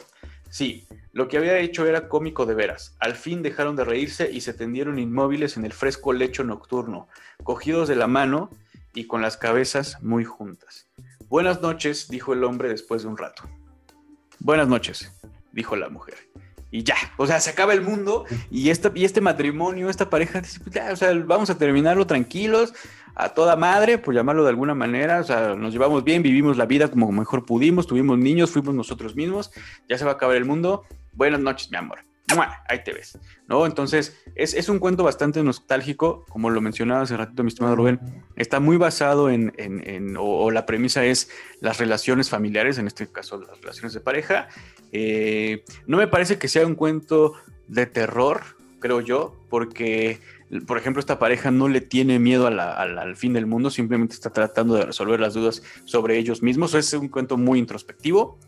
Sí, 0.49 0.87
lo 1.11 1.27
que 1.27 1.37
había 1.37 1.59
hecho 1.59 1.85
era 1.85 2.07
cómico 2.07 2.45
de 2.45 2.55
veras. 2.55 2.95
Al 2.99 3.15
fin 3.15 3.41
dejaron 3.41 3.75
de 3.75 3.85
reírse 3.85 4.31
y 4.31 4.41
se 4.41 4.53
tendieron 4.53 4.99
inmóviles 4.99 5.57
en 5.57 5.65
el 5.65 5.73
fresco 5.73 6.13
lecho 6.13 6.43
nocturno, 6.43 7.07
cogidos 7.43 7.87
de 7.87 7.95
la 7.95 8.07
mano 8.07 8.49
y 8.93 9.05
con 9.05 9.21
las 9.21 9.37
cabezas 9.37 10.01
muy 10.01 10.25
juntas. 10.25 10.87
Buenas 11.27 11.61
noches, 11.61 12.07
dijo 12.09 12.33
el 12.33 12.43
hombre 12.43 12.69
después 12.69 13.03
de 13.03 13.09
un 13.09 13.17
rato. 13.17 13.43
Buenas 14.39 14.67
noches, 14.67 15.11
dijo 15.51 15.75
la 15.75 15.89
mujer. 15.89 16.15
Y 16.71 16.83
ya, 16.83 16.95
o 17.17 17.25
sea, 17.25 17.39
se 17.39 17.49
acaba 17.49 17.73
el 17.73 17.81
mundo 17.81 18.25
y, 18.51 18.69
este 18.69 19.21
matrimonio, 19.21 19.89
esta 19.89 20.09
pareja, 20.09 20.41
pues 20.41 20.71
ya, 20.71 20.91
o 20.91 20.95
sea, 20.95 21.13
vamos 21.13 21.49
a 21.49 21.57
terminarlo 21.57 22.05
tranquilos, 22.05 22.73
a 23.15 23.29
toda 23.29 23.55
madre, 23.55 23.97
por 23.97 24.13
llamarlo 24.13 24.43
de 24.43 24.49
alguna 24.49 24.75
manera, 24.75 25.19
o 25.19 25.23
sea, 25.23 25.55
nos 25.55 25.73
llevamos 25.73 26.03
bien, 26.03 26.23
vivimos 26.23 26.57
la 26.57 26.65
vida 26.65 26.89
como 26.89 27.11
mejor 27.11 27.45
pudimos, 27.45 27.87
tuvimos 27.87 28.17
niños, 28.17 28.51
fuimos 28.51 28.73
nosotros 28.75 29.15
mismos, 29.15 29.51
ya 29.87 29.97
se 29.97 30.05
va 30.05 30.11
a 30.11 30.13
acabar 30.15 30.35
el 30.35 30.45
mundo, 30.45 30.83
buenas 31.13 31.39
noches, 31.39 31.69
mi 31.71 31.77
amor. 31.77 31.99
Ahí 32.67 32.83
te 32.83 32.93
ves, 32.93 33.17
¿no? 33.47 33.65
Entonces, 33.65 34.21
es, 34.35 34.69
un 34.69 34.79
cuento 34.79 35.03
bastante 35.03 35.41
nostálgico, 35.41 36.25
como 36.29 36.49
lo 36.49 36.61
mencionaba 36.61 37.01
hace 37.01 37.17
ratito 37.17 37.43
mi 37.43 37.49
estimado 37.49 37.75
Rubén, 37.75 37.99
está 38.35 38.59
muy 38.59 38.77
basado 38.77 39.29
en, 39.29 39.51
o, 40.17 40.51
la 40.51 40.65
premisa 40.65 41.05
es 41.05 41.29
las 41.59 41.79
relaciones 41.79 42.29
familiares, 42.29 42.77
en 42.77 42.87
este 42.87 43.11
caso 43.11 43.39
las 43.39 43.59
relaciones 43.61 43.93
de 43.93 44.01
pareja. 44.01 44.47
Eh, 44.91 45.63
no 45.87 45.97
me 45.97 46.07
parece 46.07 46.37
que 46.37 46.47
sea 46.47 46.67
un 46.67 46.75
cuento 46.75 47.33
de 47.67 47.87
terror, 47.87 48.41
creo 48.79 49.01
yo, 49.01 49.35
porque 49.49 50.19
por 50.65 50.77
ejemplo, 50.77 50.99
esta 50.99 51.19
pareja 51.19 51.51
no 51.51 51.67
le 51.67 51.81
tiene 51.81 52.19
miedo 52.19 52.47
al 52.47 53.15
fin 53.15 53.33
del 53.33 53.45
mundo, 53.45 53.69
simplemente 53.69 54.15
está 54.15 54.31
tratando 54.31 54.75
de 54.75 54.85
resolver 54.85 55.19
las 55.19 55.33
dudas 55.33 55.61
sobre 55.85 56.17
ellos 56.17 56.41
mismos. 56.41 56.73
Es 56.73 56.93
un 56.93 57.07
cuento 57.09 57.37
muy 57.37 57.59
introspectivo 57.59 58.39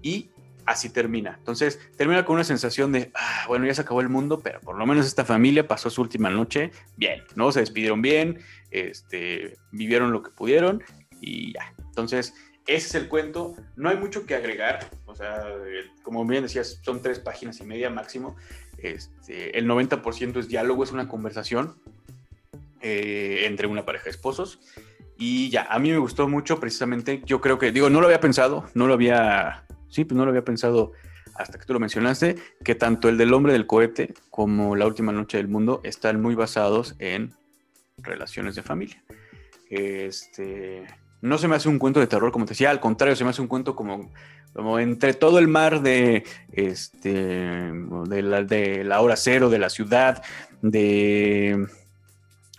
y 0.00 0.30
así 0.64 0.88
termina. 0.90 1.36
Entonces, 1.38 1.78
termina 1.96 2.24
con 2.24 2.34
una 2.34 2.44
sensación 2.44 2.92
de, 2.92 3.10
ah, 3.14 3.44
bueno, 3.48 3.66
ya 3.66 3.74
se 3.74 3.82
acabó 3.82 4.00
el 4.00 4.08
mundo, 4.08 4.40
pero 4.40 4.60
por 4.60 4.76
lo 4.76 4.86
menos 4.86 5.06
esta 5.06 5.24
familia 5.24 5.66
pasó 5.66 5.90
su 5.90 6.00
última 6.00 6.30
noche 6.30 6.70
bien, 6.96 7.22
¿no? 7.34 7.52
Se 7.52 7.60
despidieron 7.60 8.00
bien, 8.00 8.38
este, 8.70 9.56
vivieron 9.72 10.12
lo 10.12 10.22
que 10.22 10.30
pudieron 10.30 10.82
y 11.20 11.52
ya. 11.52 11.74
Entonces, 11.78 12.34
ese 12.66 12.86
es 12.86 12.94
el 12.94 13.08
cuento. 13.08 13.54
No 13.76 13.88
hay 13.88 13.96
mucho 13.96 14.24
que 14.24 14.34
agregar. 14.34 14.88
O 15.06 15.14
sea, 15.14 15.44
como 16.02 16.24
bien 16.24 16.44
decías, 16.44 16.80
son 16.82 17.02
tres 17.02 17.18
páginas 17.18 17.60
y 17.60 17.64
media 17.64 17.90
máximo. 17.90 18.36
Este, 18.82 19.58
el 19.58 19.66
90% 19.68 20.38
es 20.38 20.48
diálogo, 20.48 20.84
es 20.84 20.92
una 20.92 21.08
conversación 21.08 21.76
eh, 22.80 23.44
entre 23.46 23.66
una 23.68 23.84
pareja 23.84 24.04
de 24.04 24.10
esposos. 24.10 24.60
Y 25.16 25.50
ya, 25.50 25.66
a 25.70 25.78
mí 25.78 25.90
me 25.90 25.98
gustó 25.98 26.28
mucho 26.28 26.58
precisamente. 26.58 27.22
Yo 27.24 27.40
creo 27.40 27.58
que, 27.58 27.70
digo, 27.70 27.90
no 27.90 28.00
lo 28.00 28.06
había 28.06 28.20
pensado, 28.20 28.64
no 28.74 28.88
lo 28.88 28.94
había, 28.94 29.64
sí, 29.88 30.04
pues 30.04 30.16
no 30.16 30.24
lo 30.24 30.30
había 30.30 30.44
pensado 30.44 30.92
hasta 31.34 31.58
que 31.58 31.64
tú 31.64 31.72
lo 31.72 31.80
mencionaste, 31.80 32.36
que 32.64 32.74
tanto 32.74 33.08
el 33.08 33.16
del 33.16 33.32
hombre 33.32 33.52
del 33.52 33.66
cohete 33.66 34.14
como 34.30 34.76
la 34.76 34.86
última 34.86 35.12
noche 35.12 35.38
del 35.38 35.48
mundo 35.48 35.80
están 35.84 36.20
muy 36.20 36.34
basados 36.34 36.96
en 36.98 37.34
relaciones 37.98 38.54
de 38.54 38.62
familia. 38.62 39.02
Este, 39.70 40.86
no 41.22 41.38
se 41.38 41.48
me 41.48 41.54
hace 41.54 41.68
un 41.68 41.78
cuento 41.78 42.00
de 42.00 42.08
terror, 42.08 42.32
como 42.32 42.44
te 42.44 42.50
decía, 42.50 42.70
al 42.70 42.80
contrario, 42.80 43.16
se 43.16 43.24
me 43.24 43.30
hace 43.30 43.40
un 43.40 43.46
cuento 43.46 43.74
como, 43.74 44.12
como 44.52 44.78
entre 44.80 45.14
todo 45.14 45.38
el 45.38 45.46
mar 45.48 45.80
de, 45.80 46.24
este, 46.52 47.12
de, 47.12 48.22
la, 48.22 48.42
de 48.42 48.84
la 48.84 49.00
hora 49.00 49.16
cero, 49.16 49.48
de 49.48 49.60
la 49.60 49.70
ciudad, 49.70 50.22
de, 50.62 51.64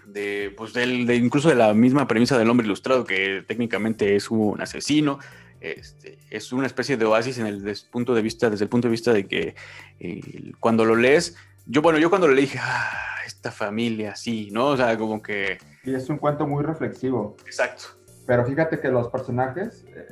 de, 0.06 0.54
pues 0.56 0.74
del, 0.74 1.06
de 1.06 1.18
incluso 1.18 1.50
de 1.50 1.56
la 1.56 1.74
misma 1.74 2.08
premisa 2.08 2.38
del 2.38 2.50
hombre 2.50 2.66
ilustrado, 2.66 3.04
que 3.04 3.44
técnicamente 3.46 4.16
es 4.16 4.32
un 4.32 4.60
asesino. 4.62 5.20
Este, 5.60 6.20
es 6.30 6.52
una 6.52 6.68
especie 6.68 6.98
de 6.98 7.06
oasis 7.06 7.38
en 7.38 7.48
el 7.48 7.78
punto 7.92 8.14
de 8.14 8.22
vista, 8.22 8.50
desde 8.50 8.66
el 8.66 8.70
punto 8.70 8.88
de 8.88 8.92
vista 8.92 9.14
de 9.14 9.28
que 9.28 9.56
eh, 10.00 10.52
cuando 10.60 10.84
lo 10.84 10.96
lees, 10.96 11.36
yo, 11.66 11.82
bueno, 11.82 12.00
yo 12.00 12.10
cuando 12.10 12.28
lo 12.28 12.34
leí 12.34 12.46
dije, 12.46 12.60
ah, 12.62 12.92
esta 13.26 13.52
familia, 13.52 14.16
sí, 14.16 14.50
¿no? 14.52 14.68
O 14.68 14.78
sea, 14.78 14.98
como 14.98 15.22
que... 15.22 15.58
Y 15.86 15.94
es 15.94 16.10
un 16.10 16.18
cuento 16.18 16.46
muy 16.48 16.64
reflexivo. 16.64 17.38
Exacto. 17.46 18.03
Pero 18.26 18.46
fíjate 18.46 18.80
que 18.80 18.90
los 18.90 19.10
personajes, 19.10 19.86
eh, 19.88 20.08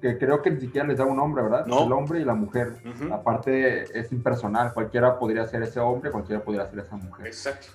que 0.00 0.18
creo 0.18 0.42
que 0.42 0.50
ni 0.50 0.60
siquiera 0.60 0.86
les 0.86 0.98
da 0.98 1.04
un 1.04 1.16
nombre, 1.16 1.42
¿verdad? 1.42 1.66
El 1.66 1.92
hombre 1.92 2.20
y 2.20 2.24
la 2.24 2.34
mujer. 2.34 2.74
Aparte 3.12 3.98
es 3.98 4.12
impersonal, 4.12 4.72
cualquiera 4.74 5.18
podría 5.18 5.46
ser 5.46 5.62
ese 5.62 5.80
hombre, 5.80 6.10
cualquiera 6.10 6.42
podría 6.42 6.66
ser 6.66 6.80
esa 6.80 6.96
mujer. 6.96 7.26
Exacto. 7.26 7.68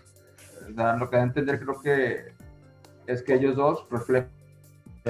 lo 0.67 1.09
que 1.09 1.15
da 1.15 1.21
a 1.21 1.25
entender 1.25 1.59
creo 1.59 1.81
que 1.81 2.33
es 3.07 3.23
que 3.23 3.33
ellos 3.33 3.55
dos 3.55 3.87
reflejan 3.89 4.29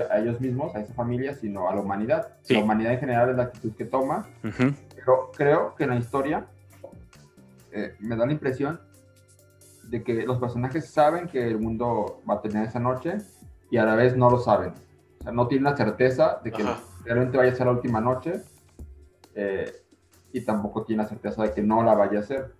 a 0.10 0.20
ellos 0.20 0.40
mismos, 0.40 0.74
a 0.76 0.80
esa 0.80 0.94
familia, 0.94 1.34
sino 1.34 1.68
a 1.68 1.76
la 1.76 1.82
humanidad. 1.82 2.36
La 2.48 2.60
humanidad 2.60 2.94
en 2.94 3.00
general 3.00 3.30
es 3.32 3.36
la 3.36 3.44
actitud 3.44 3.74
que 3.76 3.86
toma. 3.86 4.28
Pero 4.42 5.32
creo 5.36 5.76
que 5.76 5.84
en 5.84 5.90
la 5.90 5.96
historia 5.98 6.46
eh, 7.72 7.96
me 8.00 8.16
da 8.16 8.26
la 8.26 8.32
impresión 8.32 8.80
de 9.84 10.04
que 10.04 10.24
los 10.24 10.38
personajes 10.38 10.90
saben 10.90 11.28
que 11.28 11.48
el 11.48 11.60
mundo 11.60 12.22
va 12.30 12.36
a 12.36 12.42
tener 12.42 12.68
esa 12.68 12.80
noche 12.80 13.18
y 13.70 13.78
a 13.78 13.86
la 13.86 13.96
vez 13.96 14.16
no 14.16 14.30
lo 14.30 14.40
saben. 14.40 14.74
O 15.20 15.24
sea, 15.24 15.32
no 15.32 15.48
tienen 15.48 15.66
la 15.66 15.76
certeza 15.76 16.40
de 16.44 16.52
que 16.52 16.66
realmente 17.04 17.38
vaya 17.38 17.52
a 17.52 17.56
ser 17.56 17.68
la 17.68 17.74
última 17.74 18.00
noche 18.00 18.42
eh, 19.36 19.72
y 20.32 20.42
tampoco 20.42 20.84
tienen 20.84 21.04
la 21.04 21.10
certeza 21.10 21.44
de 21.44 21.54
que 21.54 21.62
no 21.62 21.84
la 21.84 21.96
vaya 21.96 22.20
a 22.20 22.24
ser. 22.24 22.54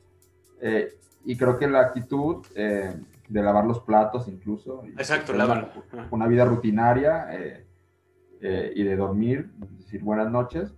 Eh, 0.62 0.94
y 1.26 1.38
creo 1.38 1.58
que 1.58 1.68
la 1.68 1.82
actitud 1.82 2.46
eh, 2.56 2.96
de 3.28 3.42
lavar 3.42 3.66
los 3.66 3.80
platos 3.80 4.28
incluso. 4.28 4.84
Exacto, 4.98 5.34
una, 5.34 5.72
una, 6.12 6.28
vida 6.28 6.46
rutinaria 6.46 7.28
y 8.42 8.84
de 8.84 8.96
dormir, 8.96 9.52
decir 9.78 10.02
buenas 10.02 10.32
noches, 10.32 10.74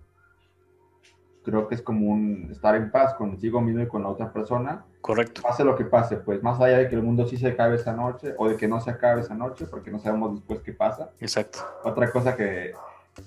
creo 1.44 1.68
que 1.68 1.74
es 1.74 1.82
como 1.82 2.10
un 2.10 2.48
estar 2.50 2.74
en 2.74 2.90
paz 2.90 3.14
consigo 3.14 3.60
mismo 3.60 3.82
y 3.82 3.88
con 3.88 4.02
la 4.02 4.08
otra 4.08 4.32
persona. 4.32 4.84
Correcto. 5.00 5.42
Pase 5.42 5.64
lo 5.64 5.76
que 5.76 5.84
pase, 5.84 6.16
pues 6.16 6.42
más 6.42 6.60
allá 6.60 6.78
de 6.78 6.88
que 6.88 6.94
el 6.94 7.02
mundo 7.02 7.26
sí 7.26 7.36
se 7.36 7.48
acabe 7.48 7.76
esa 7.76 7.92
noche 7.92 8.34
o 8.38 8.48
de 8.48 8.56
que 8.56 8.68
no 8.68 8.80
se 8.80 8.90
acabe 8.90 9.20
esa 9.20 9.34
noche, 9.34 9.66
porque 9.66 9.90
no 9.90 9.98
sabemos 9.98 10.34
después 10.34 10.60
qué 10.60 10.72
pasa. 10.72 11.10
Exacto. 11.20 11.58
Otra 11.84 12.10
cosa 12.10 12.36
que, 12.36 12.72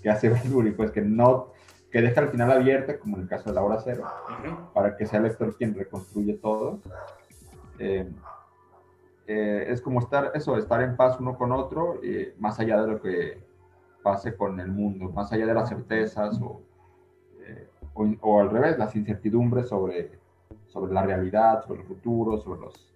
que 0.01 0.09
hace 0.09 0.29
Bradbury, 0.31 0.71
pues 0.71 0.91
que 0.91 1.01
no, 1.01 1.51
que 1.91 2.01
deja 2.01 2.21
al 2.21 2.29
final 2.29 2.51
abierta, 2.51 2.97
como 2.97 3.17
en 3.17 3.23
el 3.23 3.29
caso 3.29 3.49
de 3.49 3.55
la 3.55 3.61
hora 3.61 3.79
cero, 3.83 4.05
para 4.73 4.95
que 4.95 5.05
sea 5.05 5.19
el 5.19 5.25
lector 5.25 5.55
quien 5.55 5.75
reconstruye 5.75 6.33
todo. 6.33 6.79
Eh, 7.79 8.09
eh, 9.27 9.65
es 9.69 9.81
como 9.81 9.99
estar, 9.99 10.31
eso, 10.35 10.55
estar 10.57 10.81
en 10.81 10.95
paz 10.95 11.17
uno 11.19 11.37
con 11.37 11.51
otro, 11.51 11.99
eh, 12.03 12.35
más 12.39 12.59
allá 12.59 12.81
de 12.81 12.87
lo 12.87 13.01
que 13.01 13.43
pase 14.03 14.35
con 14.35 14.59
el 14.59 14.67
mundo, 14.67 15.09
más 15.09 15.33
allá 15.33 15.47
de 15.47 15.53
las 15.53 15.67
certezas 15.67 16.39
o 16.41 16.61
o, 17.95 18.39
al 18.39 18.49
revés, 18.49 18.77
las 18.77 18.95
incertidumbres 18.95 19.69
sobre, 19.69 20.19
sobre 20.67 20.93
la 20.93 21.03
realidad, 21.03 21.63
sobre 21.65 21.81
el 21.81 21.87
futuro, 21.87 22.37
sobre 22.37 22.61
los 22.61 22.93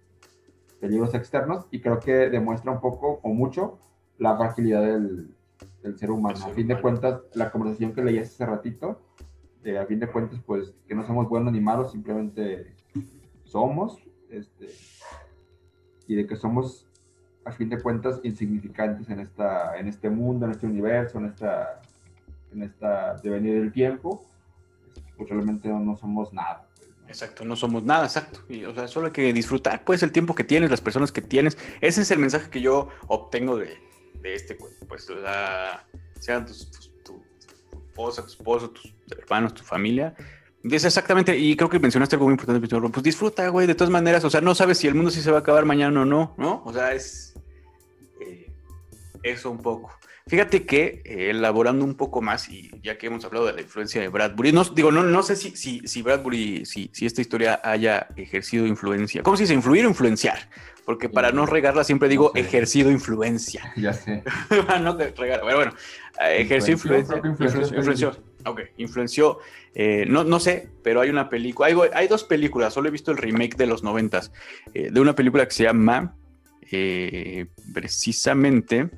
peligros 0.78 1.14
externos, 1.14 1.66
y 1.70 1.80
creo 1.80 1.98
que 1.98 2.30
demuestra 2.30 2.70
un 2.70 2.80
poco 2.80 3.20
o 3.22 3.28
mucho 3.30 3.78
la 4.18 4.36
fragilidad 4.36 4.82
del, 4.82 5.34
del 5.82 5.98
ser 5.98 6.10
humano. 6.10 6.38
a 6.44 6.50
fin 6.50 6.68
de 6.68 6.80
cuentas, 6.80 7.20
la 7.34 7.50
conversación 7.50 7.92
que 7.92 8.02
leí 8.02 8.18
hace 8.18 8.46
ratito, 8.46 9.00
a 9.80 9.84
fin 9.86 10.00
de 10.00 10.06
cuentas, 10.06 10.40
pues 10.44 10.72
que 10.86 10.94
no 10.94 11.04
somos 11.04 11.28
buenos 11.28 11.52
ni 11.52 11.60
malos, 11.60 11.92
simplemente 11.92 12.74
somos, 13.44 14.02
este, 14.30 14.68
y 16.06 16.14
de 16.14 16.26
que 16.26 16.36
somos, 16.36 16.86
a 17.44 17.52
fin 17.52 17.68
de 17.68 17.80
cuentas, 17.80 18.20
insignificantes 18.22 19.08
en, 19.10 19.20
esta, 19.20 19.76
en 19.76 19.88
este 19.88 20.08
mundo, 20.08 20.46
en 20.46 20.52
este 20.52 20.66
universo, 20.66 21.18
en 21.18 21.26
esta, 21.26 21.80
en 22.52 22.62
esta 22.62 23.14
devenir 23.16 23.60
del 23.60 23.72
tiempo, 23.72 24.24
pues 25.20 25.30
realmente 25.30 25.68
no 25.68 25.96
somos 25.96 26.32
nada. 26.32 26.66
Pues, 26.76 26.88
exacto, 27.08 27.44
no 27.44 27.56
somos 27.56 27.82
nada, 27.84 28.06
exacto. 28.06 28.40
Y, 28.48 28.64
o 28.64 28.74
sea, 28.74 28.88
solo 28.88 29.06
hay 29.06 29.12
que 29.12 29.32
disfrutar, 29.32 29.84
pues, 29.84 30.02
el 30.02 30.12
tiempo 30.12 30.34
que 30.34 30.44
tienes, 30.44 30.70
las 30.70 30.80
personas 30.80 31.12
que 31.12 31.20
tienes. 31.20 31.58
Ese 31.82 32.00
es 32.02 32.10
el 32.10 32.18
mensaje 32.18 32.48
que 32.48 32.62
yo 32.62 32.88
obtengo 33.06 33.58
de, 33.58 33.76
de 34.22 34.34
este. 34.34 34.56
Pues, 34.88 35.04
sea, 35.04 35.86
sean 36.18 36.46
tus, 36.46 36.70
tu, 37.04 37.22
esposa, 37.72 38.22
tu 38.22 38.28
esposo, 38.28 38.70
tus 38.70 38.94
hermanos, 39.10 39.52
tu 39.52 39.62
familia. 39.62 40.14
Es 40.62 40.84
exactamente, 40.84 41.36
y 41.36 41.56
creo 41.56 41.70
que 41.70 41.78
mencionaste 41.78 42.16
algo 42.16 42.26
muy 42.26 42.32
importante, 42.32 42.66
pues 42.66 43.02
disfruta, 43.02 43.48
güey, 43.48 43.66
de 43.66 43.74
todas 43.74 43.90
maneras, 43.90 44.24
o 44.24 44.30
sea, 44.30 44.42
no 44.42 44.54
sabes 44.54 44.76
si 44.76 44.86
el 44.86 44.94
mundo 44.94 45.10
sí 45.10 45.22
se 45.22 45.30
va 45.30 45.38
a 45.38 45.40
acabar 45.40 45.64
mañana 45.64 46.02
o 46.02 46.04
no, 46.04 46.34
¿no? 46.36 46.62
O 46.66 46.72
sea, 46.72 46.92
es 46.92 47.34
eh, 48.20 48.52
eso 49.22 49.50
un 49.50 49.62
poco. 49.62 49.90
Fíjate 50.30 50.64
que 50.64 51.02
eh, 51.04 51.30
elaborando 51.30 51.84
un 51.84 51.96
poco 51.96 52.22
más, 52.22 52.48
y 52.48 52.70
ya 52.84 52.96
que 52.96 53.08
hemos 53.08 53.24
hablado 53.24 53.46
de 53.46 53.52
la 53.52 53.62
influencia 53.62 54.00
de 54.00 54.06
Bradbury, 54.06 54.52
no, 54.52 54.62
digo, 54.62 54.92
no, 54.92 55.02
no 55.02 55.24
sé 55.24 55.34
si, 55.34 55.56
si, 55.56 55.80
si 55.84 56.02
Bradbury, 56.02 56.64
si, 56.64 56.88
si, 56.92 57.04
esta 57.04 57.20
historia 57.20 57.60
haya 57.64 58.06
ejercido 58.16 58.64
influencia. 58.64 59.24
¿Cómo 59.24 59.36
se 59.36 59.42
dice? 59.42 59.54
¿Influir 59.54 59.86
o 59.86 59.88
influenciar? 59.88 60.38
porque 60.84 61.08
para 61.08 61.30
no 61.30 61.46
regarla 61.46 61.84
siempre 61.84 62.08
digo 62.08 62.32
ejercido 62.34 62.90
influencia. 62.90 63.72
Ya 63.76 63.92
sé. 63.92 64.22
no 64.82 64.96
regar, 64.96 65.42
bueno, 65.42 65.56
bueno, 65.56 65.72
eh, 66.20 66.42
ejerció 66.42 66.74
influencia. 66.74 67.16
Influenció. 67.24 67.76
influenció. 67.76 68.16
Ok, 68.44 68.60
influenció. 68.76 69.38
Eh, 69.74 70.04
no, 70.08 70.24
no 70.24 70.40
sé, 70.40 70.68
pero 70.82 71.00
hay 71.00 71.10
una 71.10 71.28
película. 71.28 71.68
Hay, 71.68 71.76
hay, 71.92 72.08
dos 72.08 72.24
películas, 72.24 72.74
solo 72.74 72.88
he 72.88 72.92
visto 72.92 73.10
el 73.10 73.18
remake 73.18 73.56
de 73.56 73.66
los 73.66 73.82
noventas, 73.82 74.32
eh, 74.74 74.90
de 74.90 75.00
una 75.00 75.14
película 75.14 75.46
que 75.46 75.54
se 75.54 75.64
llama 75.64 76.16
precisamente 77.72 78.90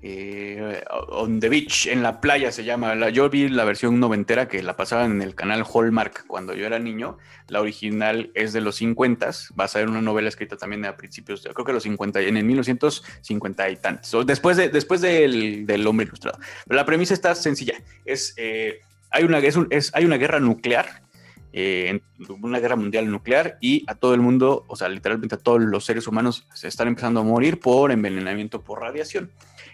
eh, 0.00 0.84
on 1.08 1.40
the 1.40 1.48
Beach, 1.48 1.86
en 1.86 2.02
la 2.02 2.20
playa 2.20 2.52
se 2.52 2.64
llama. 2.64 2.94
La, 2.94 3.10
yo 3.10 3.28
vi 3.28 3.48
la 3.48 3.64
versión 3.64 3.98
noventera 3.98 4.46
que 4.46 4.62
la 4.62 4.76
pasaban 4.76 5.12
en 5.12 5.22
el 5.22 5.34
canal 5.34 5.64
Hallmark 5.64 6.26
cuando 6.26 6.54
yo 6.54 6.66
era 6.66 6.78
niño. 6.78 7.18
La 7.48 7.60
original 7.60 8.30
es 8.34 8.52
de 8.52 8.60
los 8.60 8.76
50, 8.76 9.30
va 9.58 9.64
a 9.64 9.68
ser 9.68 9.88
una 9.88 10.00
novela 10.00 10.28
escrita 10.28 10.56
también 10.56 10.84
a 10.84 10.96
principios, 10.96 11.42
creo 11.52 11.64
que 11.64 11.72
los 11.72 11.82
50, 11.82 12.20
en 12.20 12.36
el 12.36 12.44
1950 12.44 13.70
y 13.70 13.76
tantos, 13.76 14.26
después, 14.26 14.56
de, 14.56 14.68
después 14.68 15.00
del, 15.00 15.66
del 15.66 15.86
hombre 15.86 16.06
ilustrado. 16.06 16.38
Pero 16.66 16.76
la 16.76 16.84
premisa 16.84 17.14
está 17.14 17.34
sencilla, 17.34 17.74
es, 18.04 18.34
eh, 18.36 18.80
hay, 19.10 19.24
una, 19.24 19.38
es, 19.38 19.90
hay 19.94 20.04
una 20.04 20.16
guerra 20.16 20.40
nuclear 20.40 21.02
eh, 21.52 22.02
una 22.40 22.60
guerra 22.60 22.76
mundial 22.76 23.10
nuclear 23.10 23.56
y 23.60 23.84
a 23.88 23.94
todo 23.94 24.12
el 24.14 24.20
mundo, 24.20 24.64
o 24.68 24.76
sea, 24.76 24.88
literalmente 24.88 25.34
a 25.34 25.38
todos 25.38 25.60
los 25.60 25.84
seres 25.84 26.06
humanos 26.06 26.46
se 26.52 26.68
están 26.68 26.88
empezando 26.88 27.20
a 27.20 27.22
morir 27.22 27.58
por 27.58 27.90
envenenamiento 27.90 28.62
por 28.62 28.80
radiación. 28.80 29.30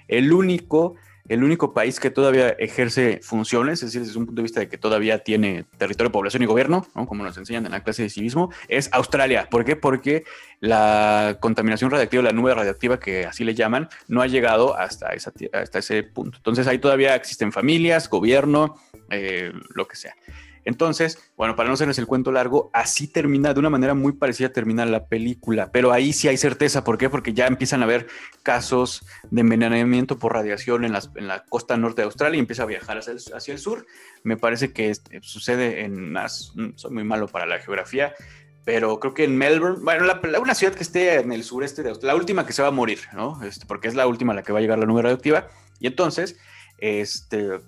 El 0.09 0.33
único, 0.33 0.97
el 1.29 1.43
único 1.43 1.73
país 1.73 2.01
que 2.01 2.11
todavía 2.11 2.51
ejerce 2.51 3.21
funciones, 3.23 3.83
es 3.83 3.93
decir, 3.93 4.07
desde 4.07 4.19
un 4.19 4.27
punto 4.27 4.41
de 4.41 4.45
vista 4.45 4.61
de 4.61 4.69
que 4.69 4.79
todavía 4.79 5.21
tiene 5.21 5.65
territorio, 5.79 6.13
población 6.13 6.43
y 6.43 6.47
gobierno, 6.47 6.87
como 6.93 7.25
nos 7.25 7.37
enseñan 7.39 7.67
en 7.67 7.73
la 7.73 7.83
clase 7.83 8.03
de 8.03 8.11
civismo, 8.11 8.51
es 8.69 8.89
Australia. 8.93 9.49
¿Por 9.51 9.65
qué? 9.65 9.77
Porque 9.77 10.25
la 10.61 11.39
contaminación 11.41 11.91
radiactiva, 11.91 12.23
la 12.23 12.33
nube 12.33 12.55
radiactiva, 12.55 13.01
que 13.01 13.27
así 13.27 13.45
le 13.45 13.55
llaman, 13.55 13.89
no 14.09 14.23
ha 14.23 14.27
llegado 14.27 14.77
hasta, 14.77 15.13
ese 15.15 16.03
punto. 16.03 16.39
Entonces 16.39 16.67
ahí 16.67 16.79
todavía 16.79 17.15
existen 17.15 17.53
familias, 17.53 18.09
gobierno, 18.09 18.77
eh, 19.11 19.53
lo 19.75 19.87
que 19.89 19.97
sea. 19.97 20.15
Entonces, 20.65 21.19
bueno, 21.37 21.57
para 21.57 21.69
no 21.69 21.75
hacerles 21.75 21.99
el 21.99 22.07
cuento 22.07 22.33
largo, 22.33 22.71
así 22.73 23.07
termina, 23.07 23.53
de 23.53 23.61
una 23.61 23.71
manera 23.71 23.95
muy 23.95 24.13
parecida 24.13 24.51
termina 24.51 24.87
la 24.87 25.07
película, 25.07 25.71
pero 25.73 25.93
ahí 25.93 26.13
sí 26.13 26.29
hay 26.29 26.37
certeza. 26.37 26.85
¿Por 26.85 26.99
qué? 26.99 27.11
Porque 27.11 27.33
ya 27.33 27.47
empiezan 27.47 27.83
a 27.83 27.85
haber 27.85 28.07
casos 28.43 29.05
de 29.31 29.41
envenenamiento 29.43 30.19
por 30.19 30.33
radiación 30.33 30.85
en, 30.85 30.93
la 30.93 31.45
costa 31.49 31.77
norte 31.77 32.03
de 32.03 32.07
Australia 32.07 32.37
y 32.37 32.41
empieza 32.41 32.63
a 32.63 32.67
viajar 32.67 32.99
hacia 32.99 33.53
el, 33.53 33.59
sur. 33.59 33.87
Me 34.23 34.37
parece 34.37 34.73
que 34.73 34.91
este, 34.91 35.21
sucede 35.23 35.85
en, 35.85 36.15
soy 36.77 36.91
muy 36.91 37.05
malo 37.05 37.29
para 37.29 37.47
la 37.47 37.59
geografía, 37.59 38.15
pero 38.65 38.99
creo 38.99 39.13
que 39.13 39.25
en 39.25 39.37
Melbourne, 39.37 39.81
bueno, 39.83 40.07
una 40.41 40.55
ciudad 40.55 40.75
que 40.75 40.83
esté 40.83 41.21
en 41.21 41.33
el 41.33 41.45
sureste 41.45 41.83
de 41.83 41.91
Australia, 41.91 42.15
la 42.15 42.19
última 42.19 42.47
que 42.47 42.53
se 42.53 42.63
va 42.63 42.69
a 42.69 42.73
morir, 42.73 43.01
¿no? 43.13 43.43
Este, 43.43 43.67
porque 43.67 43.89
es 43.89 43.95
la 43.95 44.07
última 44.07 44.33
a 44.33 44.37
la 44.37 44.43
que 44.43 44.53
va 44.53 44.59
a 44.59 44.63
llegar 44.63 44.79
la 44.79 44.87
nube 44.87 45.03
radioactiva. 45.03 45.49
Y 45.81 45.87
entonces, 45.87 46.39
este 46.79 47.61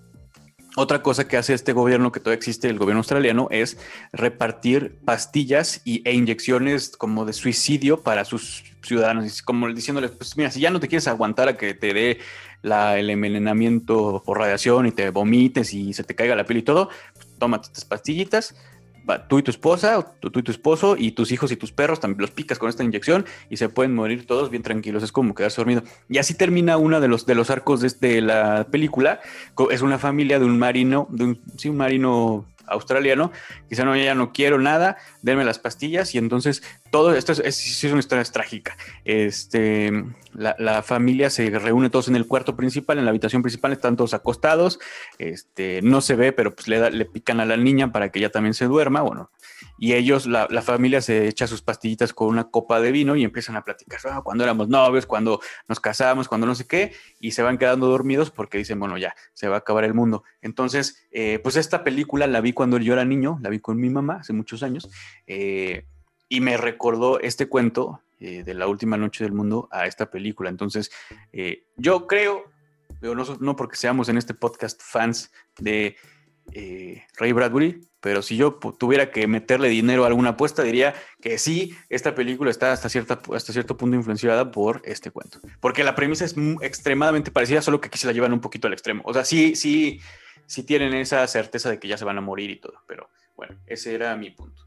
otra 0.77 1.03
cosa 1.03 1.27
que 1.27 1.39
hace 1.39 1.55
este 1.55 1.73
gobierno, 1.73 2.13
que 2.13 2.21
todavía 2.21 2.37
existe, 2.37 2.69
el 2.69 2.79
gobierno 2.79 3.01
australiano, 3.01 3.49
es 3.51 3.79
repartir 4.13 4.99
pastillas 5.05 5.81
y, 5.85 6.07
e 6.07 6.13
inyecciones 6.13 6.97
como 6.97 7.25
de 7.25 7.33
suicidio 7.33 8.03
para 8.03 8.27
sus 8.27 8.63
ciudadanos, 8.83 9.43
como 9.43 9.73
diciéndoles, 9.73 10.11
pues 10.13 10.37
mira, 10.37 10.51
si 10.51 10.61
ya 10.61 10.71
no 10.71 10.79
te 10.79 10.87
quieres 10.87 11.09
aguantar 11.09 11.49
a 11.49 11.57
que 11.57 11.73
te 11.73 11.95
dé 11.95 12.19
el 12.63 13.11
envenenamiento 13.11 14.23
por 14.25 14.39
radiación 14.39 14.87
y 14.87 14.93
te 14.93 15.09
vomites 15.11 15.73
y 15.73 15.95
se 15.95 16.05
te 16.05 16.15
caiga 16.15 16.37
la 16.37 16.45
piel 16.45 16.59
y 16.59 16.63
todo, 16.63 16.91
pues, 17.15 17.27
tómate 17.39 17.69
estas 17.69 17.85
pastillitas, 17.87 18.55
tú 19.29 19.39
y 19.39 19.43
tu 19.43 19.51
esposa, 19.51 20.15
tú, 20.21 20.31
y 20.39 20.43
tu 20.43 20.51
esposo 20.51 20.97
y 20.99 21.13
tus 21.13 21.33
hijos 21.33 21.53
y 21.53 21.57
tus 21.57 21.73
perros 21.73 22.01
también 22.01 22.21
los 22.21 22.31
picas 22.31 22.59
con 22.59 22.69
esta 22.69 22.85
inyección 22.85 23.25
y 23.51 23.57
se 23.57 23.69
pueden 23.69 23.95
morir 23.95 24.27
todos 24.27 24.51
bien 24.51 24.63
tranquilos. 24.63 25.03
Es 25.03 25.13
como 25.13 25.35
quedarse 25.35 25.61
dormido. 25.61 25.83
Y 26.09 26.19
así 26.19 26.35
termina 26.35 26.77
uno 26.77 27.01
de 27.01 27.09
los, 27.09 27.27
de 27.27 27.35
los 27.35 27.51
arcos 27.51 27.81
de, 27.81 27.91
de 28.01 28.21
la 28.21 28.67
película. 28.71 29.21
Es 29.71 29.83
una 29.83 29.99
familia 29.99 30.39
de 30.39 30.45
un 30.45 30.59
marino, 30.59 31.07
de 31.11 31.25
un, 31.25 31.41
sí, 31.57 31.69
un 31.69 31.77
marino 31.77 32.47
australiano, 32.67 33.33
quizá 33.69 33.85
no, 33.85 33.97
ya 33.97 34.15
no 34.15 34.33
quiero 34.33 34.59
nada, 34.59 34.97
denme 35.23 35.45
las 35.45 35.59
pastillas 35.59 36.15
y 36.15 36.19
entonces 36.19 36.63
todo 36.91 37.15
esto 37.15 37.33
es, 37.33 37.41
es, 37.41 37.85
una 37.85 38.01
historia 38.01 38.25
trágica. 38.25 38.77
Este, 39.05 40.05
la, 40.35 40.83
familia 40.83 41.31
se 41.31 41.51
reúne 41.51 41.91
todos 41.91 42.09
en 42.09 42.17
el 42.17 42.27
cuarto 42.27 42.57
principal, 42.57 42.99
en 42.99 43.05
la 43.05 43.11
habitación 43.11 43.43
principal, 43.43 43.73
están 43.73 43.97
todos 43.97 44.15
acostados, 44.15 44.79
este, 45.19 45.81
no 45.83 46.01
se 46.01 46.17
ve, 46.17 46.33
pero 46.33 46.55
pues 46.55 46.69
le, 46.69 46.91
le 46.91 47.05
pican 47.05 47.41
a 47.41 47.45
la 47.45 47.57
niña 47.57 47.93
para 47.93 48.11
que 48.11 48.19
ella 48.19 48.31
también 48.31 48.55
se 48.55 48.67
duerma, 48.67 49.03
bueno, 49.03 49.31
y 49.79 49.93
ellos, 49.93 50.27
la, 50.27 50.47
familia 50.63 51.01
se 51.01 51.29
echa 51.29 51.47
sus 51.47 51.63
pastillitas 51.63 52.13
con 52.13 52.29
una 52.29 52.45
copa 52.45 52.81
de 52.81 52.93
vino 52.93 53.15
y 53.15 53.25
empiezan 53.25 53.57
a 53.57 53.65
platicar, 53.65 54.01
ah, 54.11 54.23
cuando 54.25 54.45
éramos 54.45 54.69
novios, 54.69 55.07
cuando 55.07 55.41
nos 55.69 55.81
casamos, 55.81 56.29
cuando 56.29 56.47
no 56.47 56.55
sé 56.55 56.67
qué, 56.67 56.93
y 57.21 57.33
se 57.33 57.43
van 57.43 57.59
quedando 57.59 57.87
dormidos 57.87 58.31
porque 58.31 58.59
dicen, 58.59 58.81
bueno, 58.81 58.97
ya, 58.97 59.15
se 59.35 59.49
va 59.49 59.57
a 59.57 59.59
acabar 59.59 59.85
el 59.85 59.95
mundo. 59.95 60.25
Entonces, 60.41 61.07
eh, 61.11 61.41
pues 61.43 61.57
esta 61.57 61.85
película 61.85 62.27
la 62.27 62.41
vi 62.41 62.53
cuando 62.53 62.79
yo 62.79 62.95
era 62.95 63.05
niño, 63.05 63.39
la 63.43 63.51
vi 63.51 63.61
con 63.61 63.79
mi 63.79 63.91
mamá 63.91 64.19
hace 64.21 64.33
muchos 64.33 64.63
años, 64.63 64.89
eh, 65.27 65.85
y 66.29 66.41
me 66.41 66.57
recordó 66.57 67.21
este 67.21 67.47
cuento 67.47 68.01
eh, 68.19 68.43
de 68.45 68.55
la 68.55 68.67
última 68.67 68.97
noche 68.97 69.25
del 69.25 69.35
mundo 69.35 69.69
a 69.71 69.87
esta 69.87 70.11
película. 70.11 70.49
Entonces, 70.49 70.91
yo 71.77 72.07
creo, 72.07 72.45
no, 73.03 73.25
no 73.41 73.57
porque 73.57 73.77
seamos 73.77 74.09
en 74.09 74.17
este 74.17 74.33
podcast 74.33 74.81
fans 74.83 75.31
de 75.59 75.97
Ray 77.19 77.33
Bradbury, 77.33 77.87
pero 78.01 78.23
si 78.23 78.37
yo 78.37 78.55
tuviera 78.55 79.11
que 79.11 79.27
meterle 79.27 79.69
dinero 79.69 80.05
a 80.05 80.07
alguna 80.07 80.31
apuesta, 80.31 80.63
diría 80.63 80.95
que 81.21 81.39
sí, 81.39 81.77
esta 81.89 82.15
película 82.15 82.51
está 82.51 82.73
hasta, 82.73 82.89
cierta, 82.89 83.19
hasta 83.35 83.53
cierto 83.53 83.77
punto 83.77 83.97
influenciada 83.97 84.51
por 84.53 84.81
este 84.85 85.11
cuento. 85.11 85.41
Porque 85.61 85.83
la 85.83 85.95
premisa 85.95 86.25
es 86.25 86.37
extremadamente 86.61 87.31
parecida, 87.31 87.63
solo 87.63 87.81
que 87.81 87.89
aquí 87.89 87.99
se 87.99 88.07
la 88.07 88.13
llevan 88.13 88.33
un 88.33 88.41
poquito 88.41 88.69
al 88.69 88.75
extremo. 88.75 89.03
O 89.07 89.13
sea, 89.13 89.25
sí, 89.25 89.57
sí, 89.57 90.01
sí 90.47 90.63
tienen 90.63 90.95
esa 90.95 91.27
certeza 91.27 91.69
de 91.69 91.81
que 91.81 91.89
ya 91.89 91.99
se 91.99 92.05
van 92.05 92.19
a 92.19 92.21
morir 92.21 92.51
y 92.51 92.61
todo, 92.61 92.75
pero 92.87 93.11
bueno, 93.35 93.57
ese 93.67 93.95
era 93.95 94.15
mi 94.17 94.31
punto. 94.31 94.63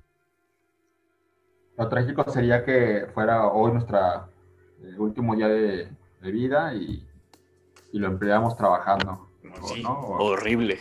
Lo 1.78 1.88
trágico 1.88 2.30
sería 2.30 2.66
que 2.66 3.08
fuera 3.14 3.48
hoy 3.48 3.72
nuestro 3.72 3.98
eh, 4.84 4.96
último 4.98 5.34
día 5.34 5.48
de, 5.48 5.88
vida 6.22 6.74
y, 6.74 7.08
lo 7.94 8.08
empleamos 8.08 8.58
trabajando. 8.58 9.30
Sí, 9.64 9.82
horrible. 9.88 10.78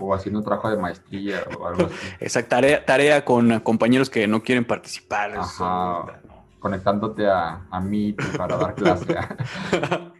O 0.00 0.14
haciendo 0.14 0.40
un 0.40 0.44
trabajo 0.44 0.70
de 0.70 0.76
maestría 0.76 1.42
o 1.58 1.66
algo 1.66 1.86
así. 1.86 1.94
Exacto, 2.20 2.56
tarea, 2.86 3.24
con 3.24 3.60
compañeros 3.60 4.10
que 4.10 4.26
no 4.26 4.42
quieren 4.42 4.64
participar. 4.64 5.32
Ajá. 5.36 6.20
Conectándote 6.58 7.26
a, 7.26 7.66
a 7.70 7.80
Meet 7.80 8.36
para 8.36 8.56
dar 8.56 8.74
clase. 8.74 9.16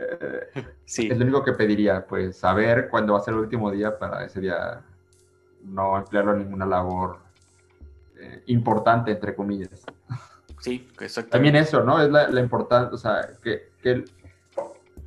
Eh, 0.00 0.64
sí. 0.84 1.08
Es 1.10 1.18
lo 1.18 1.24
único 1.24 1.42
que 1.42 1.52
pediría, 1.54 2.06
pues 2.06 2.38
saber 2.38 2.88
cuándo 2.88 3.14
va 3.14 3.18
a 3.18 3.22
ser 3.22 3.34
el 3.34 3.40
último 3.40 3.68
día 3.72 3.98
para 3.98 4.24
ese 4.24 4.40
día 4.40 4.80
no 5.64 5.98
emplearlo 5.98 6.34
en 6.34 6.38
ninguna 6.38 6.66
labor 6.66 7.18
eh, 8.18 8.42
importante, 8.46 9.10
entre 9.10 9.34
comillas. 9.34 9.84
Sí, 10.60 10.88
exacto. 11.00 11.30
También 11.30 11.56
eso, 11.56 11.82
¿no? 11.82 12.00
Es 12.00 12.10
la, 12.10 12.28
la 12.28 12.40
importancia, 12.40 12.94
o 12.94 12.98
sea, 12.98 13.28
que, 13.42 13.70
que, 13.82 14.04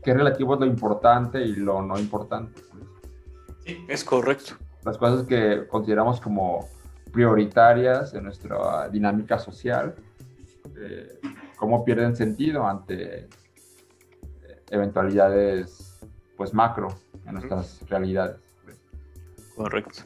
que 0.03 0.13
relativo 0.13 0.53
es 0.53 0.59
lo 0.59 0.65
importante 0.65 1.41
y 1.41 1.55
lo 1.55 1.81
no 1.81 1.97
importante. 1.97 2.61
Sí, 3.65 3.85
es 3.87 4.03
correcto. 4.03 4.55
Las 4.83 4.97
cosas 4.97 5.25
que 5.27 5.67
consideramos 5.67 6.19
como 6.19 6.67
prioritarias 7.11 8.13
en 8.13 8.23
nuestra 8.23 8.89
dinámica 8.89 9.37
social, 9.37 9.95
eh, 10.77 11.19
cómo 11.57 11.83
pierden 11.85 12.15
sentido 12.15 12.65
ante 12.65 13.19
eh, 13.23 13.27
eventualidades 14.71 15.99
pues 16.37 16.53
macro 16.53 16.87
en 17.25 17.33
nuestras 17.35 17.87
realidades. 17.87 18.37
Correcto. 19.55 20.03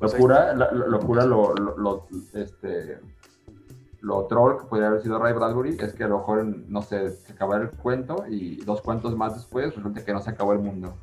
Locura, 0.00 0.54
locura 0.54 1.24
lo, 1.24 1.54
lo, 1.54 2.06
este, 2.34 3.00
lo 4.00 4.26
troll 4.26 4.58
que 4.58 4.66
podría 4.66 4.88
haber 4.88 5.02
sido 5.02 5.18
Ray 5.18 5.32
Bradbury 5.32 5.76
es 5.80 5.92
que 5.92 6.04
a 6.04 6.08
lo 6.08 6.18
mejor, 6.18 6.44
no 6.44 6.82
sé, 6.82 7.10
se 7.10 7.32
acabó 7.32 7.54
el 7.54 7.70
cuento 7.70 8.24
y 8.28 8.56
dos 8.64 8.80
cuentos 8.80 9.16
más 9.16 9.34
después 9.34 9.74
resulta 9.74 10.04
que 10.04 10.12
no 10.12 10.20
se 10.20 10.30
acabó 10.30 10.52
el 10.52 10.60
mundo. 10.60 10.96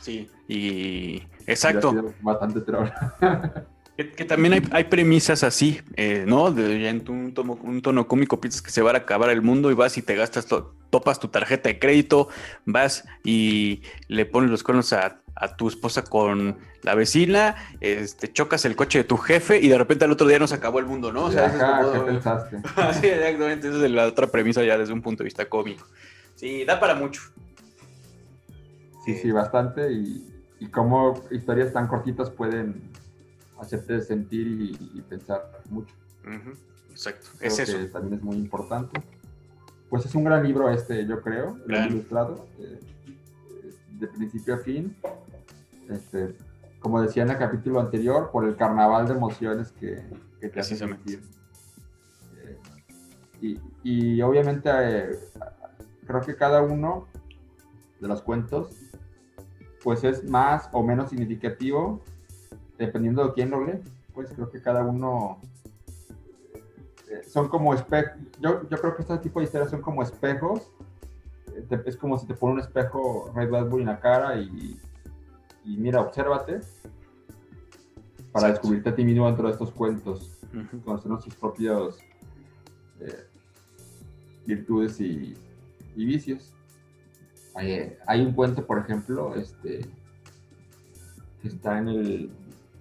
Sí, 0.00 0.28
y 0.48 1.22
exacto. 1.46 2.12
Bastante 2.22 2.60
que, 4.16 4.24
también 4.24 4.68
hay, 4.72 4.84
premisas 4.84 5.44
así, 5.44 5.80
eh, 5.96 6.24
¿no? 6.26 6.50
De, 6.50 6.88
en 6.88 7.08
un, 7.08 7.34
tono, 7.34 7.58
un 7.62 7.82
tono 7.82 8.06
cómico 8.08 8.40
piensas 8.40 8.62
que 8.62 8.70
se 8.70 8.82
va 8.82 8.92
a 8.92 8.96
acabar 8.96 9.30
el 9.30 9.42
mundo 9.42 9.70
y 9.70 9.74
vas 9.74 9.98
y 9.98 10.02
te 10.02 10.14
gastas, 10.16 10.46
topas 10.90 11.20
tu 11.20 11.28
tarjeta 11.28 11.68
de 11.68 11.78
crédito, 11.78 12.28
vas 12.64 13.04
y 13.24 13.82
le 14.08 14.26
pones 14.26 14.50
los 14.50 14.62
cuernos 14.62 14.92
a, 14.92 15.18
tu 15.56 15.68
esposa 15.68 16.04
con 16.04 16.58
la 16.82 16.94
vecina, 16.94 17.56
este, 17.80 18.30
chocas 18.30 18.66
el 18.66 18.76
coche 18.76 18.98
de 18.98 19.04
tu 19.04 19.16
jefe 19.16 19.58
y 19.58 19.68
de 19.68 19.78
repente 19.78 20.04
al 20.04 20.10
otro 20.10 20.26
día 20.26 20.38
no 20.38 20.46
se 20.46 20.54
acabó 20.54 20.80
el 20.80 20.84
mundo, 20.84 21.12
¿no? 21.12 21.24
O 21.24 21.32
sea, 21.32 21.46
Ajá, 21.46 21.92
¿qué 21.92 22.00
pensaste? 22.00 22.56
sí, 23.00 23.06
exactamente, 23.06 23.68
esa 23.68 23.86
es 23.86 23.90
la 23.90 24.06
otra 24.06 24.26
premisa 24.26 24.62
ya 24.62 24.76
desde 24.76 24.92
un 24.92 25.00
punto 25.00 25.22
de 25.22 25.28
vista 25.28 25.48
cómico. 25.48 25.86
Sí, 26.34 26.64
da 26.66 26.78
para 26.78 26.94
mucho. 26.94 27.22
Sí, 29.04 29.14
sí, 29.14 29.30
bastante. 29.30 29.92
Y, 29.92 30.26
y 30.60 30.68
cómo 30.68 31.14
historias 31.30 31.72
tan 31.72 31.88
cortitas 31.88 32.30
pueden 32.30 32.90
hacerte 33.58 34.00
sentir 34.00 34.46
y, 34.46 35.00
pensar 35.08 35.60
mucho. 35.70 35.94
Exacto. 36.90 37.28
es 37.40 37.58
eso. 37.58 37.78
también 37.92 38.14
es 38.14 38.22
muy 38.22 38.36
importante. 38.36 39.02
pues 39.88 40.06
es 40.06 40.14
un 40.14 40.24
gran 40.24 40.42
libro 40.44 40.70
este, 40.70 41.04
yo 41.06 41.20
creo, 41.20 41.58
Claro. 41.66 41.90
ilustrado, 41.90 42.46
eh, 42.58 42.78
de 43.98 44.06
principio 44.06 44.54
a 44.54 44.58
fin. 44.58 44.96
Este, 45.88 46.36
como 46.78 47.02
decía 47.02 47.24
en 47.24 47.30
el 47.30 47.38
capítulo 47.38 47.80
anterior, 47.80 48.30
por 48.30 48.44
el 48.44 48.56
carnaval 48.56 49.06
de 49.06 49.14
emociones 49.14 49.72
que, 49.72 50.02
que 50.40 50.48
te 50.48 50.60
hace 50.60 50.76
sentir. 50.76 51.20
Eh, 52.38 52.58
y, 53.42 53.58
y 53.82 54.22
obviamente 54.22 54.70
eh, 54.72 55.18
creo 56.06 56.20
que 56.20 56.36
cada 56.36 56.62
uno 56.62 57.06
de 58.00 58.08
los 58.08 58.22
cuentos 58.22 58.70
pues 59.82 60.04
es 60.04 60.28
más 60.28 60.68
o 60.72 60.82
menos 60.82 61.10
significativo 61.10 62.00
dependiendo 62.78 63.26
de 63.26 63.32
quién 63.32 63.50
lo 63.50 63.64
lee. 63.64 63.80
Pues 64.14 64.32
creo 64.32 64.50
que 64.50 64.60
cada 64.60 64.84
uno 64.84 65.38
eh, 67.10 67.22
son 67.26 67.48
como 67.48 67.74
espejos. 67.74 68.12
Yo, 68.40 68.68
yo 68.68 68.78
creo 68.78 68.96
que 68.96 69.02
este 69.02 69.18
tipo 69.18 69.40
de 69.40 69.46
historias 69.46 69.70
son 69.70 69.82
como 69.82 70.02
espejos. 70.02 70.70
Eh, 71.54 71.82
es 71.86 71.96
como 71.96 72.18
si 72.18 72.26
te 72.26 72.34
pone 72.34 72.54
un 72.54 72.60
espejo 72.60 73.30
Ray 73.34 73.46
Bradbury 73.46 73.82
en 73.82 73.88
la 73.88 74.00
cara 74.00 74.36
y, 74.36 74.78
y 75.64 75.76
mira, 75.76 76.00
obsérvate 76.00 76.60
para 78.32 78.48
descubrirte 78.48 78.90
a 78.90 78.94
ti 78.94 79.04
mismo 79.04 79.26
dentro 79.26 79.46
de 79.46 79.52
estos 79.52 79.72
cuentos 79.72 80.40
conocer 80.84 81.10
nuestros 81.10 81.34
propios 81.36 81.98
eh, 83.00 83.26
virtudes 84.46 85.00
y, 85.00 85.36
y 85.96 86.04
vicios. 86.04 86.52
Hay, 87.54 87.96
hay 88.06 88.24
un 88.24 88.32
cuento, 88.32 88.64
por 88.66 88.78
ejemplo, 88.78 89.34
este, 89.34 89.80
que 91.42 91.48
está 91.48 91.78
en 91.78 91.88
el 91.88 92.30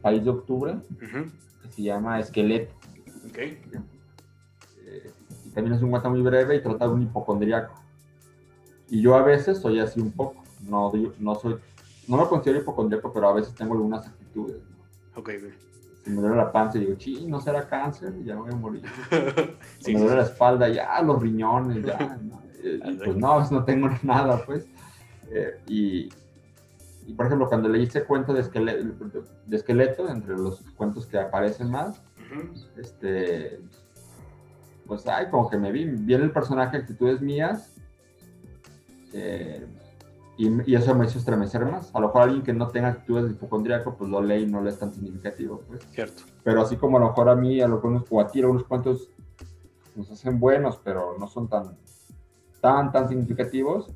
País 0.01 0.23
de 0.23 0.29
Octubre, 0.29 0.77
que 0.99 1.71
se 1.71 1.81
llama 1.83 2.19
Esqueleto. 2.19 2.73
Ok. 3.29 3.37
eh, 3.37 5.11
y 5.45 5.49
también 5.49 5.75
es 5.75 5.81
un 5.81 5.89
cuento 5.89 6.09
muy 6.09 6.21
breve 6.21 6.55
y 6.55 6.61
trata 6.61 6.87
de 6.87 6.93
un 6.93 7.01
hipocondriaco. 7.03 7.73
Y 8.89 9.01
yo 9.01 9.15
a 9.15 9.23
veces 9.23 9.59
soy 9.59 9.79
así 9.79 9.99
un 9.99 10.11
poco. 10.11 10.43
No, 10.61 10.91
no 11.19 11.35
soy, 11.35 11.57
no 12.07 12.17
me 12.17 12.25
considero 12.27 12.59
hipocondriaco, 12.61 13.11
pero 13.13 13.29
a 13.29 13.33
veces 13.33 13.53
tengo 13.55 13.73
algunas 13.73 14.05
actitudes. 14.07 14.57
¿no? 14.63 15.19
Ok, 15.21 15.29
güey. 15.39 15.53
Si 16.03 16.09
me 16.11 16.21
duele 16.21 16.37
la 16.37 16.51
panza 16.51 16.77
y 16.77 16.81
digo, 16.85 16.95
sí, 16.99 17.25
no 17.27 17.39
será 17.41 17.67
cáncer, 17.67 18.13
ya 18.23 18.35
me 18.35 18.41
voy 18.41 18.51
a 18.51 18.55
morir. 18.55 18.83
Sí, 19.79 19.93
me 19.93 19.99
sí, 19.99 20.05
duele 20.05 20.15
la 20.17 20.23
espalda, 20.23 20.69
ya, 20.69 21.01
los 21.01 21.21
riñones, 21.21 21.85
ya. 21.85 22.17
¿no? 22.21 22.41
Eh, 22.63 22.79
y 22.83 22.93
pues 22.95 23.15
no, 23.15 23.49
no 23.49 23.63
tengo 23.63 23.89
nada, 24.03 24.43
pues. 24.45 24.67
Eh, 25.31 25.59
y, 25.67 26.09
y, 27.05 27.13
por 27.13 27.25
ejemplo, 27.25 27.47
cuando 27.47 27.69
leí 27.69 27.83
ese 27.83 28.03
cuento 28.03 28.33
de 28.33 28.41
esqueleto, 28.41 29.21
de 29.45 29.55
esqueleto, 29.55 30.09
entre 30.09 30.35
los 30.35 30.61
cuentos 30.75 31.05
que 31.05 31.17
aparecen 31.17 31.69
más, 31.69 32.01
este, 32.77 33.59
pues, 34.85 35.07
ay, 35.07 35.27
como 35.29 35.49
que 35.49 35.57
me 35.57 35.71
vi, 35.71 35.85
vi 35.85 36.13
en 36.13 36.21
el 36.21 36.31
personaje 36.31 36.77
actitudes 36.77 37.21
mías, 37.21 37.75
eh, 39.13 39.65
y, 40.37 40.71
y 40.71 40.75
eso 40.75 40.95
me 40.95 41.05
hizo 41.05 41.19
estremecer 41.19 41.65
más. 41.65 41.93
A 41.93 41.99
lo 41.99 42.07
mejor 42.07 42.21
alguien 42.21 42.43
que 42.43 42.53
no 42.53 42.69
tenga 42.69 42.89
actitudes 42.89 43.25
de 43.25 43.31
hipocondríaco, 43.31 43.95
pues 43.95 44.09
lo 44.09 44.21
lee 44.21 44.43
y 44.43 44.45
no 44.45 44.61
le 44.61 44.69
es 44.69 44.79
tan 44.79 44.93
significativo, 44.93 45.63
pues. 45.67 45.85
Cierto. 45.91 46.23
Pero 46.43 46.61
así 46.61 46.77
como 46.77 46.97
a 46.97 47.01
lo 47.01 47.07
mejor 47.07 47.29
a 47.29 47.35
mí, 47.35 47.59
a 47.59 47.67
lo 47.67 47.75
mejor, 47.75 48.05
o 48.09 48.21
a 48.21 48.27
ti, 48.27 48.39
algunos 48.39 48.63
cuentos 48.63 49.09
nos 49.95 50.09
hacen 50.11 50.39
buenos, 50.39 50.79
pero 50.81 51.17
no 51.19 51.27
son 51.27 51.49
tan, 51.49 51.77
tan, 52.61 52.91
tan 52.91 53.07
significativos, 53.09 53.89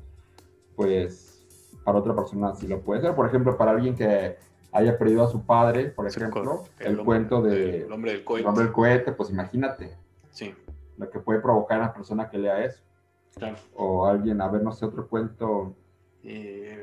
pues 0.76 1.46
para 1.84 1.98
otra 1.98 2.14
persona 2.14 2.54
sí 2.54 2.66
lo 2.66 2.80
puede 2.80 3.00
ser. 3.02 3.14
Por 3.14 3.26
ejemplo, 3.26 3.56
para 3.56 3.72
alguien 3.72 3.94
que 3.94 4.36
haya 4.72 4.98
perdido 4.98 5.22
a 5.24 5.28
su 5.28 5.44
padre, 5.44 5.86
por 5.86 6.10
Sí, 6.10 6.18
ejemplo, 6.20 6.64
el 6.80 6.86
el, 6.86 6.92
hombre- 7.00 7.04
cuento 7.04 7.42
de 7.42 7.82
El 7.82 7.92
hombre 7.92 8.10
del 8.12 8.20
El 8.20 8.24
cohete. 8.24 8.48
hombre 8.48 8.64
del 8.64 8.72
cohete, 8.72 9.12
pues 9.12 9.30
imagínate 9.30 9.96
Sí, 10.30 10.52
lo 10.96 11.08
que 11.10 11.20
puede 11.20 11.40
provocar 11.40 11.80
a 11.80 11.86
la 11.86 11.94
persona 11.94 12.28
que 12.28 12.38
lea 12.38 12.64
eso. 12.64 12.82
claro. 13.36 13.56
O 13.76 14.06
alguien, 14.06 14.40
a 14.40 14.48
ver, 14.48 14.62
no 14.62 14.72
sé, 14.72 14.84
otro 14.86 15.06
cuento, 15.08 15.74
Eh, 16.24 16.80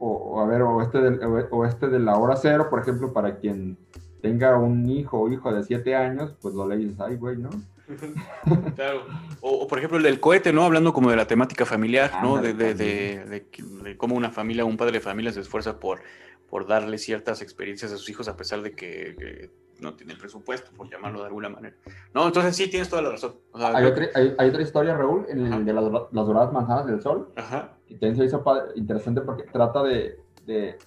o, 0.00 0.08
o 0.12 0.40
a 0.40 0.46
ver, 0.46 0.62
o 0.62 0.80
este, 0.80 0.98
del, 1.00 1.20
o- 1.50 1.64
este 1.66 1.88
de 1.88 1.98
la 1.98 2.16
hora 2.16 2.36
cero, 2.36 2.68
por 2.70 2.80
ejemplo, 2.80 3.12
para 3.12 3.36
quien 3.36 3.76
tenga 4.22 4.56
un 4.56 4.88
hijo 4.88 5.20
o 5.20 5.28
hijo 5.28 5.52
de 5.52 5.62
siete 5.64 5.94
años, 5.96 6.34
pues 6.40 6.54
lo 6.54 6.66
lees, 6.68 6.98
ay, 7.00 7.16
güey, 7.16 7.36
¿no? 7.36 7.50
Claro. 8.76 9.06
O, 9.40 9.50
o, 9.62 9.68
por 9.68 9.78
ejemplo 9.78 9.96
el 9.98 10.04
del 10.04 10.20
cohete, 10.20 10.52
¿no? 10.52 10.64
Hablando 10.64 10.92
como 10.92 11.10
de 11.10 11.16
la 11.16 11.26
temática 11.26 11.64
familiar, 11.66 12.10
¿no? 12.22 12.40
De, 12.40 12.52
de, 12.54 12.74
de, 12.74 13.24
de 13.24 13.46
que- 13.48 13.62
de 13.62 13.96
cómo 13.96 14.14
una 14.16 14.30
familia, 14.30 14.64
un 14.64 14.76
padre 14.76 14.92
de 14.92 15.00
familia 15.00 15.32
se 15.32 15.40
esfuerza 15.40 15.78
por, 15.80 16.00
por 16.48 16.66
darle 16.66 16.98
ciertas 16.98 17.42
experiencias 17.42 17.92
a 17.92 17.96
sus 17.96 18.08
hijos 18.10 18.28
a 18.28 18.36
pesar 18.36 18.62
de 18.62 18.72
que, 18.72 19.16
que 19.18 19.50
no 19.80 19.94
tiene 19.94 20.12
el 20.12 20.18
presupuesto, 20.18 20.70
por 20.72 20.90
llamarlo 20.90 21.20
de 21.20 21.26
alguna 21.26 21.48
manera. 21.48 21.76
No, 22.14 22.26
entonces 22.26 22.56
sí, 22.56 22.68
tienes 22.68 22.88
toda 22.88 23.02
la 23.02 23.10
razón. 23.10 23.36
O 23.52 23.58
sea, 23.58 23.76
Hay 23.76 23.84
otra, 23.84 24.06
hay, 24.14 24.34
hay 24.38 24.48
otra 24.48 24.62
historia, 24.62 24.96
Raúl, 24.96 25.26
en 25.28 25.52
el 25.52 25.64
de 25.64 25.72
las, 25.72 25.84
dora- 25.84 26.08
las 26.12 26.26
doradas 26.26 26.52
manzanas 26.52 26.86
del 26.86 27.00
sol, 27.00 27.30
que- 27.34 27.40
Ajá. 27.40 27.76
y 27.88 27.94
también 27.94 28.16
se 28.16 28.24
hizo 28.24 28.44
interesante 28.74 29.20
porque 29.22 29.44
trata 29.44 29.82
de, 29.82 30.18
de, 30.46 30.78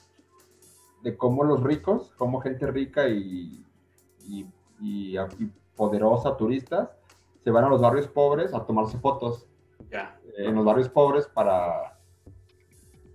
de 1.04 1.18
cómo 1.18 1.44
los 1.44 1.64
ricos, 1.64 2.12
cómo 2.18 2.42
gente 2.42 2.68
rica 2.68 3.08
y, 3.08 3.64
y, 4.28 4.46
y- 4.82 5.18
y 5.18 5.18
poderosa, 5.86 6.38
turistas, 6.38 6.90
se 7.44 7.50
van 7.50 7.64
a 7.64 7.70
los 7.70 7.82
barrios 7.82 8.08
pobres 8.08 8.54
a 8.54 8.64
tomarse 8.68 9.00
fotos 9.00 9.48
Ya. 9.90 10.16
eh, 10.38 10.46
en 10.50 10.54
los 10.54 10.64
barrios 10.64 10.88
pobres 10.90 11.26
para, 11.26 11.98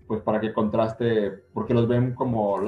pues 0.08 0.20
para 0.20 0.40
que 0.40 0.52
contraste, 0.52 1.44
porque 1.54 1.74
los 1.74 1.86
ven 1.86 2.12
como, 2.14 2.58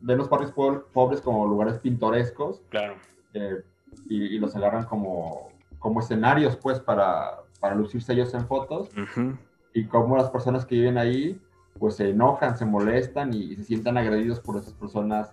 ven 0.00 0.18
los 0.18 0.28
barrios 0.28 0.50
po- 0.50 0.86
pobres 0.92 1.20
como 1.20 1.46
lugares 1.46 1.78
pintorescos 1.78 2.62
Claro. 2.68 2.94
eh, 3.34 3.62
y, 4.08 4.34
y 4.34 4.38
los 4.40 4.56
agarran 4.56 4.86
como, 4.86 5.50
como 5.78 6.00
escenarios, 6.00 6.56
pues, 6.56 6.80
para, 6.80 7.38
para 7.60 7.76
lucirse 7.76 8.12
ellos 8.12 8.34
en 8.34 8.48
fotos 8.48 8.90
Ujú. 8.98 9.38
y 9.72 9.86
cómo 9.86 10.16
las 10.16 10.30
personas 10.30 10.66
que 10.66 10.74
viven 10.74 10.98
ahí, 10.98 11.40
pues, 11.78 11.94
se 11.94 12.10
enojan, 12.10 12.56
se 12.58 12.64
molestan 12.64 13.32
y, 13.32 13.54
se 13.54 13.62
sientan 13.62 13.98
agredidos 13.98 14.40
por 14.40 14.56
esas 14.56 14.72
personas 14.72 15.32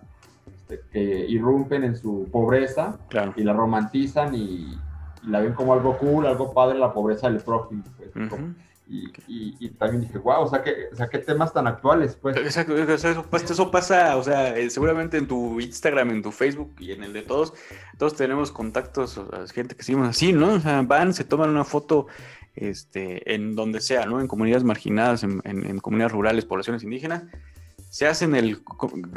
que 0.92 1.00
irrumpen 1.28 1.84
en 1.84 1.96
su 1.96 2.28
pobreza 2.30 2.98
Claro. 3.08 3.32
y 3.36 3.42
la 3.44 3.52
romantizan 3.52 4.34
y, 4.34 4.78
y 5.22 5.28
la 5.28 5.40
ven 5.40 5.52
como 5.54 5.72
algo 5.74 5.96
cool, 5.98 6.26
algo 6.26 6.52
padre, 6.52 6.78
la 6.78 6.92
pobreza 6.92 7.30
del 7.30 7.40
prójimo, 7.42 7.84
pues. 7.96 8.10
Ujú. 8.32 8.54
Y, 8.88 9.06
y- 9.28 9.56
y 9.60 9.68
también 9.70 10.02
dije, 10.02 10.18
wow, 10.18 10.42
o 10.42 10.48
sea, 10.48 10.62
que, 10.62 10.88
o 10.92 10.96
sea, 10.96 11.06
qué 11.08 11.18
temas 11.18 11.52
tan 11.52 11.66
actuales, 11.66 12.18
pues. 12.20 12.36
Exacto, 12.36 12.76
eso, 12.76 13.22
pasa- 13.30 13.52
eso 13.54 13.70
pasa, 13.70 14.16
o 14.16 14.22
sea, 14.22 14.56
eh, 14.58 14.68
seguramente 14.68 15.16
en 15.16 15.26
tu 15.28 15.60
Instagram, 15.60 16.10
en 16.10 16.22
tu 16.22 16.30
Facebook 16.32 16.74
y 16.80 16.90
en 16.92 17.02
el 17.04 17.12
de 17.12 17.22
todos, 17.22 17.54
todos 17.96 18.16
tenemos 18.16 18.50
contactos, 18.50 19.16
o 19.16 19.28
sea, 19.30 19.46
gente 19.54 19.76
que 19.76 19.82
seguimos 19.84 20.08
así, 20.08 20.32
¿no? 20.32 20.54
O 20.54 20.60
sea, 20.60 20.82
van, 20.82 21.14
se 21.14 21.24
toman 21.24 21.48
una 21.50 21.64
foto 21.64 22.06
este, 22.54 23.34
en 23.34 23.54
donde 23.56 23.80
sea, 23.80 24.04
¿no? 24.04 24.20
En 24.20 24.26
comunidades 24.28 24.64
marginadas, 24.64 25.22
en, 25.22 25.40
en- 25.44 25.64
en 25.64 25.78
comunidades 25.78 26.12
rurales, 26.12 26.44
poblaciones 26.44 26.82
indígenas, 26.82 27.22
se 27.92 28.06
hacen 28.06 28.34
el, 28.34 28.62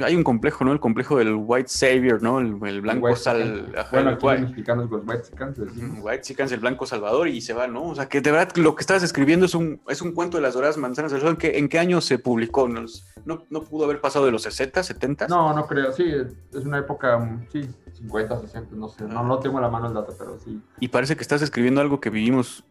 hay 0.03 0.17
un 0.17 0.23
complejo, 0.25 0.65
¿no? 0.65 0.73
El 0.73 0.81
complejo 0.81 1.17
del 1.17 1.33
White 1.33 1.69
Savior, 1.69 2.21
¿no? 2.21 2.39
El, 2.39 2.57
el 2.67 2.81
blanco 2.81 3.05
White 3.05 3.19
sal, 3.21 3.37
Chicken. 3.61 3.79
ajá, 3.79 3.89
Bueno, 3.93 4.09
aquí 4.09 4.25
white- 4.27 4.41
los 4.41 4.49
mexicanos, 4.49 4.89
los 4.91 5.01
white. 5.07 5.23
Ujú, 5.61 6.01
White 6.05 6.21
Chickens, 6.23 6.51
el 6.51 6.59
blanco 6.59 6.85
salvador, 6.85 7.29
y 7.29 7.39
se 7.39 7.53
va, 7.53 7.67
¿no? 7.67 7.83
O 7.85 7.95
sea, 7.95 8.09
que 8.09 8.19
de 8.19 8.31
verdad 8.33 8.53
lo 8.57 8.75
que 8.75 8.81
estabas 8.81 9.01
escribiendo 9.01 9.45
es 9.45 9.55
un, 9.55 9.79
es 9.87 10.01
un 10.01 10.11
cuento 10.11 10.35
de 10.35 10.43
las 10.43 10.55
doradas 10.55 10.75
manzanas 10.77 11.13
del 11.13 11.21
sol. 11.21 11.29
¿En 11.29 11.35
qué, 11.37 11.57
en 11.57 11.69
qué 11.69 11.79
año 11.79 12.01
se 12.01 12.19
publicó? 12.19 12.67
¿No, 12.67 12.83
no, 13.23 13.43
no 13.49 13.61
pudo 13.63 13.85
haber 13.85 14.01
pasado 14.01 14.25
de 14.25 14.33
los 14.33 14.41
60, 14.43 14.83
70? 14.83 15.29
No, 15.29 15.53
no 15.53 15.65
creo, 15.67 15.93
sí, 15.93 16.11
es 16.53 16.65
una 16.65 16.79
época, 16.79 17.17
mm, 17.17 17.47
sí, 17.53 17.69
50, 17.93 18.41
60, 18.41 18.75
no 18.75 18.89
sé, 18.89 19.05
no, 19.05 19.23
no 19.23 19.39
tengo 19.39 19.55
en 19.57 19.61
la 19.63 19.69
mano 19.69 19.87
el 19.87 19.93
dato, 19.93 20.13
pero 20.19 20.37
sí. 20.37 20.61
Y 20.81 20.89
parece 20.89 21.15
que 21.15 21.21
estás 21.21 21.41
escribiendo 21.41 21.79
algo 21.79 22.01
que 22.01 22.09
vivimos 22.09 22.65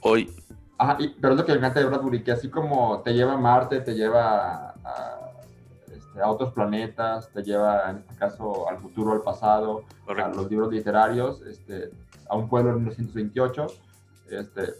hoy. 0.00 0.30
Ajá, 0.78 0.96
y- 1.00 1.08
pero 1.20 1.34
es 1.34 1.40
lo 1.40 1.44
que 1.44 1.52
me 1.52 1.58
encanta 1.58 1.80
de 1.80 1.86
Bradbury, 1.86 2.22
que 2.22 2.30
así 2.32 2.48
como 2.50 3.00
te 3.02 3.12
lleva 3.14 3.32
a 3.34 3.36
Marte, 3.36 3.80
te 3.80 3.94
lleva 3.94 4.68
a, 4.68 4.74
a, 4.84 5.23
a 6.22 6.30
otros 6.30 6.52
planetas, 6.52 7.30
te 7.30 7.42
lleva, 7.42 7.90
en 7.90 7.98
este 7.98 8.14
caso, 8.16 8.68
al 8.68 8.78
futuro, 8.78 9.12
al 9.12 9.22
pasado, 9.22 9.84
a 10.02 10.06
Correcto. 10.06 10.42
los 10.42 10.50
libros 10.50 10.72
literarios, 10.72 11.42
este, 11.42 11.90
a 12.28 12.36
un 12.36 12.48
pueblo 12.48 12.70
en 12.70 12.76
1928, 12.76 13.66
este, 14.30 14.74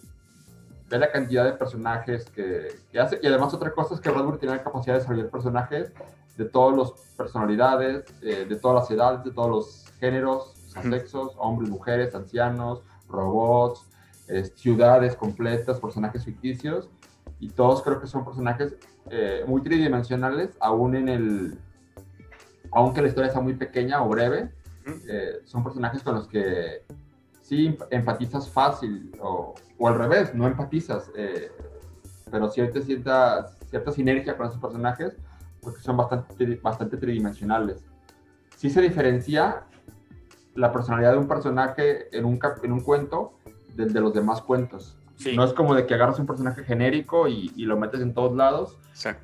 ve 0.88 0.98
la 0.98 1.10
cantidad 1.10 1.44
de 1.44 1.52
personajes 1.52 2.24
que, 2.30 2.68
que 2.90 3.00
hace, 3.00 3.18
y 3.22 3.26
además 3.26 3.52
otra 3.54 3.72
cosa 3.72 3.94
es 3.94 4.00
que 4.00 4.10
Bradbury 4.10 4.38
tiene 4.38 4.56
la 4.56 4.62
capacidad 4.62 4.94
de 4.94 5.00
desarrollar 5.00 5.30
personajes 5.30 5.92
de 6.36 6.44
todas 6.44 6.76
las 6.76 6.90
personalidades, 7.16 8.04
eh, 8.22 8.46
de 8.48 8.56
todas 8.56 8.82
las 8.82 8.90
edades, 8.90 9.24
de 9.24 9.30
todos 9.30 9.50
los 9.50 9.84
géneros, 9.98 10.54
o 10.66 10.70
sea, 10.70 10.82
sexos, 10.82 11.32
hombres, 11.38 11.70
mujeres, 11.70 12.14
ancianos, 12.14 12.82
robots, 13.08 13.86
eh, 14.28 14.44
ciudades 14.56 15.14
completas, 15.16 15.78
personajes 15.78 16.24
ficticios, 16.24 16.88
y 17.40 17.50
todos 17.50 17.82
creo 17.82 18.00
que 18.00 18.06
son 18.06 18.24
personajes 18.24 18.74
eh, 19.10 19.44
muy 19.46 19.62
tridimensionales, 19.62 20.56
aún 20.60 20.96
en 20.96 21.08
el, 21.08 21.58
aunque 22.72 23.02
la 23.02 23.08
historia 23.08 23.30
sea 23.30 23.40
muy 23.40 23.54
pequeña 23.54 24.02
o 24.02 24.08
breve, 24.08 24.50
eh, 25.08 25.40
son 25.44 25.62
personajes 25.64 26.02
con 26.02 26.14
los 26.14 26.28
que 26.28 26.84
sí 27.42 27.68
emp- 27.68 27.86
empatizas 27.90 28.48
fácil, 28.50 29.12
o, 29.20 29.54
o 29.78 29.88
al 29.88 29.98
revés, 29.98 30.34
no 30.34 30.46
empatizas, 30.46 31.10
eh, 31.16 31.50
pero 32.30 32.50
te 32.50 32.82
sientas 32.82 33.56
cierta 33.70 33.92
sinergia 33.92 34.36
con 34.36 34.46
esos 34.46 34.58
personajes, 34.60 35.16
porque 35.60 35.80
son 35.80 35.96
bastante, 35.96 36.56
bastante 36.62 36.96
tridimensionales. 36.96 37.84
Sí 38.56 38.70
se 38.70 38.80
diferencia 38.80 39.64
la 40.54 40.72
personalidad 40.72 41.12
de 41.12 41.18
un 41.18 41.28
personaje 41.28 42.16
en 42.16 42.24
un, 42.24 42.38
en 42.62 42.72
un 42.72 42.80
cuento 42.80 43.34
del 43.74 43.92
de 43.92 44.00
los 44.00 44.14
demás 44.14 44.40
cuentos. 44.42 44.96
No 45.34 45.44
es 45.44 45.52
como 45.52 45.74
de 45.74 45.86
que 45.86 45.94
agarras 45.94 46.18
un 46.18 46.26
personaje 46.26 46.64
genérico 46.64 47.28
y, 47.28 47.50
lo 47.64 47.76
metes 47.76 48.00
en 48.00 48.14
todos 48.14 48.36
lados 48.36 48.78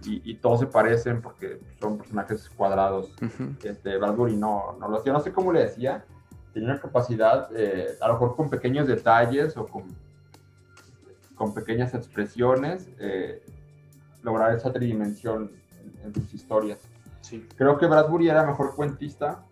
y, 0.05 0.34
todos 0.34 0.61
se 0.61 0.66
parecen 0.66 1.20
porque 1.20 1.61
son 1.80 1.99
personajes 1.99 2.49
cuadrados. 2.51 3.12
este, 3.62 3.99
Bradbury 3.99 4.36
no, 4.36 4.76
no 4.78 4.88
lo 4.88 4.99
hacía. 4.99 5.12
No 5.12 5.20
sé 5.20 5.32
cómo 5.32 5.53
le 5.53 5.61
decía. 5.61 6.05
Tenía 6.53 6.70
una 6.70 6.80
capacidad, 6.80 7.49
eh, 7.55 7.97
a 8.01 8.09
lo 8.09 8.14
mejor 8.14 8.36
con 8.36 8.51
pequeños 8.51 8.88
detalles 8.88 9.57
o 9.57 9.66
con, 9.66 9.84
con 11.36 11.55
pequeñas 11.55 11.95
expresiones, 11.95 12.88
eh, 12.99 13.41
lograr 14.22 14.55
esa 14.57 14.72
tridimensión 14.72 15.53
en, 16.05 16.12
sus 16.12 16.34
historias. 16.34 16.80
Creo 17.57 17.78
que 17.78 17.86
Bradbury 17.86 18.28
era 18.28 18.45
mejor 18.45 18.74
cuentista 18.74 19.45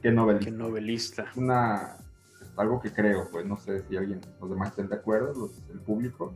que 0.00 0.12
novelista. 0.12 0.50
Que 0.50 0.56
novelista. 0.56 1.24
Una, 1.34 1.96
algo 2.56 2.80
que 2.80 2.92
creo, 2.92 3.28
pues 3.30 3.46
no 3.46 3.56
sé 3.56 3.82
si 3.88 3.96
alguien, 3.96 4.20
los 4.40 4.50
demás 4.50 4.70
estén 4.70 4.88
de 4.88 4.96
acuerdo, 4.96 5.50
el 5.72 5.80
público. 5.80 6.34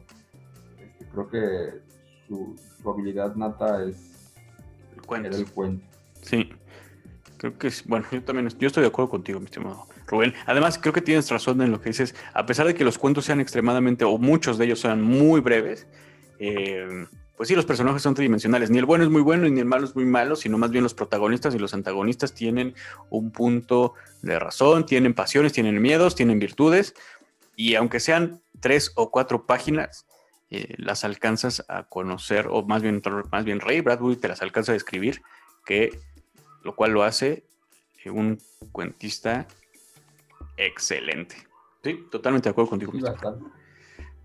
Este, 0.78 1.06
creo 1.06 1.28
que 1.28 1.80
su, 2.28 2.56
habilidad 2.88 3.34
nata 3.36 3.84
es 3.84 4.32
el 4.94 5.02
cuento. 5.02 5.36
el 5.36 5.50
cuento. 5.50 5.84
Sí. 6.22 6.50
Creo 7.38 7.56
que 7.56 7.68
es, 7.68 7.86
bueno, 7.86 8.06
yo 8.10 8.22
también 8.22 8.48
yo 8.50 8.66
estoy 8.66 8.82
de 8.82 8.88
acuerdo 8.88 9.10
contigo, 9.10 9.40
mi 9.40 9.46
estimado 9.46 9.86
Rubén. 10.06 10.34
Además, 10.44 10.78
creo 10.78 10.92
que 10.92 11.00
tienes 11.00 11.30
razón 11.30 11.62
en 11.62 11.70
lo 11.70 11.80
que 11.80 11.88
dices. 11.88 12.14
A 12.34 12.44
pesar 12.44 12.66
de 12.66 12.74
que 12.74 12.84
los 12.84 12.98
cuentos 12.98 13.24
sean 13.24 13.40
extremadamente, 13.40 14.04
o 14.04 14.18
muchos 14.18 14.58
de 14.58 14.66
ellos 14.66 14.80
sean 14.80 15.00
muy 15.00 15.40
breves, 15.40 15.86
eh, 16.38 17.06
pues 17.40 17.48
sí, 17.48 17.54
los 17.54 17.64
personajes 17.64 18.02
son 18.02 18.12
tridimensionales. 18.12 18.68
Ni 18.68 18.76
el 18.76 18.84
bueno 18.84 19.02
es 19.02 19.08
muy 19.08 19.22
bueno 19.22 19.48
ni 19.48 19.60
el 19.60 19.64
malo 19.64 19.86
es 19.86 19.96
muy 19.96 20.04
malo, 20.04 20.36
sino 20.36 20.58
más 20.58 20.70
bien 20.70 20.82
los 20.84 20.92
protagonistas 20.92 21.54
y 21.54 21.58
los 21.58 21.72
antagonistas 21.72 22.34
tienen 22.34 22.74
un 23.08 23.30
punto 23.30 23.94
de 24.20 24.38
razón, 24.38 24.84
tienen 24.84 25.14
pasiones, 25.14 25.54
tienen 25.54 25.80
miedos, 25.80 26.14
tienen 26.14 26.38
virtudes. 26.38 26.94
Y 27.56 27.76
aunque 27.76 27.98
sean 27.98 28.42
tres 28.60 28.92
o 28.94 29.10
cuatro 29.10 29.46
páginas, 29.46 30.04
eh, 30.50 30.74
las 30.76 31.02
alcanzas 31.02 31.64
a 31.68 31.84
conocer, 31.84 32.46
o 32.50 32.62
más 32.62 32.82
bien, 32.82 33.00
más 33.32 33.46
bien 33.46 33.60
Ray 33.60 33.80
Bradbury 33.80 34.16
te 34.16 34.28
las 34.28 34.42
alcanza 34.42 34.72
a 34.72 34.74
describir, 34.74 35.22
que, 35.64 35.98
lo 36.62 36.76
cual 36.76 36.90
lo 36.90 37.04
hace 37.04 37.44
eh, 38.04 38.10
un 38.10 38.38
cuentista 38.70 39.48
excelente. 40.58 41.36
Sí, 41.82 42.06
totalmente 42.10 42.50
de 42.50 42.50
acuerdo 42.50 42.68
contigo. 42.68 42.92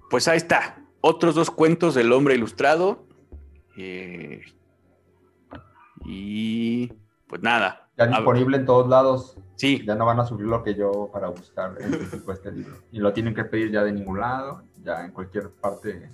pues 0.09 0.27
ahí 0.27 0.35
está. 0.35 0.81
Otros 0.99 1.33
dos 1.33 1.49
cuentos 1.49 1.95
del 1.95 2.11
hombre 2.11 2.35
ilustrado. 2.35 3.04
Eh, 3.77 4.41
y 6.05 6.87
pues 7.27 7.41
nada. 7.41 7.89
Ya 7.97 8.07
disponible 8.07 8.57
en 8.57 8.65
todos 8.65 8.87
lados. 8.87 9.37
Sí. 9.55 9.83
Ya 9.85 9.95
no 9.95 10.05
van 10.05 10.19
a 10.19 10.25
subir 10.25 10.47
lo 10.47 10.63
que 10.63 10.75
yo 10.75 11.09
para 11.11 11.29
buscar 11.29 11.75
este 11.79 12.51
libro. 12.51 12.75
Y 12.91 12.99
lo 12.99 13.13
tienen 13.13 13.33
que 13.33 13.45
pedir 13.45 13.71
ya 13.71 13.83
de 13.83 13.91
ningún 13.91 14.19
lado, 14.19 14.63
ya 14.83 15.05
en 15.05 15.11
cualquier 15.11 15.49
parte 15.49 16.09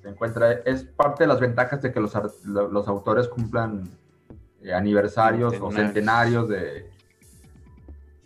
se 0.00 0.08
encuentra. 0.08 0.52
Es 0.52 0.84
parte 0.84 1.24
de 1.24 1.28
las 1.28 1.40
ventajas 1.40 1.82
de 1.82 1.92
que 1.92 2.00
los, 2.00 2.14
los 2.44 2.88
autores 2.88 3.28
cumplan 3.28 3.88
eh, 4.62 4.72
aniversarios 4.72 5.54
o 5.60 5.72
centenarios 5.72 6.48
de. 6.48 6.90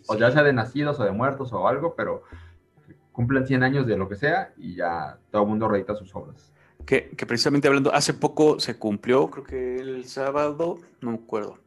O 0.07 0.15
ya 0.15 0.31
sea 0.31 0.43
de 0.43 0.53
nacidos 0.53 0.99
o 0.99 1.03
de 1.03 1.11
muertos 1.11 1.51
o 1.51 1.67
algo, 1.67 1.95
pero 1.95 2.23
cumplen 3.11 3.45
100 3.45 3.63
años 3.63 3.87
de 3.87 3.97
lo 3.97 4.07
que 4.07 4.15
sea 4.15 4.53
y 4.55 4.75
ya 4.75 5.17
todo 5.31 5.41
el 5.41 5.47
mundo 5.49 5.67
reedita 5.67 5.95
sus 5.95 6.15
obras 6.15 6.53
que, 6.87 7.25
precisamente 7.27 7.67
hablando, 7.67 7.93
hace 7.93 8.13
poco 8.13 8.61
se 8.61 8.77
cumplió, 8.77 9.29
creo 9.29 9.43
que 9.43 9.75
el 9.75 10.05
sábado, 10.05 10.79
no 11.01 11.11
me 11.11 11.17
acuerdo, 11.17 11.59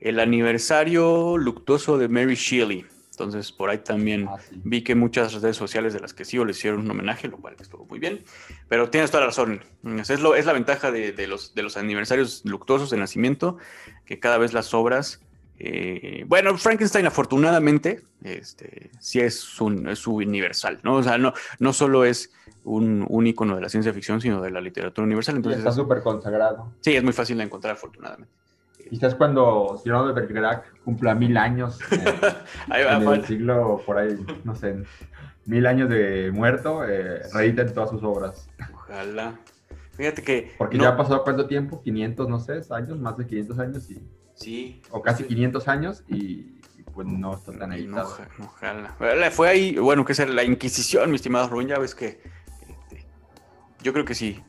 el 0.00 0.18
aniversario 0.18 1.36
luctuoso 1.36 1.98
de 1.98 2.08
Mary 2.08 2.34
Shelley. 2.34 2.86
Entonces, 3.10 3.52
por 3.52 3.68
ahí 3.68 3.78
también 3.78 4.26
ah, 4.28 4.38
vi 4.64 4.82
que 4.82 4.94
muchas 4.94 5.34
redes 5.34 5.56
sociales 5.56 5.92
de 5.92 6.00
las 6.00 6.14
que 6.14 6.24
sigo 6.24 6.44
le 6.44 6.50
hicieron 6.50 6.80
un 6.80 6.90
homenaje, 6.90 7.28
lo 7.28 7.36
cual 7.36 7.54
estuvo 7.60 7.84
muy 7.84 7.98
bien. 7.98 8.24
Pero 8.68 8.90
tienes 8.90 9.10
toda 9.10 9.20
la 9.20 9.26
razón. 9.26 9.60
Es, 9.84 10.20
lo, 10.20 10.34
es 10.34 10.46
la 10.46 10.52
ventaja 10.54 10.90
de, 10.90 11.26
los, 11.28 11.54
de 11.54 11.62
los 11.62 11.76
aniversarios 11.76 12.40
luctuosos 12.44 12.90
de 12.90 12.96
nacimiento, 12.96 13.58
que 14.06 14.18
cada 14.18 14.38
vez 14.38 14.52
las 14.52 14.72
obras. 14.74 15.20
Eh, 15.58 16.24
bueno, 16.26 16.56
Frankenstein, 16.58 17.06
afortunadamente, 17.06 18.02
este, 18.22 18.90
sí 18.98 19.20
es, 19.20 19.60
un, 19.60 19.88
es 19.88 20.00
su 20.00 20.16
universal, 20.16 20.80
¿no? 20.82 20.96
O 20.96 21.02
sea, 21.02 21.16
no, 21.18 21.32
no 21.58 21.72
solo 21.72 22.04
es 22.04 22.32
un, 22.64 23.06
un 23.08 23.26
icono 23.26 23.54
de 23.54 23.62
la 23.62 23.68
ciencia 23.68 23.92
ficción, 23.92 24.20
sino 24.20 24.42
de 24.42 24.50
la 24.50 24.60
literatura 24.60 25.04
universal. 25.04 25.36
Entonces, 25.36 25.58
está 25.58 25.72
súper 25.72 26.02
consagrado. 26.02 26.72
Sí, 26.80 26.96
es 26.96 27.02
muy 27.02 27.12
fácil 27.12 27.38
de 27.38 27.44
encontrar, 27.44 27.74
afortunadamente. 27.74 28.32
Quizás 28.90 29.14
cuando 29.14 29.80
Cyrano 29.82 30.06
de 30.08 30.12
Bergerac 30.12 30.80
cumpla 30.84 31.14
mil 31.14 31.36
años 31.36 31.78
en 31.90 33.02
el 33.12 33.24
siglo, 33.24 33.80
por 33.86 33.98
ahí, 33.98 34.18
no 34.44 34.54
sé, 34.54 34.76
mil 35.46 35.66
años 35.66 35.88
de 35.88 36.30
muerto, 36.32 36.84
eh, 36.84 37.22
reediten 37.32 37.72
todas 37.72 37.90
sus 37.90 38.02
obras. 38.02 38.48
Ojalá. 38.74 39.38
Fíjate 39.92 40.22
que... 40.22 40.52
Porque 40.58 40.76
ya 40.76 40.88
ha 40.90 40.96
pasado 40.96 41.22
cuánto 41.22 41.46
tiempo, 41.46 41.80
500, 41.82 42.28
no 42.28 42.40
sé, 42.40 42.60
años, 42.70 42.98
más 42.98 43.16
de 43.16 43.26
500 43.26 43.58
años 43.58 43.90
y... 43.90 44.02
Sí. 44.34 44.82
O 44.90 45.02
casi 45.02 45.24
500 45.24 45.68
años 45.68 46.04
y, 46.08 46.60
pues 46.92 47.06
no 47.06 47.34
está 47.34 47.56
tan 47.56 47.72
editado. 47.72 48.16
ojalá. 48.40 48.96
Fue 49.30 49.48
ahí, 49.48 49.76
bueno, 49.76 50.04
que 50.04 50.12
es 50.12 50.28
la 50.28 50.44
Inquisición, 50.44 51.10
mi 51.10 51.16
estimado 51.16 51.48
Rubén, 51.48 51.68
ya 51.68 51.78
ves 51.78 51.94
que 51.94 52.20
yo 53.84 53.92
creo 53.92 54.04
que 54.04 54.14
sí. 54.14 54.42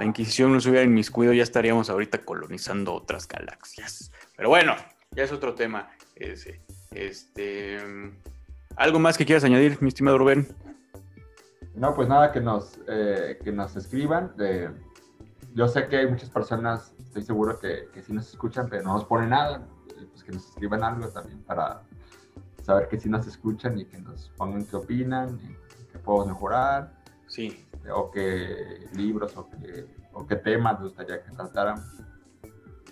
La 0.00 0.06
Inquisición 0.06 0.52
no 0.52 0.60
se 0.60 0.70
hubiera 0.70 0.84
inmiscuido, 0.84 1.32
ya 1.32 1.42
estaríamos 1.42 1.90
ahorita 1.90 2.24
colonizando 2.24 2.94
otras 2.94 3.28
galaxias. 3.28 4.10
Pero 4.34 4.48
bueno, 4.48 4.74
ya 5.12 5.24
es 5.24 5.30
otro 5.30 5.54
tema. 5.54 5.90
Ese. 6.16 6.60
Este, 6.90 7.78
¿Algo 8.76 8.98
más 8.98 9.18
que 9.18 9.26
quieras 9.26 9.44
añadir, 9.44 9.76
mi 9.80 9.88
estimado 9.88 10.18
Rubén? 10.18 10.48
No, 11.74 11.94
pues 11.94 12.08
nada, 12.08 12.32
que 12.32 12.40
nos, 12.40 12.78
eh, 12.88 13.38
que 13.44 13.52
nos 13.52 13.76
escriban. 13.76 14.32
Yo 15.58 15.66
sé 15.66 15.88
que 15.88 15.96
hay 15.96 16.06
muchas 16.06 16.30
personas, 16.30 16.94
estoy 17.00 17.22
seguro 17.22 17.58
que, 17.58 17.88
que 17.92 18.00
sí 18.00 18.12
nos 18.12 18.28
escuchan, 18.28 18.68
pero 18.70 18.84
no 18.84 18.92
nos 18.92 19.04
ponen 19.04 19.30
nada. 19.30 19.66
Pues 20.12 20.22
que 20.22 20.30
nos 20.30 20.48
escriban 20.50 20.84
algo 20.84 21.08
también 21.08 21.42
para 21.42 21.82
saber 22.62 22.86
que 22.86 23.00
sí 23.00 23.08
nos 23.08 23.26
escuchan 23.26 23.76
y 23.76 23.84
que 23.84 23.98
nos 23.98 24.30
pongan 24.36 24.64
qué 24.66 24.76
opinan, 24.76 25.40
y 25.42 25.90
qué 25.90 25.98
podemos 25.98 26.28
mejorar. 26.28 26.94
Sí, 27.26 27.66
o 27.92 28.08
qué 28.08 28.88
libros 28.94 29.36
o 29.36 29.50
qué, 29.50 29.92
o 30.12 30.24
qué 30.24 30.36
temas 30.36 30.80
gustaría 30.80 31.24
que 31.24 31.32
trataran. 31.32 31.82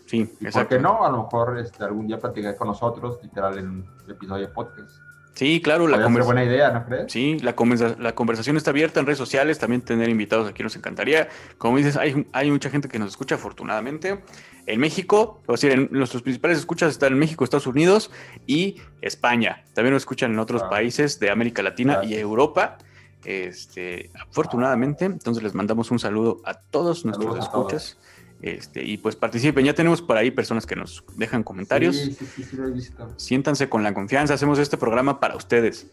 Sí, 0.06 0.36
y 0.40 0.50
por 0.50 0.66
qué 0.66 0.80
no, 0.80 1.04
a 1.04 1.10
lo 1.10 1.22
mejor 1.22 1.56
este, 1.58 1.84
algún 1.84 2.08
día 2.08 2.18
platicar 2.18 2.56
con 2.56 2.66
nosotros, 2.66 3.20
literal, 3.22 3.58
en 3.58 3.68
un 3.68 4.10
episodio 4.10 4.48
de 4.48 4.52
podcast. 4.52 5.05
Sí, 5.36 5.60
claro, 5.60 5.86
la 5.86 6.02
conversación. 6.02 6.34
buena 6.34 6.50
idea, 6.50 6.70
¿no 6.70 6.86
crees? 6.86 7.12
Sí, 7.12 7.38
la, 7.40 7.54
la 7.98 8.14
conversación 8.14 8.56
está 8.56 8.70
abierta 8.70 9.00
en 9.00 9.06
redes 9.06 9.18
sociales, 9.18 9.58
también 9.58 9.82
tener 9.82 10.08
invitados 10.08 10.48
aquí 10.48 10.62
nos 10.62 10.74
encantaría. 10.76 11.28
Como 11.58 11.76
dices, 11.76 11.98
hay, 11.98 12.26
hay 12.32 12.50
mucha 12.50 12.70
gente 12.70 12.88
que 12.88 12.98
nos 12.98 13.10
escucha 13.10 13.34
afortunadamente. 13.34 14.22
En 14.64 14.80
México, 14.80 15.42
es 15.42 15.60
decir, 15.60 15.72
en 15.72 15.88
nuestros 15.90 16.22
principales 16.22 16.56
escuchas 16.56 16.90
están 16.90 17.12
en 17.12 17.18
México, 17.18 17.44
Estados 17.44 17.66
Unidos 17.66 18.10
y 18.46 18.80
España. 19.02 19.62
También 19.74 19.92
nos 19.92 20.04
escuchan 20.04 20.32
en 20.32 20.38
otros 20.38 20.62
países 20.62 21.20
de 21.20 21.28
América 21.28 21.62
Latina 21.62 22.00
y 22.02 22.14
Europa. 22.14 22.78
Este, 23.22 24.10
afortunadamente, 24.18 25.04
entonces 25.04 25.42
les 25.42 25.54
mandamos 25.54 25.90
un 25.90 25.98
saludo 25.98 26.40
a 26.46 26.54
todos 26.54 27.04
nuestros 27.04 27.38
escuchas. 27.38 27.98
Este, 28.42 28.84
y 28.84 28.98
pues 28.98 29.16
participen, 29.16 29.64
ya 29.64 29.74
tenemos 29.74 30.02
por 30.02 30.16
ahí 30.16 30.30
personas 30.30 30.66
que 30.66 30.76
nos 30.76 31.04
dejan 31.16 31.42
comentarios. 31.42 31.96
Sí, 31.96 32.12
sí, 32.12 32.42
sí, 32.42 32.56
lo 32.56 32.68
he 32.68 32.70
visto. 32.70 33.08
Siéntanse 33.16 33.68
con 33.68 33.82
la 33.82 33.94
confianza, 33.94 34.34
hacemos 34.34 34.58
este 34.58 34.76
programa 34.76 35.20
para 35.20 35.36
ustedes. 35.36 35.86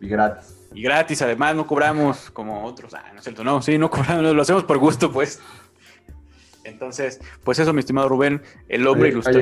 Y 0.00 0.08
gratis. 0.08 0.56
Y 0.72 0.82
gratis, 0.82 1.22
además, 1.22 1.56
no 1.56 1.66
cobramos 1.66 2.30
como 2.30 2.64
otros. 2.64 2.94
Ah, 2.94 3.04
no 3.12 3.18
es 3.18 3.24
cierto, 3.24 3.42
no, 3.42 3.62
sí, 3.62 3.78
no 3.78 3.90
cobramos, 3.90 4.34
lo 4.34 4.42
hacemos 4.42 4.64
por 4.64 4.78
gusto, 4.78 5.10
pues. 5.10 5.40
Entonces, 6.64 7.20
pues 7.42 7.58
eso, 7.58 7.72
mi 7.72 7.80
estimado 7.80 8.08
Rubén, 8.08 8.42
el 8.68 8.86
hombre 8.86 9.08
ilustrado. 9.08 9.40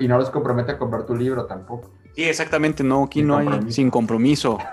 Y 0.00 0.08
no 0.08 0.18
los 0.18 0.30
compromete 0.30 0.72
a 0.72 0.78
comprar 0.78 1.06
tu 1.06 1.14
libro 1.14 1.46
tampoco. 1.46 1.90
Sí, 2.14 2.24
exactamente, 2.24 2.84
no, 2.84 3.04
aquí 3.04 3.22
no 3.22 3.38
hay 3.38 3.72
sin 3.72 3.90
compromiso. 3.90 4.58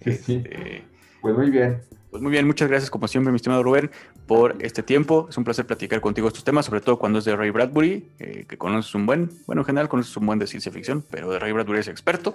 Este, 0.00 0.84
pues 1.22 1.34
muy 1.34 1.48
bien. 1.48 1.80
Pues 2.14 2.22
muy 2.22 2.30
bien, 2.30 2.46
muchas 2.46 2.68
gracias 2.68 2.90
como 2.90 3.08
siempre, 3.08 3.32
mi 3.32 3.36
estimado 3.36 3.64
Rubén, 3.64 3.90
por 4.28 4.54
este 4.60 4.84
tiempo. 4.84 5.26
Es 5.28 5.36
un 5.36 5.42
placer 5.42 5.66
platicar 5.66 6.00
contigo 6.00 6.28
estos 6.28 6.44
temas, 6.44 6.64
sobre 6.64 6.80
todo 6.80 6.96
cuando 6.96 7.18
es 7.18 7.24
de 7.24 7.34
Ray 7.34 7.50
Bradbury, 7.50 8.08
eh, 8.20 8.44
que 8.48 8.56
conoces 8.56 8.94
un 8.94 9.04
buen, 9.04 9.32
bueno, 9.48 9.62
en 9.62 9.66
general 9.66 9.88
conoces 9.88 10.16
un 10.16 10.24
buen 10.24 10.38
de 10.38 10.46
ciencia 10.46 10.70
ficción, 10.70 11.04
pero 11.10 11.28
de 11.32 11.40
Ray 11.40 11.50
Bradbury 11.50 11.80
es 11.80 11.88
experto. 11.88 12.32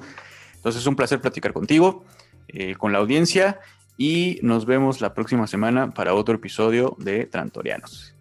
Entonces 0.55 0.81
es 0.81 0.85
un 0.85 0.97
placer 0.97 1.21
platicar 1.21 1.53
contigo, 1.53 2.03
eh, 2.49 2.75
con 2.75 2.91
la 2.91 2.99
audiencia, 2.99 3.61
y 3.97 4.39
nos 4.41 4.65
vemos 4.65 4.99
la 4.99 5.13
próxima 5.13 5.47
semana 5.47 5.91
para 5.91 6.13
otro 6.13 6.35
episodio 6.35 6.97
de 6.99 7.25
Trantorianos. 7.27 8.13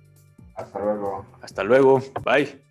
Hasta 0.55 0.79
luego. 0.79 1.27
Hasta 1.43 1.65
luego. 1.65 2.01
Bye. 2.25 2.68